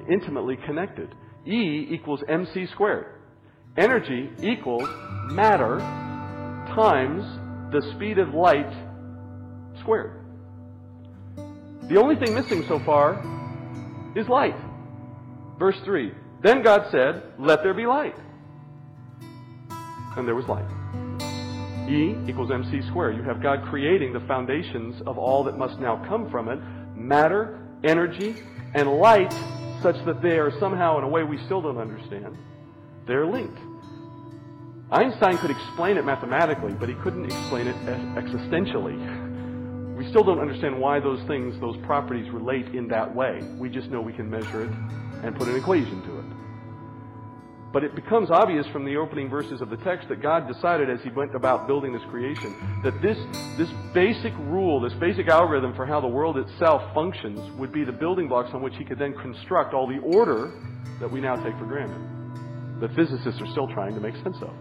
intimately 0.09 0.57
connected. 0.65 1.13
E 1.47 1.89
equals 1.91 2.23
mc 2.29 2.67
squared. 2.69 3.21
Energy 3.77 4.31
equals 4.41 4.89
matter 5.33 5.79
times 6.75 7.25
the 7.73 7.83
speed 7.95 8.19
of 8.19 8.33
light 8.33 8.73
squared. 9.81 10.24
The 11.89 12.01
only 12.01 12.17
thing 12.17 12.35
missing 12.35 12.65
so 12.67 12.79
far 12.81 13.23
is 14.17 14.29
light. 14.29 14.57
Verse 15.59 15.77
3 15.85 16.13
Then 16.43 16.63
God 16.63 16.91
said, 16.91 17.23
Let 17.39 17.63
there 17.63 17.75
be 17.75 17.87
light. 17.87 18.17
And 20.17 20.27
there 20.27 20.35
was 20.35 20.47
light. 20.47 20.67
E 21.89 22.17
equals 22.27 22.51
mc 22.51 22.83
squared. 22.89 23.17
You 23.17 23.23
have 23.25 23.43
God 23.43 23.65
creating 23.69 24.13
the 24.13 24.21
foundations 24.21 25.03
of 25.07 25.19
all 25.19 25.45
that 25.45 25.59
must 25.59 25.79
now 25.79 26.03
come 26.09 26.31
from 26.31 26.49
it 26.49 26.59
matter, 26.97 27.61
energy, 27.85 28.37
and 28.75 28.91
light, 28.93 29.33
such 29.83 29.97
that 30.07 30.23
they 30.23 30.39
are 30.39 30.51
somehow, 30.59 30.97
in 30.99 31.05
a 31.05 31.09
way 31.09 31.23
we 31.23 31.37
still 31.45 31.61
don't 31.61 31.77
understand, 31.77 32.39
they're 33.07 33.27
linked. 33.27 33.59
Einstein 34.91 35.37
could 35.39 35.51
explain 35.51 35.99
it 35.99 36.05
mathematically, 36.05 36.73
but 36.73 36.89
he 36.89 36.95
couldn't 36.97 37.27
explain 37.27 37.67
it 37.67 37.77
existentially. 38.17 39.21
We 39.97 40.09
still 40.09 40.25
don't 40.25 40.41
understand 40.41 40.79
why 40.79 40.99
those 40.99 41.23
things, 41.29 41.59
those 41.61 41.77
properties 41.85 42.31
relate 42.31 42.75
in 42.75 42.89
that 42.89 43.15
way. 43.15 43.41
We 43.59 43.69
just 43.69 43.91
know 43.91 44.01
we 44.01 44.13
can 44.13 44.29
measure 44.29 44.65
it 44.65 44.73
and 45.23 45.37
put 45.37 45.49
an 45.49 45.57
equation 45.57 46.03
to 46.03 46.19
it. 46.19 46.25
But 47.73 47.83
it 47.83 47.97
becomes 47.97 48.31
obvious 48.31 48.67
from 48.69 48.85
the 48.85 48.97
opening 48.97 49.29
verses 49.29 49.61
of 49.61 49.69
the 49.69 49.77
text 49.79 50.09
that 50.09 50.23
God 50.23 50.47
decided 50.47 50.89
as 50.91 51.01
He 51.03 51.11
went 51.11 51.35
about 51.35 51.67
building 51.67 51.93
this 51.93 52.03
creation 52.09 52.55
that 52.85 53.01
this, 53.03 53.19
this 53.59 53.69
basic 53.93 54.33
rule, 54.39 54.81
this 54.81 54.93
basic 54.95 55.27
algorithm 55.29 55.75
for 55.75 55.85
how 55.85 56.01
the 56.01 56.07
world 56.07 56.39
itself 56.39 56.83
functions 56.95 57.41
would 57.59 57.73
be 57.73 57.83
the 57.85 57.93
building 57.93 58.29
blocks 58.29 58.51
on 58.55 58.63
which 58.63 58.75
He 58.77 58.85
could 58.85 58.99
then 58.99 59.13
construct 59.15 59.75
all 59.75 59.89
the 59.89 59.99
order 59.99 60.53
that 61.01 61.11
we 61.11 61.21
now 61.21 61.35
take 61.35 61.59
for 61.59 61.67
granted, 61.67 61.99
that 62.81 62.95
physicists 62.95 63.41
are 63.41 63.51
still 63.51 63.67
trying 63.67 63.95
to 63.95 64.01
make 64.01 64.15
sense 64.23 64.37
of. 64.41 64.55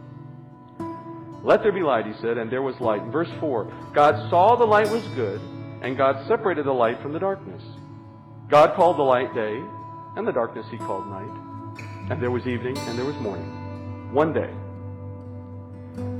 Let 1.43 1.61
there 1.61 1.73
be 1.73 1.81
light, 1.81 2.05
he 2.05 2.13
said, 2.21 2.37
and 2.37 2.49
there 2.49 2.61
was 2.61 2.79
light. 2.79 3.01
In 3.01 3.11
verse 3.11 3.29
4, 3.39 3.91
God 3.93 4.29
saw 4.29 4.55
the 4.55 4.63
light 4.63 4.89
was 4.89 5.05
good, 5.09 5.41
and 5.81 5.97
God 5.97 6.25
separated 6.27 6.65
the 6.65 6.71
light 6.71 7.01
from 7.01 7.11
the 7.11 7.19
darkness. 7.19 7.61
God 8.49 8.75
called 8.75 8.97
the 8.97 9.03
light 9.03 9.33
day, 9.35 9.61
and 10.15 10.25
the 10.25 10.31
darkness 10.31 10.65
he 10.71 10.77
called 10.77 11.05
night. 11.07 12.09
And 12.09 12.21
there 12.21 12.31
was 12.31 12.47
evening, 12.47 12.77
and 12.77 12.97
there 12.97 13.05
was 13.05 13.15
morning. 13.17 14.13
One 14.13 14.31
day. 14.31 14.53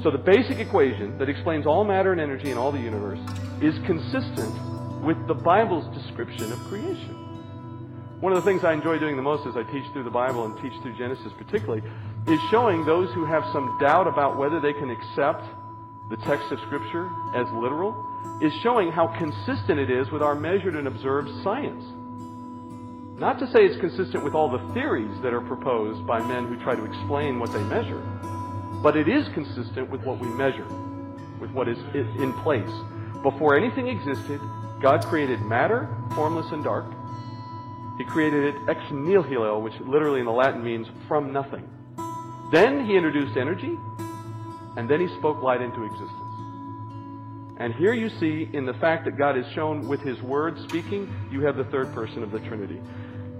So 0.03 0.11
the 0.11 0.17
basic 0.17 0.59
equation 0.59 1.17
that 1.17 1.30
explains 1.30 1.65
all 1.65 1.86
matter 1.86 2.11
and 2.11 2.19
energy 2.19 2.51
in 2.51 2.57
all 2.57 2.71
the 2.71 2.80
universe 2.80 3.19
is 3.61 3.74
consistent 3.86 4.53
with 5.03 5.26
the 5.28 5.34
Bible's 5.34 5.88
description 5.95 6.51
of 6.51 6.59
creation. 6.65 7.24
One 8.19 8.34
of 8.34 8.43
the 8.43 8.49
things 8.49 8.63
I 8.63 8.74
enjoy 8.74 8.99
doing 8.99 9.15
the 9.15 9.21
most 9.21 9.47
as 9.47 9.55
I 9.55 9.63
teach 9.71 9.84
through 9.93 10.03
the 10.03 10.09
Bible 10.09 10.45
and 10.45 10.55
teach 10.61 10.74
through 10.82 10.97
Genesis 10.97 11.32
particularly 11.38 11.84
is 12.28 12.39
showing 12.49 12.86
those 12.86 13.13
who 13.13 13.26
have 13.26 13.43
some 13.51 13.78
doubt 13.80 14.07
about 14.07 14.38
whether 14.38 14.59
they 14.59 14.74
can 14.74 14.89
accept 14.89 15.43
the 16.09 16.17
text 16.17 16.51
of 16.51 16.59
Scripture 16.61 17.09
as 17.36 17.47
literal, 17.51 17.95
is 18.41 18.53
showing 18.61 18.91
how 18.91 19.07
consistent 19.17 19.80
it 19.80 19.89
is 19.89 20.09
with 20.11 20.21
our 20.21 20.36
measured 20.36 20.76
and 20.76 20.88
observed 20.88 21.30
science. 21.43 21.84
Not 23.19 23.39
to 23.39 23.47
say 23.47 23.65
it's 23.65 23.80
consistent 23.80 24.24
with 24.24 24.34
all 24.34 24.49
the 24.49 24.74
theories 24.74 25.21
that 25.21 25.34
are 25.34 25.41
proposed 25.41 26.05
by 26.05 26.19
men 26.19 26.47
who 26.47 26.61
try 26.63 26.76
to 26.76 26.84
explain 26.84 27.39
what 27.39 27.51
they 27.51 27.63
measure, 27.63 28.01
but 28.82 28.97
it 28.97 29.07
is 29.07 29.28
consistent 29.34 29.89
with 29.89 30.01
what 30.03 30.19
we 30.19 30.28
measure, 30.28 30.67
with 31.39 31.51
what 31.51 31.67
is 31.67 31.78
in 31.93 32.34
place. 32.43 32.71
Before 33.21 33.57
anything 33.57 33.88
existed, 33.88 34.41
God 34.82 35.05
created 35.05 35.41
matter, 35.41 35.88
formless 36.15 36.51
and 36.51 36.63
dark, 36.63 36.86
he 37.97 38.03
created 38.03 38.55
it 38.55 38.55
ex 38.67 38.80
nihilo, 38.91 39.59
which 39.59 39.74
literally 39.80 40.19
in 40.19 40.26
the 40.26 40.32
Latin 40.32 40.63
means 40.63 40.88
from 41.07 41.32
nothing. 41.32 41.69
Then 42.54 42.86
he 42.86 42.95
introduced 42.95 43.36
energy, 43.36 43.76
and 44.78 44.88
then 44.88 44.99
he 45.01 45.08
spoke 45.18 45.41
light 45.41 45.60
into 45.60 45.84
existence. 45.86 46.12
And 47.58 47.74
here 47.74 47.95
you 47.95 48.10
see, 48.20 48.47
in 48.54 48.68
the 48.68 48.76
fact 48.76 49.06
that 49.06 49.18
God 49.18 49.36
is 49.36 49.45
shown 49.56 49.88
with 49.88 50.01
his 50.01 50.22
word 50.22 50.60
speaking, 50.70 51.12
you 51.32 51.41
have 51.41 51.58
the 51.58 51.64
third 51.64 51.91
person 51.95 52.22
of 52.22 52.30
the 52.30 52.38
Trinity. 52.41 52.80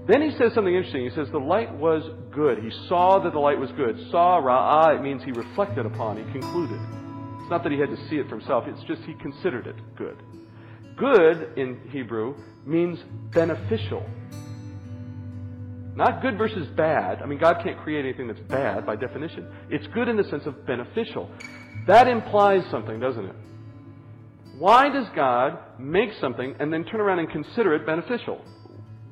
Then 0.08 0.20
he 0.20 0.36
says 0.36 0.52
something 0.52 0.74
interesting. 0.74 1.04
He 1.04 1.14
says, 1.14 1.28
The 1.30 1.38
light 1.38 1.72
was 1.72 2.02
good. 2.32 2.58
He 2.58 2.72
saw 2.88 3.20
that 3.20 3.32
the 3.32 3.38
light 3.38 3.56
was 3.56 3.70
good. 3.76 3.96
Saw, 4.10 4.40
ra'ah, 4.42 4.98
it 4.98 5.00
means 5.00 5.22
he 5.22 5.30
reflected 5.30 5.86
upon, 5.86 6.16
he 6.16 6.24
concluded. 6.32 6.80
It's 7.38 7.50
not 7.50 7.62
that 7.62 7.70
he 7.70 7.78
had 7.78 7.90
to 7.90 8.08
see 8.08 8.16
it 8.16 8.28
for 8.28 8.36
himself, 8.36 8.64
it's 8.66 8.82
just 8.82 9.02
he 9.02 9.14
considered 9.14 9.68
it 9.68 9.76
good. 9.94 10.16
Good 10.96 11.56
in 11.56 11.88
Hebrew 11.88 12.34
means 12.66 12.98
beneficial. 13.32 14.04
Not 15.96 16.22
good 16.22 16.36
versus 16.36 16.66
bad. 16.76 17.22
I 17.22 17.26
mean, 17.26 17.38
God 17.38 17.60
can't 17.62 17.78
create 17.82 18.04
anything 18.04 18.26
that's 18.26 18.40
bad 18.40 18.84
by 18.84 18.96
definition. 18.96 19.46
It's 19.70 19.86
good 19.88 20.08
in 20.08 20.16
the 20.16 20.24
sense 20.24 20.44
of 20.46 20.66
beneficial. 20.66 21.30
That 21.86 22.08
implies 22.08 22.64
something, 22.70 22.98
doesn't 22.98 23.24
it? 23.24 23.36
Why 24.58 24.88
does 24.88 25.06
God 25.14 25.58
make 25.78 26.10
something 26.20 26.56
and 26.58 26.72
then 26.72 26.84
turn 26.84 27.00
around 27.00 27.20
and 27.20 27.30
consider 27.30 27.74
it 27.74 27.86
beneficial? 27.86 28.44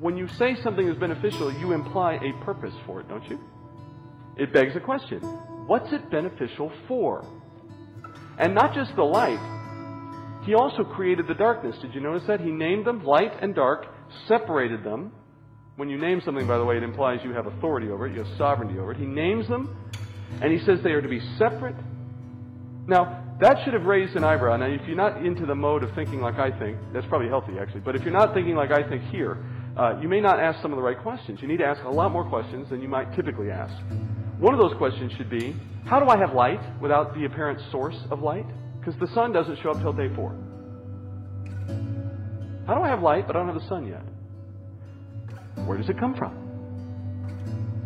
When 0.00 0.16
you 0.16 0.26
say 0.26 0.56
something 0.62 0.88
is 0.88 0.96
beneficial, 0.96 1.52
you 1.52 1.72
imply 1.72 2.14
a 2.14 2.44
purpose 2.44 2.74
for 2.86 3.00
it, 3.00 3.08
don't 3.08 3.28
you? 3.28 3.38
It 4.36 4.52
begs 4.52 4.74
a 4.74 4.80
question. 4.80 5.20
What's 5.66 5.92
it 5.92 6.10
beneficial 6.10 6.72
for? 6.88 7.24
And 8.38 8.54
not 8.54 8.74
just 8.74 8.96
the 8.96 9.02
light. 9.02 9.38
He 10.44 10.54
also 10.54 10.82
created 10.82 11.28
the 11.28 11.34
darkness. 11.34 11.76
Did 11.80 11.94
you 11.94 12.00
notice 12.00 12.26
that? 12.26 12.40
He 12.40 12.50
named 12.50 12.86
them 12.86 13.04
light 13.04 13.32
and 13.40 13.54
dark, 13.54 13.86
separated 14.26 14.82
them, 14.82 15.12
when 15.76 15.88
you 15.88 15.98
name 15.98 16.20
something, 16.24 16.46
by 16.46 16.58
the 16.58 16.64
way, 16.64 16.76
it 16.76 16.82
implies 16.82 17.20
you 17.24 17.32
have 17.32 17.46
authority 17.46 17.90
over 17.90 18.06
it, 18.06 18.12
you 18.12 18.22
have 18.22 18.36
sovereignty 18.36 18.78
over 18.78 18.92
it. 18.92 18.98
He 18.98 19.06
names 19.06 19.48
them, 19.48 19.76
and 20.40 20.52
he 20.52 20.58
says 20.64 20.80
they 20.82 20.92
are 20.92 21.02
to 21.02 21.08
be 21.08 21.20
separate. 21.38 21.76
Now, 22.86 23.24
that 23.40 23.64
should 23.64 23.72
have 23.74 23.84
raised 23.84 24.14
an 24.14 24.24
eyebrow. 24.24 24.56
Now, 24.56 24.66
if 24.66 24.86
you're 24.86 24.96
not 24.96 25.24
into 25.24 25.46
the 25.46 25.54
mode 25.54 25.82
of 25.82 25.94
thinking 25.94 26.20
like 26.20 26.38
I 26.38 26.56
think, 26.58 26.78
that's 26.92 27.06
probably 27.06 27.28
healthy, 27.28 27.54
actually. 27.60 27.80
But 27.80 27.96
if 27.96 28.02
you're 28.02 28.12
not 28.12 28.34
thinking 28.34 28.54
like 28.54 28.70
I 28.70 28.88
think 28.88 29.02
here, 29.04 29.44
uh, 29.76 29.98
you 30.00 30.08
may 30.08 30.20
not 30.20 30.38
ask 30.38 30.60
some 30.60 30.72
of 30.72 30.76
the 30.76 30.82
right 30.82 30.98
questions. 30.98 31.40
You 31.40 31.48
need 31.48 31.58
to 31.58 31.66
ask 31.66 31.82
a 31.84 31.90
lot 31.90 32.12
more 32.12 32.28
questions 32.28 32.68
than 32.68 32.82
you 32.82 32.88
might 32.88 33.14
typically 33.16 33.50
ask. 33.50 33.74
One 34.38 34.52
of 34.52 34.60
those 34.60 34.76
questions 34.76 35.12
should 35.16 35.30
be 35.30 35.56
How 35.86 35.98
do 35.98 36.08
I 36.08 36.18
have 36.18 36.34
light 36.34 36.60
without 36.80 37.14
the 37.14 37.24
apparent 37.24 37.60
source 37.70 37.96
of 38.10 38.20
light? 38.20 38.46
Because 38.78 38.94
the 39.00 39.12
sun 39.14 39.32
doesn't 39.32 39.58
show 39.62 39.70
up 39.70 39.80
till 39.80 39.92
day 39.92 40.14
four. 40.14 40.36
How 42.66 42.74
do 42.74 42.82
I 42.82 42.88
have 42.88 43.02
light, 43.02 43.26
but 43.26 43.34
I 43.34 43.40
don't 43.40 43.48
have 43.48 43.60
the 43.60 43.68
sun 43.68 43.86
yet? 43.86 44.02
Where 45.66 45.78
does 45.78 45.88
it 45.88 45.98
come 45.98 46.14
from? 46.14 46.32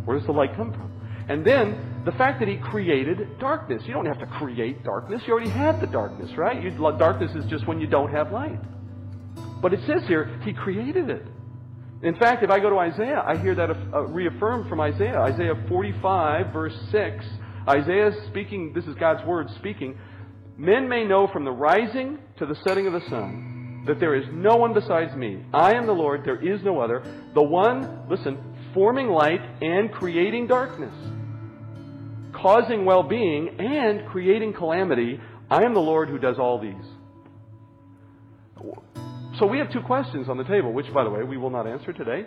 Where 0.04 0.16
does 0.16 0.26
the 0.26 0.32
light 0.32 0.54
come 0.56 0.72
from? 0.72 0.92
And 1.28 1.44
then 1.44 2.02
the 2.04 2.12
fact 2.12 2.38
that 2.38 2.48
he 2.48 2.56
created 2.56 3.38
darkness. 3.38 3.82
You 3.84 3.92
don't 3.92 4.06
have 4.06 4.20
to 4.20 4.26
create 4.26 4.84
darkness. 4.84 5.22
You 5.26 5.32
already 5.32 5.50
had 5.50 5.80
the 5.80 5.88
darkness, 5.88 6.30
right? 6.36 6.62
You, 6.62 6.70
darkness 6.70 7.32
is 7.34 7.44
just 7.50 7.66
when 7.66 7.80
you 7.80 7.88
don't 7.88 8.12
have 8.12 8.30
light. 8.30 8.60
But 9.60 9.74
it 9.74 9.80
says 9.86 10.06
here, 10.06 10.40
he 10.44 10.52
created 10.52 11.10
it. 11.10 11.26
In 12.02 12.14
fact, 12.16 12.44
if 12.44 12.50
I 12.50 12.60
go 12.60 12.70
to 12.70 12.78
Isaiah, 12.78 13.24
I 13.26 13.36
hear 13.38 13.54
that 13.56 13.70
uh, 13.70 14.02
reaffirmed 14.06 14.68
from 14.68 14.80
Isaiah. 14.80 15.18
Isaiah 15.18 15.54
45, 15.68 16.52
verse 16.52 16.78
6. 16.92 17.26
Isaiah 17.68 18.12
speaking, 18.28 18.72
this 18.72 18.84
is 18.84 18.94
God's 18.94 19.26
word 19.26 19.48
speaking. 19.56 19.98
Men 20.56 20.88
may 20.88 21.04
know 21.04 21.26
from 21.32 21.44
the 21.44 21.50
rising 21.50 22.18
to 22.38 22.46
the 22.46 22.54
setting 22.64 22.86
of 22.86 22.92
the 22.92 23.00
sun 23.08 23.55
that 23.86 24.00
there 24.00 24.14
is 24.14 24.24
no 24.32 24.56
one 24.56 24.74
besides 24.74 25.14
me. 25.16 25.44
I 25.52 25.74
am 25.74 25.86
the 25.86 25.92
Lord, 25.92 26.24
there 26.24 26.42
is 26.42 26.62
no 26.62 26.80
other. 26.80 27.02
The 27.34 27.42
one, 27.42 28.08
listen, 28.08 28.38
forming 28.74 29.08
light 29.08 29.40
and 29.62 29.92
creating 29.92 30.48
darkness, 30.48 30.94
causing 32.32 32.84
well 32.84 33.02
being 33.02 33.56
and 33.58 34.06
creating 34.08 34.52
calamity. 34.52 35.20
I 35.50 35.62
am 35.62 35.74
the 35.74 35.80
Lord 35.80 36.08
who 36.08 36.18
does 36.18 36.38
all 36.38 36.60
these. 36.60 36.74
So 39.38 39.46
we 39.46 39.58
have 39.58 39.70
two 39.70 39.82
questions 39.82 40.28
on 40.28 40.38
the 40.38 40.44
table, 40.44 40.72
which, 40.72 40.92
by 40.94 41.04
the 41.04 41.10
way, 41.10 41.22
we 41.22 41.36
will 41.36 41.50
not 41.50 41.66
answer 41.66 41.92
today. 41.92 42.26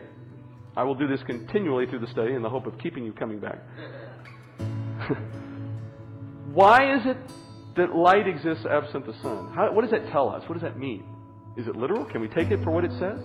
I 0.77 0.83
will 0.83 0.95
do 0.95 1.07
this 1.07 1.21
continually 1.23 1.87
through 1.87 1.99
the 1.99 2.07
study 2.07 2.33
in 2.33 2.43
the 2.43 2.49
hope 2.49 2.67
of 2.67 2.77
keeping 2.77 3.03
you 3.03 3.11
coming 3.13 3.39
back. 3.39 3.59
Why 6.53 6.95
is 6.95 7.05
it 7.05 7.17
that 7.75 7.95
light 7.95 8.27
exists 8.27 8.65
absent 8.65 9.05
the 9.05 9.13
sun? 9.21 9.51
How, 9.55 9.71
what 9.73 9.81
does 9.81 9.91
that 9.91 10.11
tell 10.11 10.29
us? 10.29 10.43
What 10.47 10.53
does 10.53 10.61
that 10.61 10.77
mean? 10.77 11.03
Is 11.59 11.67
it 11.67 11.75
literal? 11.75 12.05
Can 12.05 12.21
we 12.21 12.29
take 12.29 12.51
it 12.51 12.63
for 12.63 12.71
what 12.71 12.85
it 12.85 12.91
says? 12.93 13.19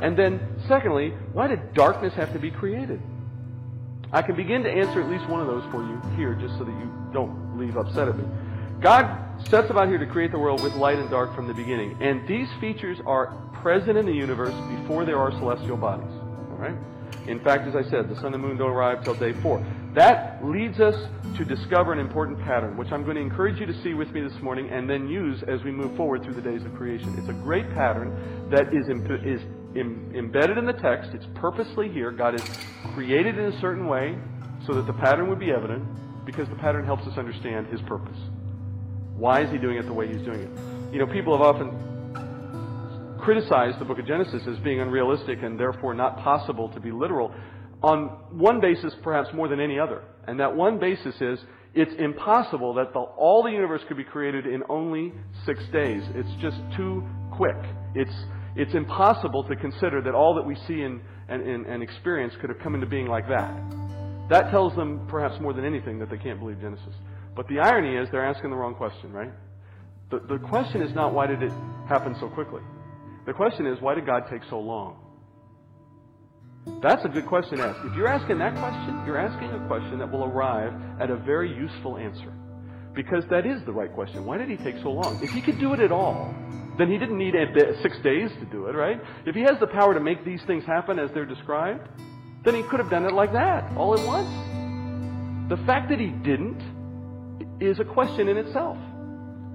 And 0.00 0.18
then, 0.18 0.40
secondly, 0.66 1.14
why 1.32 1.46
did 1.46 1.74
darkness 1.74 2.12
have 2.14 2.32
to 2.32 2.40
be 2.40 2.50
created? 2.50 3.00
I 4.12 4.20
can 4.20 4.34
begin 4.34 4.64
to 4.64 4.70
answer 4.70 5.00
at 5.00 5.08
least 5.08 5.28
one 5.28 5.40
of 5.40 5.46
those 5.46 5.62
for 5.70 5.82
you 5.84 6.02
here, 6.16 6.34
just 6.34 6.58
so 6.58 6.64
that 6.64 6.72
you 6.72 6.92
don't 7.12 7.56
leave 7.56 7.76
upset 7.76 8.08
at 8.08 8.18
me. 8.18 8.24
God 8.80 9.06
sets 9.46 9.70
about 9.70 9.86
here 9.86 9.96
to 9.96 10.06
create 10.06 10.32
the 10.32 10.38
world 10.38 10.60
with 10.60 10.74
light 10.74 10.98
and 10.98 11.08
dark 11.08 11.36
from 11.36 11.46
the 11.46 11.54
beginning. 11.54 11.96
And 12.00 12.26
these 12.26 12.48
features 12.60 12.98
are 13.06 13.28
present 13.62 13.96
in 13.96 14.06
the 14.06 14.12
universe 14.12 14.54
before 14.80 15.04
there 15.04 15.18
are 15.18 15.30
celestial 15.30 15.76
bodies. 15.76 16.10
All 16.50 16.56
right? 16.58 16.76
In 17.28 17.38
fact, 17.38 17.68
as 17.68 17.76
I 17.76 17.88
said, 17.88 18.08
the 18.08 18.16
sun 18.16 18.34
and 18.34 18.42
moon 18.42 18.56
don't 18.56 18.72
arrive 18.72 19.04
till 19.04 19.14
day 19.14 19.32
four. 19.34 19.64
That 19.96 20.44
leads 20.44 20.78
us 20.78 20.94
to 21.38 21.44
discover 21.46 21.90
an 21.94 21.98
important 21.98 22.38
pattern, 22.40 22.76
which 22.76 22.92
I'm 22.92 23.02
going 23.02 23.16
to 23.16 23.22
encourage 23.22 23.58
you 23.58 23.64
to 23.64 23.82
see 23.82 23.94
with 23.94 24.10
me 24.10 24.20
this 24.20 24.38
morning 24.42 24.68
and 24.68 24.88
then 24.88 25.08
use 25.08 25.42
as 25.48 25.64
we 25.64 25.70
move 25.70 25.96
forward 25.96 26.22
through 26.22 26.34
the 26.34 26.42
days 26.42 26.62
of 26.66 26.74
creation. 26.74 27.14
It's 27.16 27.30
a 27.30 27.32
great 27.32 27.70
pattern 27.70 28.50
that 28.50 28.74
is, 28.74 28.86
is 29.24 29.40
embedded 29.74 30.58
in 30.58 30.66
the 30.66 30.74
text. 30.74 31.12
It's 31.14 31.24
purposely 31.34 31.88
here. 31.88 32.10
God 32.10 32.38
has 32.38 32.58
created 32.92 33.38
in 33.38 33.46
a 33.46 33.58
certain 33.58 33.88
way 33.88 34.18
so 34.66 34.74
that 34.74 34.86
the 34.86 34.92
pattern 34.92 35.30
would 35.30 35.38
be 35.38 35.50
evident 35.50 35.82
because 36.26 36.46
the 36.50 36.56
pattern 36.56 36.84
helps 36.84 37.06
us 37.06 37.16
understand 37.16 37.66
His 37.68 37.80
purpose. 37.80 38.18
Why 39.16 39.40
is 39.40 39.50
He 39.50 39.56
doing 39.56 39.78
it 39.78 39.86
the 39.86 39.94
way 39.94 40.08
He's 40.08 40.20
doing 40.20 40.40
it? 40.40 40.92
You 40.92 40.98
know, 40.98 41.06
people 41.06 41.32
have 41.32 41.56
often 41.56 43.16
criticized 43.18 43.78
the 43.78 43.86
book 43.86 43.98
of 43.98 44.06
Genesis 44.06 44.42
as 44.46 44.58
being 44.58 44.80
unrealistic 44.80 45.42
and 45.42 45.58
therefore 45.58 45.94
not 45.94 46.18
possible 46.18 46.68
to 46.74 46.80
be 46.80 46.92
literal 46.92 47.32
on 47.82 48.08
one 48.30 48.60
basis, 48.60 48.94
perhaps 49.02 49.28
more 49.34 49.48
than 49.48 49.60
any 49.60 49.78
other. 49.78 50.02
And 50.26 50.40
that 50.40 50.54
one 50.54 50.78
basis 50.78 51.14
is 51.20 51.38
it's 51.74 51.92
impossible 51.98 52.74
that 52.74 52.92
the, 52.94 53.00
all 53.00 53.42
the 53.42 53.50
universe 53.50 53.82
could 53.86 53.98
be 53.98 54.04
created 54.04 54.46
in 54.46 54.62
only 54.68 55.12
six 55.44 55.60
days. 55.72 56.02
It's 56.14 56.42
just 56.42 56.56
too 56.76 57.04
quick. 57.36 57.56
It's, 57.94 58.14
it's 58.56 58.74
impossible 58.74 59.44
to 59.44 59.56
consider 59.56 60.00
that 60.02 60.14
all 60.14 60.34
that 60.36 60.42
we 60.42 60.56
see 60.66 60.80
and, 60.82 61.00
and, 61.28 61.42
and, 61.42 61.66
and 61.66 61.82
experience 61.82 62.32
could 62.40 62.48
have 62.48 62.58
come 62.60 62.74
into 62.74 62.86
being 62.86 63.06
like 63.06 63.28
that. 63.28 63.54
That 64.30 64.50
tells 64.50 64.74
them, 64.74 65.06
perhaps 65.08 65.38
more 65.40 65.52
than 65.52 65.64
anything, 65.64 65.98
that 65.98 66.10
they 66.10 66.16
can't 66.16 66.40
believe 66.40 66.60
Genesis. 66.60 66.94
But 67.36 67.46
the 67.48 67.60
irony 67.60 67.96
is 67.96 68.08
they're 68.10 68.26
asking 68.26 68.50
the 68.50 68.56
wrong 68.56 68.74
question, 68.74 69.12
right? 69.12 69.30
The, 70.10 70.20
the 70.28 70.38
question 70.48 70.80
is 70.80 70.94
not 70.94 71.12
why 71.12 71.26
did 71.26 71.42
it 71.42 71.52
happen 71.88 72.16
so 72.18 72.28
quickly? 72.28 72.62
The 73.26 73.34
question 73.34 73.66
is 73.66 73.80
why 73.80 73.94
did 73.94 74.06
God 74.06 74.22
take 74.30 74.42
so 74.48 74.58
long? 74.58 74.96
That's 76.82 77.04
a 77.04 77.08
good 77.08 77.26
question 77.26 77.58
to 77.58 77.64
ask. 77.64 77.84
If 77.84 77.94
you're 77.94 78.08
asking 78.08 78.38
that 78.38 78.54
question, 78.56 79.02
you're 79.06 79.18
asking 79.18 79.50
a 79.50 79.66
question 79.66 79.98
that 79.98 80.10
will 80.10 80.24
arrive 80.24 80.72
at 81.00 81.10
a 81.10 81.16
very 81.16 81.54
useful 81.54 81.96
answer. 81.96 82.32
Because 82.94 83.24
that 83.30 83.46
is 83.46 83.64
the 83.66 83.72
right 83.72 83.92
question. 83.92 84.24
Why 84.24 84.38
did 84.38 84.48
he 84.48 84.56
take 84.56 84.76
so 84.82 84.90
long? 84.90 85.22
If 85.22 85.30
he 85.30 85.40
could 85.40 85.58
do 85.58 85.74
it 85.74 85.80
at 85.80 85.92
all, 85.92 86.34
then 86.78 86.90
he 86.90 86.98
didn't 86.98 87.18
need 87.18 87.34
six 87.82 87.98
days 88.00 88.30
to 88.40 88.46
do 88.46 88.66
it, 88.66 88.74
right? 88.74 89.00
If 89.26 89.34
he 89.34 89.42
has 89.42 89.58
the 89.60 89.66
power 89.66 89.94
to 89.94 90.00
make 90.00 90.24
these 90.24 90.42
things 90.46 90.64
happen 90.64 90.98
as 90.98 91.10
they're 91.12 91.26
described, 91.26 91.88
then 92.44 92.54
he 92.54 92.62
could 92.62 92.80
have 92.80 92.90
done 92.90 93.04
it 93.04 93.12
like 93.12 93.32
that, 93.32 93.76
all 93.76 93.98
at 93.98 94.06
once. 94.06 94.28
The 95.48 95.56
fact 95.64 95.88
that 95.90 96.00
he 96.00 96.08
didn't 96.08 96.62
is 97.60 97.78
a 97.80 97.84
question 97.84 98.28
in 98.28 98.36
itself. 98.36 98.76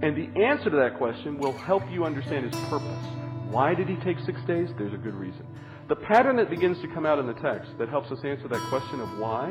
And 0.01 0.15
the 0.15 0.41
answer 0.41 0.69
to 0.69 0.77
that 0.77 0.97
question 0.97 1.37
will 1.37 1.53
help 1.53 1.83
you 1.91 2.05
understand 2.05 2.51
his 2.51 2.55
purpose. 2.69 3.05
Why 3.49 3.75
did 3.75 3.87
he 3.87 3.95
take 3.97 4.17
six 4.25 4.41
days? 4.43 4.69
There's 4.77 4.93
a 4.93 4.97
good 4.97 5.13
reason. 5.13 5.45
The 5.91 5.97
pattern 5.97 6.37
that 6.37 6.49
begins 6.49 6.79
to 6.83 6.87
come 6.87 7.05
out 7.05 7.19
in 7.19 7.27
the 7.27 7.33
text 7.33 7.77
that 7.77 7.89
helps 7.89 8.09
us 8.13 8.19
answer 8.23 8.47
that 8.47 8.61
question 8.69 9.01
of 9.01 9.09
why 9.19 9.49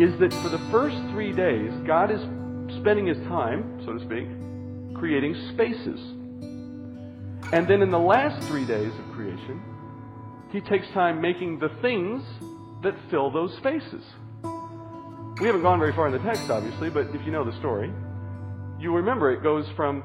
is 0.00 0.18
that 0.18 0.32
for 0.42 0.48
the 0.48 0.58
first 0.72 0.96
three 1.12 1.32
days, 1.32 1.70
God 1.86 2.10
is 2.10 2.20
spending 2.80 3.06
his 3.06 3.18
time, 3.28 3.80
so 3.86 3.92
to 3.92 4.00
speak, 4.00 4.26
creating 4.98 5.32
spaces. 5.54 6.00
And 7.52 7.68
then 7.68 7.82
in 7.82 7.92
the 7.92 8.00
last 8.00 8.44
three 8.48 8.66
days 8.66 8.90
of 8.98 9.14
creation, 9.14 9.62
he 10.50 10.60
takes 10.60 10.88
time 10.88 11.20
making 11.20 11.60
the 11.60 11.70
things 11.80 12.20
that 12.82 12.96
fill 13.08 13.30
those 13.30 13.56
spaces. 13.58 14.02
We 15.40 15.46
haven't 15.46 15.62
gone 15.62 15.78
very 15.78 15.92
far 15.92 16.08
in 16.08 16.12
the 16.12 16.18
text, 16.18 16.50
obviously, 16.50 16.90
but 16.90 17.14
if 17.14 17.24
you 17.24 17.30
know 17.30 17.44
the 17.44 17.56
story, 17.60 17.92
you 18.80 18.92
remember 18.92 19.30
it 19.30 19.44
goes 19.44 19.66
from 19.76 20.02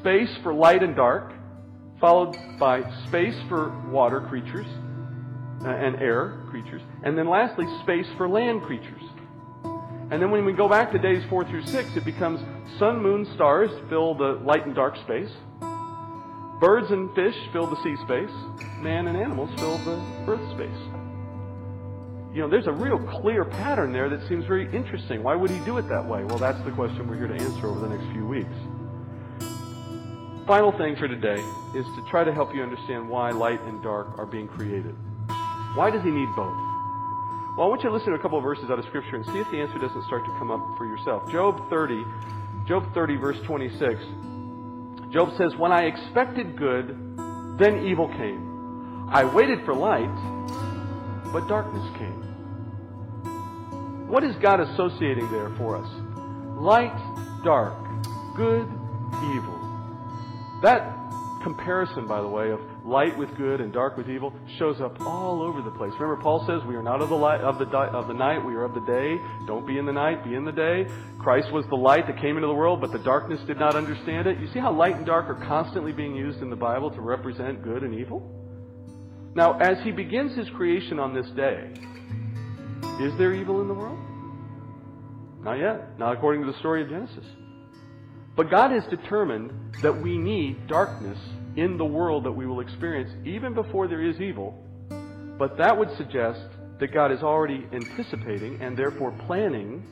space 0.00 0.36
for 0.42 0.52
light 0.52 0.82
and 0.82 0.96
dark 0.96 1.32
followed 2.00 2.34
by 2.58 2.82
space 3.06 3.36
for 3.48 3.68
water 3.90 4.22
creatures 4.22 4.66
Uh, 5.62 5.68
and 5.68 5.96
air 5.96 6.40
creatures, 6.48 6.80
and 7.02 7.18
then 7.18 7.28
lastly, 7.28 7.66
space 7.82 8.06
for 8.16 8.26
land 8.26 8.62
creatures. 8.62 9.02
And 10.10 10.20
then 10.20 10.30
when 10.30 10.46
we 10.46 10.54
go 10.54 10.68
back 10.68 10.90
to 10.92 10.98
days 10.98 11.22
four 11.28 11.44
through 11.44 11.66
six, 11.66 11.94
it 11.96 12.04
becomes 12.04 12.40
sun, 12.78 13.02
moon, 13.02 13.26
stars 13.34 13.70
fill 13.90 14.14
the 14.14 14.40
light 14.42 14.64
and 14.64 14.74
dark 14.74 14.96
space. 15.04 15.30
Birds 16.60 16.90
and 16.90 17.14
fish 17.14 17.34
fill 17.52 17.66
the 17.66 17.76
sea 17.82 17.94
space. 18.04 18.34
Man 18.78 19.06
and 19.06 19.16
animals 19.16 19.50
fill 19.60 19.76
the 19.78 20.00
earth 20.26 20.50
space. 20.52 20.80
You 22.34 22.40
know, 22.40 22.48
there's 22.48 22.66
a 22.66 22.72
real 22.72 22.98
clear 23.20 23.44
pattern 23.44 23.92
there 23.92 24.08
that 24.08 24.26
seems 24.28 24.46
very 24.46 24.64
interesting. 24.74 25.22
Why 25.22 25.34
would 25.34 25.50
he 25.50 25.58
do 25.66 25.76
it 25.76 25.88
that 25.88 26.04
way? 26.04 26.24
Well, 26.24 26.38
that's 26.38 26.62
the 26.64 26.70
question 26.70 27.06
we're 27.06 27.18
here 27.18 27.28
to 27.28 27.34
answer 27.34 27.66
over 27.66 27.80
the 27.80 27.94
next 27.94 28.10
few 28.12 28.26
weeks 28.26 28.56
final 30.50 30.72
thing 30.72 30.96
for 30.96 31.06
today 31.06 31.40
is 31.76 31.86
to 31.94 32.04
try 32.10 32.24
to 32.24 32.32
help 32.32 32.52
you 32.52 32.60
understand 32.60 33.08
why 33.08 33.30
light 33.30 33.60
and 33.66 33.80
dark 33.84 34.18
are 34.18 34.26
being 34.26 34.48
created. 34.48 34.96
Why 35.74 35.90
does 35.90 36.02
he 36.02 36.10
need 36.10 36.28
both? 36.34 36.56
Well, 37.56 37.66
I 37.66 37.70
want 37.70 37.82
you 37.82 37.90
to 37.90 37.94
listen 37.94 38.10
to 38.12 38.18
a 38.18 38.22
couple 38.22 38.38
of 38.38 38.44
verses 38.44 38.70
out 38.70 38.78
of 38.78 38.84
Scripture 38.86 39.16
and 39.16 39.24
see 39.26 39.38
if 39.38 39.50
the 39.50 39.58
answer 39.58 39.78
doesn't 39.78 40.04
start 40.04 40.24
to 40.24 40.30
come 40.38 40.50
up 40.50 40.76
for 40.76 40.86
yourself. 40.86 41.30
Job 41.30 41.68
30, 41.70 42.04
Job 42.66 42.92
30, 42.94 43.16
verse 43.16 43.38
26. 43.44 44.02
Job 45.10 45.36
says, 45.36 45.54
When 45.56 45.72
I 45.72 45.82
expected 45.82 46.56
good, 46.56 46.88
then 47.58 47.86
evil 47.86 48.08
came. 48.08 49.08
I 49.10 49.24
waited 49.24 49.64
for 49.64 49.74
light, 49.74 50.14
but 51.32 51.48
darkness 51.48 51.84
came. 51.98 52.20
What 54.08 54.24
is 54.24 54.34
God 54.36 54.60
associating 54.60 55.30
there 55.30 55.50
for 55.56 55.76
us? 55.76 55.88
Light, 56.60 56.96
dark, 57.44 57.74
good, 58.36 58.66
evil. 59.34 59.58
That 60.62 60.99
comparison, 61.42 62.06
by 62.06 62.20
the 62.20 62.28
way, 62.28 62.50
of 62.50 62.60
light 62.84 63.16
with 63.16 63.34
good 63.36 63.60
and 63.60 63.72
dark 63.72 63.96
with 63.96 64.08
evil 64.08 64.32
shows 64.58 64.80
up 64.80 65.00
all 65.00 65.42
over 65.42 65.62
the 65.62 65.70
place. 65.70 65.92
Remember, 65.98 66.20
Paul 66.22 66.44
says, 66.46 66.62
"We 66.64 66.76
are 66.76 66.82
not 66.82 67.00
of 67.00 67.08
the 67.08 67.16
light 67.16 67.40
of 67.40 67.58
the 67.58 67.66
di- 67.66 67.88
of 67.88 68.08
the 68.08 68.14
night; 68.14 68.44
we 68.44 68.54
are 68.54 68.64
of 68.64 68.74
the 68.74 68.80
day. 68.80 69.18
Don't 69.46 69.66
be 69.66 69.78
in 69.78 69.86
the 69.86 69.92
night; 69.92 70.24
be 70.24 70.34
in 70.34 70.44
the 70.44 70.52
day." 70.52 70.86
Christ 71.18 71.52
was 71.52 71.66
the 71.66 71.76
light 71.76 72.06
that 72.06 72.18
came 72.18 72.36
into 72.36 72.48
the 72.48 72.54
world, 72.54 72.80
but 72.80 72.92
the 72.92 72.98
darkness 72.98 73.40
did 73.46 73.58
not 73.58 73.74
understand 73.74 74.26
it. 74.26 74.38
You 74.38 74.46
see 74.48 74.58
how 74.58 74.72
light 74.72 74.96
and 74.96 75.06
dark 75.06 75.28
are 75.28 75.46
constantly 75.46 75.92
being 75.92 76.14
used 76.14 76.42
in 76.42 76.50
the 76.50 76.56
Bible 76.56 76.90
to 76.90 77.00
represent 77.00 77.62
good 77.62 77.82
and 77.82 77.94
evil. 77.94 78.22
Now, 79.34 79.58
as 79.58 79.80
he 79.82 79.92
begins 79.92 80.34
his 80.34 80.48
creation 80.50 80.98
on 80.98 81.14
this 81.14 81.30
day, 81.30 81.72
is 83.00 83.16
there 83.16 83.32
evil 83.32 83.60
in 83.60 83.68
the 83.68 83.74
world? 83.74 83.98
Not 85.42 85.58
yet. 85.58 85.98
Not 85.98 86.14
according 86.14 86.42
to 86.42 86.50
the 86.50 86.58
story 86.58 86.82
of 86.82 86.88
Genesis. 86.88 87.24
But 88.40 88.50
God 88.50 88.70
has 88.70 88.86
determined 88.86 89.52
that 89.82 89.92
we 89.92 90.16
need 90.16 90.66
darkness 90.66 91.18
in 91.56 91.76
the 91.76 91.84
world 91.84 92.24
that 92.24 92.32
we 92.32 92.46
will 92.46 92.60
experience 92.60 93.10
even 93.22 93.52
before 93.52 93.86
there 93.86 94.00
is 94.00 94.18
evil. 94.18 94.64
But 95.38 95.58
that 95.58 95.76
would 95.76 95.94
suggest 95.98 96.46
that 96.78 96.86
God 96.86 97.12
is 97.12 97.22
already 97.22 97.66
anticipating 97.70 98.58
and 98.62 98.78
therefore 98.78 99.12
planning 99.26 99.86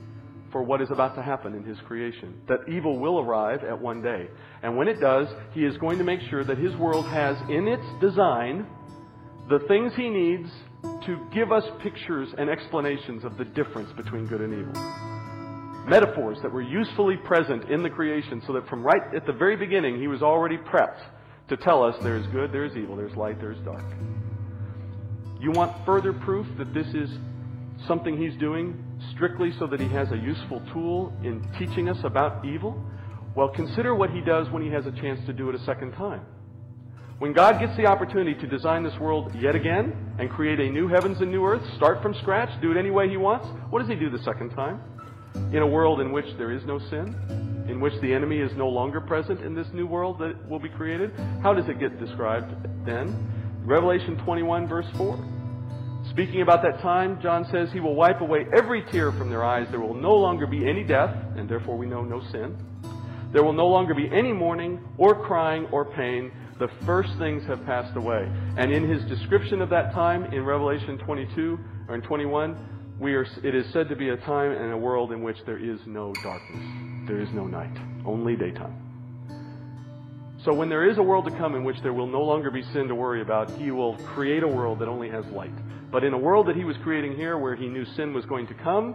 for 0.50 0.62
what 0.62 0.80
is 0.80 0.90
about 0.90 1.14
to 1.16 1.22
happen 1.22 1.54
in 1.54 1.62
His 1.62 1.76
creation. 1.86 2.40
That 2.48 2.60
evil 2.66 2.98
will 2.98 3.20
arrive 3.20 3.64
at 3.64 3.78
one 3.78 4.00
day. 4.00 4.28
And 4.62 4.78
when 4.78 4.88
it 4.88 4.98
does, 4.98 5.28
He 5.52 5.66
is 5.66 5.76
going 5.76 5.98
to 5.98 6.04
make 6.04 6.22
sure 6.30 6.42
that 6.42 6.56
His 6.56 6.74
world 6.76 7.04
has 7.04 7.36
in 7.50 7.68
its 7.68 7.84
design 8.00 8.66
the 9.50 9.58
things 9.68 9.92
He 9.94 10.08
needs 10.08 10.48
to 11.04 11.18
give 11.34 11.52
us 11.52 11.64
pictures 11.82 12.30
and 12.38 12.48
explanations 12.48 13.24
of 13.24 13.36
the 13.36 13.44
difference 13.44 13.92
between 13.92 14.24
good 14.24 14.40
and 14.40 14.54
evil 14.54 15.17
metaphors 15.88 16.38
that 16.42 16.52
were 16.52 16.62
usefully 16.62 17.16
present 17.16 17.70
in 17.70 17.82
the 17.82 17.90
creation 17.90 18.42
so 18.46 18.52
that 18.52 18.68
from 18.68 18.82
right 18.82 19.14
at 19.14 19.26
the 19.26 19.32
very 19.32 19.56
beginning, 19.56 20.00
he 20.00 20.06
was 20.06 20.22
already 20.22 20.56
prepped 20.56 21.00
to 21.48 21.56
tell 21.56 21.82
us 21.82 21.96
there's 22.02 22.26
good, 22.28 22.52
there's 22.52 22.76
evil, 22.76 22.96
there's 22.96 23.16
light, 23.16 23.40
there's 23.40 23.58
dark. 23.64 23.84
You 25.40 25.50
want 25.52 25.72
further 25.86 26.12
proof 26.12 26.46
that 26.58 26.74
this 26.74 26.88
is 26.88 27.10
something 27.86 28.16
he's 28.16 28.36
doing 28.38 28.84
strictly 29.14 29.52
so 29.58 29.66
that 29.68 29.80
he 29.80 29.88
has 29.88 30.10
a 30.10 30.16
useful 30.16 30.62
tool 30.72 31.12
in 31.22 31.46
teaching 31.58 31.88
us 31.88 31.98
about 32.04 32.44
evil? 32.44 32.82
Well, 33.34 33.48
consider 33.48 33.94
what 33.94 34.10
he 34.10 34.20
does 34.20 34.50
when 34.50 34.62
he 34.62 34.70
has 34.70 34.86
a 34.86 34.92
chance 34.92 35.24
to 35.26 35.32
do 35.32 35.48
it 35.48 35.54
a 35.54 35.64
second 35.64 35.92
time. 35.92 36.26
When 37.18 37.32
God 37.32 37.58
gets 37.58 37.76
the 37.76 37.86
opportunity 37.86 38.34
to 38.40 38.46
design 38.46 38.84
this 38.84 38.96
world 39.00 39.34
yet 39.34 39.54
again 39.54 40.14
and 40.18 40.30
create 40.30 40.60
a 40.60 40.70
new 40.70 40.88
heavens 40.88 41.20
and 41.20 41.30
new 41.30 41.44
earth, 41.44 41.62
start 41.76 42.02
from 42.02 42.14
scratch, 42.14 42.48
do 42.60 42.70
it 42.70 42.76
any 42.76 42.90
way 42.90 43.08
he 43.08 43.16
wants, 43.16 43.46
what 43.70 43.80
does 43.80 43.88
he 43.88 43.96
do 43.96 44.08
the 44.10 44.22
second 44.22 44.50
time? 44.50 44.80
In 45.52 45.58
a 45.62 45.66
world 45.66 46.00
in 46.00 46.12
which 46.12 46.26
there 46.36 46.52
is 46.52 46.64
no 46.64 46.78
sin, 46.78 47.66
in 47.68 47.80
which 47.80 47.94
the 48.00 48.12
enemy 48.12 48.38
is 48.38 48.50
no 48.56 48.68
longer 48.68 49.00
present 49.00 49.40
in 49.40 49.54
this 49.54 49.66
new 49.72 49.86
world 49.86 50.18
that 50.18 50.48
will 50.48 50.58
be 50.58 50.68
created. 50.68 51.12
How 51.42 51.52
does 51.52 51.68
it 51.68 51.78
get 51.78 51.98
described 51.98 52.54
then? 52.84 53.62
Revelation 53.64 54.16
21, 54.24 54.66
verse 54.66 54.86
4. 54.96 55.18
Speaking 56.10 56.42
about 56.42 56.62
that 56.62 56.80
time, 56.80 57.20
John 57.20 57.46
says, 57.52 57.70
He 57.72 57.80
will 57.80 57.94
wipe 57.94 58.20
away 58.20 58.46
every 58.56 58.82
tear 58.90 59.12
from 59.12 59.28
their 59.28 59.44
eyes. 59.44 59.66
There 59.70 59.80
will 59.80 59.94
no 59.94 60.14
longer 60.14 60.46
be 60.46 60.68
any 60.68 60.82
death, 60.82 61.14
and 61.36 61.48
therefore 61.48 61.76
we 61.76 61.86
know 61.86 62.02
no 62.02 62.20
sin. 62.32 62.56
There 63.32 63.44
will 63.44 63.52
no 63.52 63.66
longer 63.66 63.94
be 63.94 64.08
any 64.10 64.32
mourning, 64.32 64.80
or 64.96 65.26
crying, 65.26 65.66
or 65.70 65.84
pain. 65.84 66.32
The 66.58 66.68
first 66.86 67.10
things 67.18 67.44
have 67.44 67.64
passed 67.66 67.96
away. 67.96 68.26
And 68.56 68.72
in 68.72 68.88
his 68.88 69.04
description 69.04 69.60
of 69.60 69.68
that 69.70 69.92
time 69.92 70.24
in 70.32 70.44
Revelation 70.44 70.98
22 70.98 71.58
or 71.88 71.94
in 71.94 72.02
21, 72.02 72.56
we 73.00 73.14
are, 73.14 73.26
it 73.44 73.54
is 73.54 73.72
said 73.72 73.88
to 73.88 73.96
be 73.96 74.08
a 74.08 74.16
time 74.16 74.52
and 74.52 74.72
a 74.72 74.76
world 74.76 75.12
in 75.12 75.22
which 75.22 75.36
there 75.46 75.58
is 75.58 75.78
no 75.86 76.12
darkness. 76.22 76.64
There 77.06 77.20
is 77.20 77.28
no 77.32 77.46
night, 77.46 77.76
only 78.04 78.36
daytime. 78.36 78.84
So 80.44 80.52
when 80.54 80.68
there 80.68 80.88
is 80.88 80.98
a 80.98 81.02
world 81.02 81.24
to 81.26 81.30
come 81.32 81.54
in 81.54 81.64
which 81.64 81.80
there 81.82 81.92
will 81.92 82.06
no 82.06 82.22
longer 82.22 82.50
be 82.50 82.62
sin 82.72 82.88
to 82.88 82.94
worry 82.94 83.22
about, 83.22 83.50
he 83.52 83.70
will 83.70 83.96
create 83.98 84.42
a 84.42 84.48
world 84.48 84.78
that 84.80 84.88
only 84.88 85.10
has 85.10 85.24
light. 85.26 85.52
But 85.90 86.04
in 86.04 86.12
a 86.12 86.18
world 86.18 86.48
that 86.48 86.56
he 86.56 86.64
was 86.64 86.76
creating 86.82 87.16
here 87.16 87.38
where 87.38 87.56
he 87.56 87.66
knew 87.66 87.84
sin 87.96 88.12
was 88.12 88.24
going 88.26 88.46
to 88.48 88.54
come, 88.54 88.94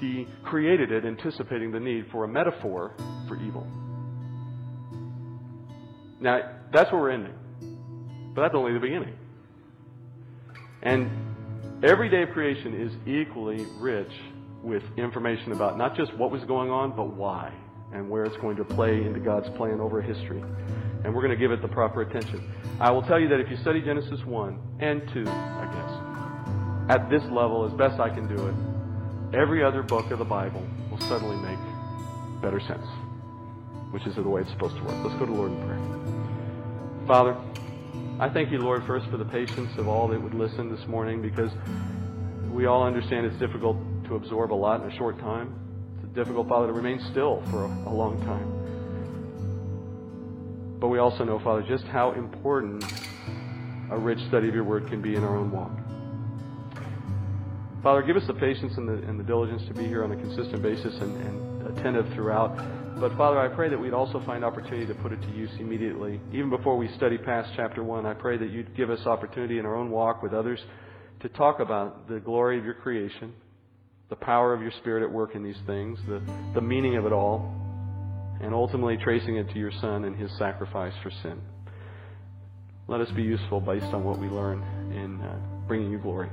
He 0.00 0.26
created 0.44 0.90
it 0.92 1.04
anticipating 1.04 1.70
the 1.70 1.80
need 1.80 2.06
for 2.10 2.24
a 2.24 2.28
metaphor 2.28 2.94
for 3.28 3.36
evil. 3.40 3.66
Now, 6.20 6.58
that's 6.72 6.90
where 6.92 7.00
we're 7.00 7.10
ending. 7.10 7.34
But 8.34 8.42
that's 8.42 8.54
only 8.54 8.72
the 8.72 8.80
beginning. 8.80 9.14
And 10.82 11.33
every 11.84 12.08
day 12.08 12.22
of 12.22 12.30
creation 12.30 12.74
is 12.74 12.92
equally 13.06 13.66
rich 13.78 14.10
with 14.62 14.82
information 14.96 15.52
about 15.52 15.76
not 15.76 15.94
just 15.94 16.16
what 16.16 16.30
was 16.30 16.42
going 16.44 16.70
on, 16.70 16.96
but 16.96 17.14
why 17.14 17.52
and 17.92 18.08
where 18.08 18.24
it's 18.24 18.36
going 18.38 18.56
to 18.56 18.64
play 18.64 19.04
into 19.04 19.20
God's 19.20 19.48
plan 19.50 19.80
over 19.80 20.00
history. 20.00 20.40
And 21.04 21.14
we're 21.14 21.20
going 21.20 21.30
to 21.30 21.36
give 21.36 21.52
it 21.52 21.60
the 21.60 21.68
proper 21.68 22.00
attention. 22.00 22.50
I 22.80 22.90
will 22.90 23.02
tell 23.02 23.20
you 23.20 23.28
that 23.28 23.38
if 23.38 23.50
you 23.50 23.58
study 23.58 23.82
Genesis 23.82 24.24
1 24.24 24.58
and 24.80 25.02
2, 25.12 25.24
I 25.28 25.68
guess, 26.88 26.96
at 26.96 27.10
this 27.10 27.22
level, 27.24 27.66
as 27.66 27.72
best 27.74 28.00
I 28.00 28.08
can 28.08 28.26
do 28.26 28.46
it, 28.48 29.38
every 29.38 29.62
other 29.62 29.82
book 29.82 30.10
of 30.10 30.18
the 30.18 30.24
Bible 30.24 30.66
will 30.90 31.00
suddenly 31.00 31.36
make 31.36 31.58
better 32.40 32.60
sense, 32.60 32.86
which 33.90 34.06
is 34.06 34.14
the 34.16 34.22
way 34.22 34.40
it's 34.40 34.50
supposed 34.50 34.76
to 34.76 34.82
work. 34.82 34.96
Let's 35.04 35.18
go 35.18 35.26
to 35.26 35.32
Lord 35.32 35.52
in 35.52 35.66
prayer. 35.66 37.06
Father, 37.06 37.36
I 38.20 38.28
thank 38.28 38.52
you, 38.52 38.58
Lord, 38.58 38.84
first 38.86 39.10
for 39.10 39.16
the 39.16 39.24
patience 39.24 39.76
of 39.76 39.88
all 39.88 40.06
that 40.06 40.22
would 40.22 40.34
listen 40.34 40.70
this 40.70 40.86
morning 40.86 41.20
because 41.20 41.50
we 42.48 42.66
all 42.66 42.84
understand 42.84 43.26
it's 43.26 43.36
difficult 43.40 43.76
to 44.06 44.14
absorb 44.14 44.52
a 44.52 44.54
lot 44.54 44.80
in 44.80 44.88
a 44.88 44.96
short 44.96 45.18
time. 45.18 45.52
It's 46.00 46.14
difficult, 46.14 46.48
Father, 46.48 46.68
to 46.68 46.72
remain 46.72 47.00
still 47.10 47.42
for 47.50 47.64
a, 47.64 47.92
long 47.92 48.20
time. 48.20 48.48
But 50.78 50.88
we 50.88 50.98
also 50.98 51.24
know, 51.24 51.40
Father, 51.40 51.64
just 51.68 51.82
how 51.86 52.12
important 52.12 52.84
a 53.90 53.98
rich 53.98 54.20
study 54.28 54.46
of 54.48 54.54
your 54.54 54.62
word 54.62 54.86
can 54.86 55.02
be 55.02 55.16
in 55.16 55.24
our 55.24 55.36
own 55.36 55.50
walk. 55.50 55.72
Father, 57.82 58.02
give 58.02 58.16
us 58.16 58.28
the 58.28 58.34
patience 58.34 58.74
and 58.76 58.88
the, 58.88 58.94
and 59.08 59.18
the 59.18 59.24
diligence 59.24 59.62
to 59.66 59.74
be 59.74 59.88
here 59.88 60.04
on 60.04 60.12
a 60.12 60.16
consistent 60.16 60.62
basis 60.62 60.94
and, 61.00 61.16
and 61.16 61.76
attentive 61.76 62.06
throughout. 62.14 62.56
But 63.00 63.16
Father, 63.16 63.40
I 63.40 63.48
pray 63.48 63.68
that 63.68 63.78
we'd 63.78 63.92
also 63.92 64.22
find 64.24 64.44
opportunity 64.44 64.86
to 64.86 64.94
put 64.94 65.12
it 65.12 65.20
to 65.20 65.30
use 65.30 65.50
immediately. 65.58 66.20
Even 66.32 66.48
before 66.48 66.76
we 66.76 66.88
study 66.96 67.18
past 67.18 67.50
chapter 67.56 67.82
1, 67.82 68.06
I 68.06 68.14
pray 68.14 68.36
that 68.38 68.50
you'd 68.50 68.76
give 68.76 68.88
us 68.88 69.04
opportunity 69.04 69.58
in 69.58 69.66
our 69.66 69.74
own 69.74 69.90
walk 69.90 70.22
with 70.22 70.32
others 70.32 70.60
to 71.20 71.28
talk 71.30 71.58
about 71.58 72.08
the 72.08 72.20
glory 72.20 72.56
of 72.56 72.64
your 72.64 72.74
creation, 72.74 73.32
the 74.10 74.16
power 74.16 74.54
of 74.54 74.62
your 74.62 74.70
Spirit 74.78 75.02
at 75.02 75.10
work 75.10 75.34
in 75.34 75.42
these 75.42 75.58
things, 75.66 75.98
the, 76.06 76.22
the 76.54 76.60
meaning 76.60 76.96
of 76.96 77.04
it 77.04 77.12
all, 77.12 77.52
and 78.40 78.54
ultimately 78.54 78.96
tracing 78.96 79.36
it 79.36 79.50
to 79.50 79.58
your 79.58 79.72
Son 79.80 80.04
and 80.04 80.14
his 80.14 80.30
sacrifice 80.38 80.92
for 81.02 81.10
sin. 81.22 81.40
Let 82.86 83.00
us 83.00 83.10
be 83.12 83.22
useful 83.22 83.60
based 83.60 83.86
on 83.86 84.04
what 84.04 84.20
we 84.20 84.28
learn 84.28 84.62
in 84.94 85.20
uh, 85.20 85.36
bringing 85.66 85.90
you 85.90 85.98
glory. 85.98 86.30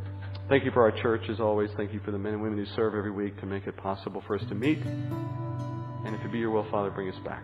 Thank 0.48 0.66
you 0.66 0.72
for 0.72 0.84
our 0.84 0.92
church, 1.02 1.24
as 1.28 1.40
always. 1.40 1.72
Thank 1.76 1.92
you 1.92 2.02
for 2.06 2.12
the 2.12 2.20
men 2.20 2.34
and 2.34 2.42
women 2.42 2.60
who 2.60 2.66
serve 2.76 2.94
every 2.94 3.12
week 3.12 3.40
to 3.40 3.48
make 3.48 3.66
it 3.66 3.78
possible 3.78 4.22
for 4.28 4.38
us 4.38 4.44
to 4.50 4.56
meet. 4.56 4.80
And 6.06 6.16
if 6.16 6.26
it 6.26 6.32
be 6.32 6.40
your 6.40 6.52
will, 6.52 6.70
Father, 6.72 6.90
bring 6.90 7.10
us 7.10 7.20
back, 7.24 7.44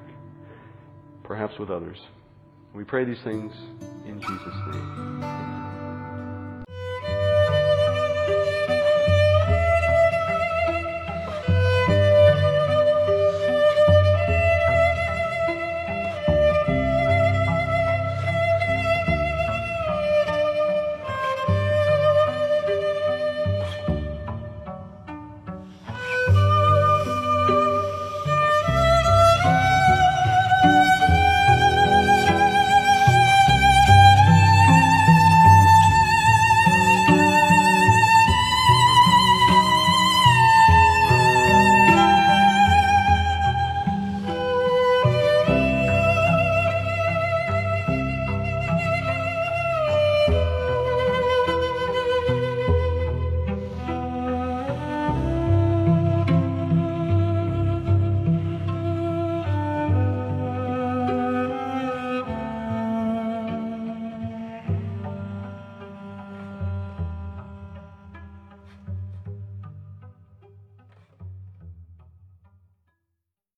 perhaps 1.23 1.57
with 1.59 1.69
others. 1.69 1.97
We 2.73 2.83
pray 2.83 3.05
these 3.05 3.21
things 3.23 3.53
in 4.05 4.19
Jesus' 4.19 4.55
name. 4.71 5.66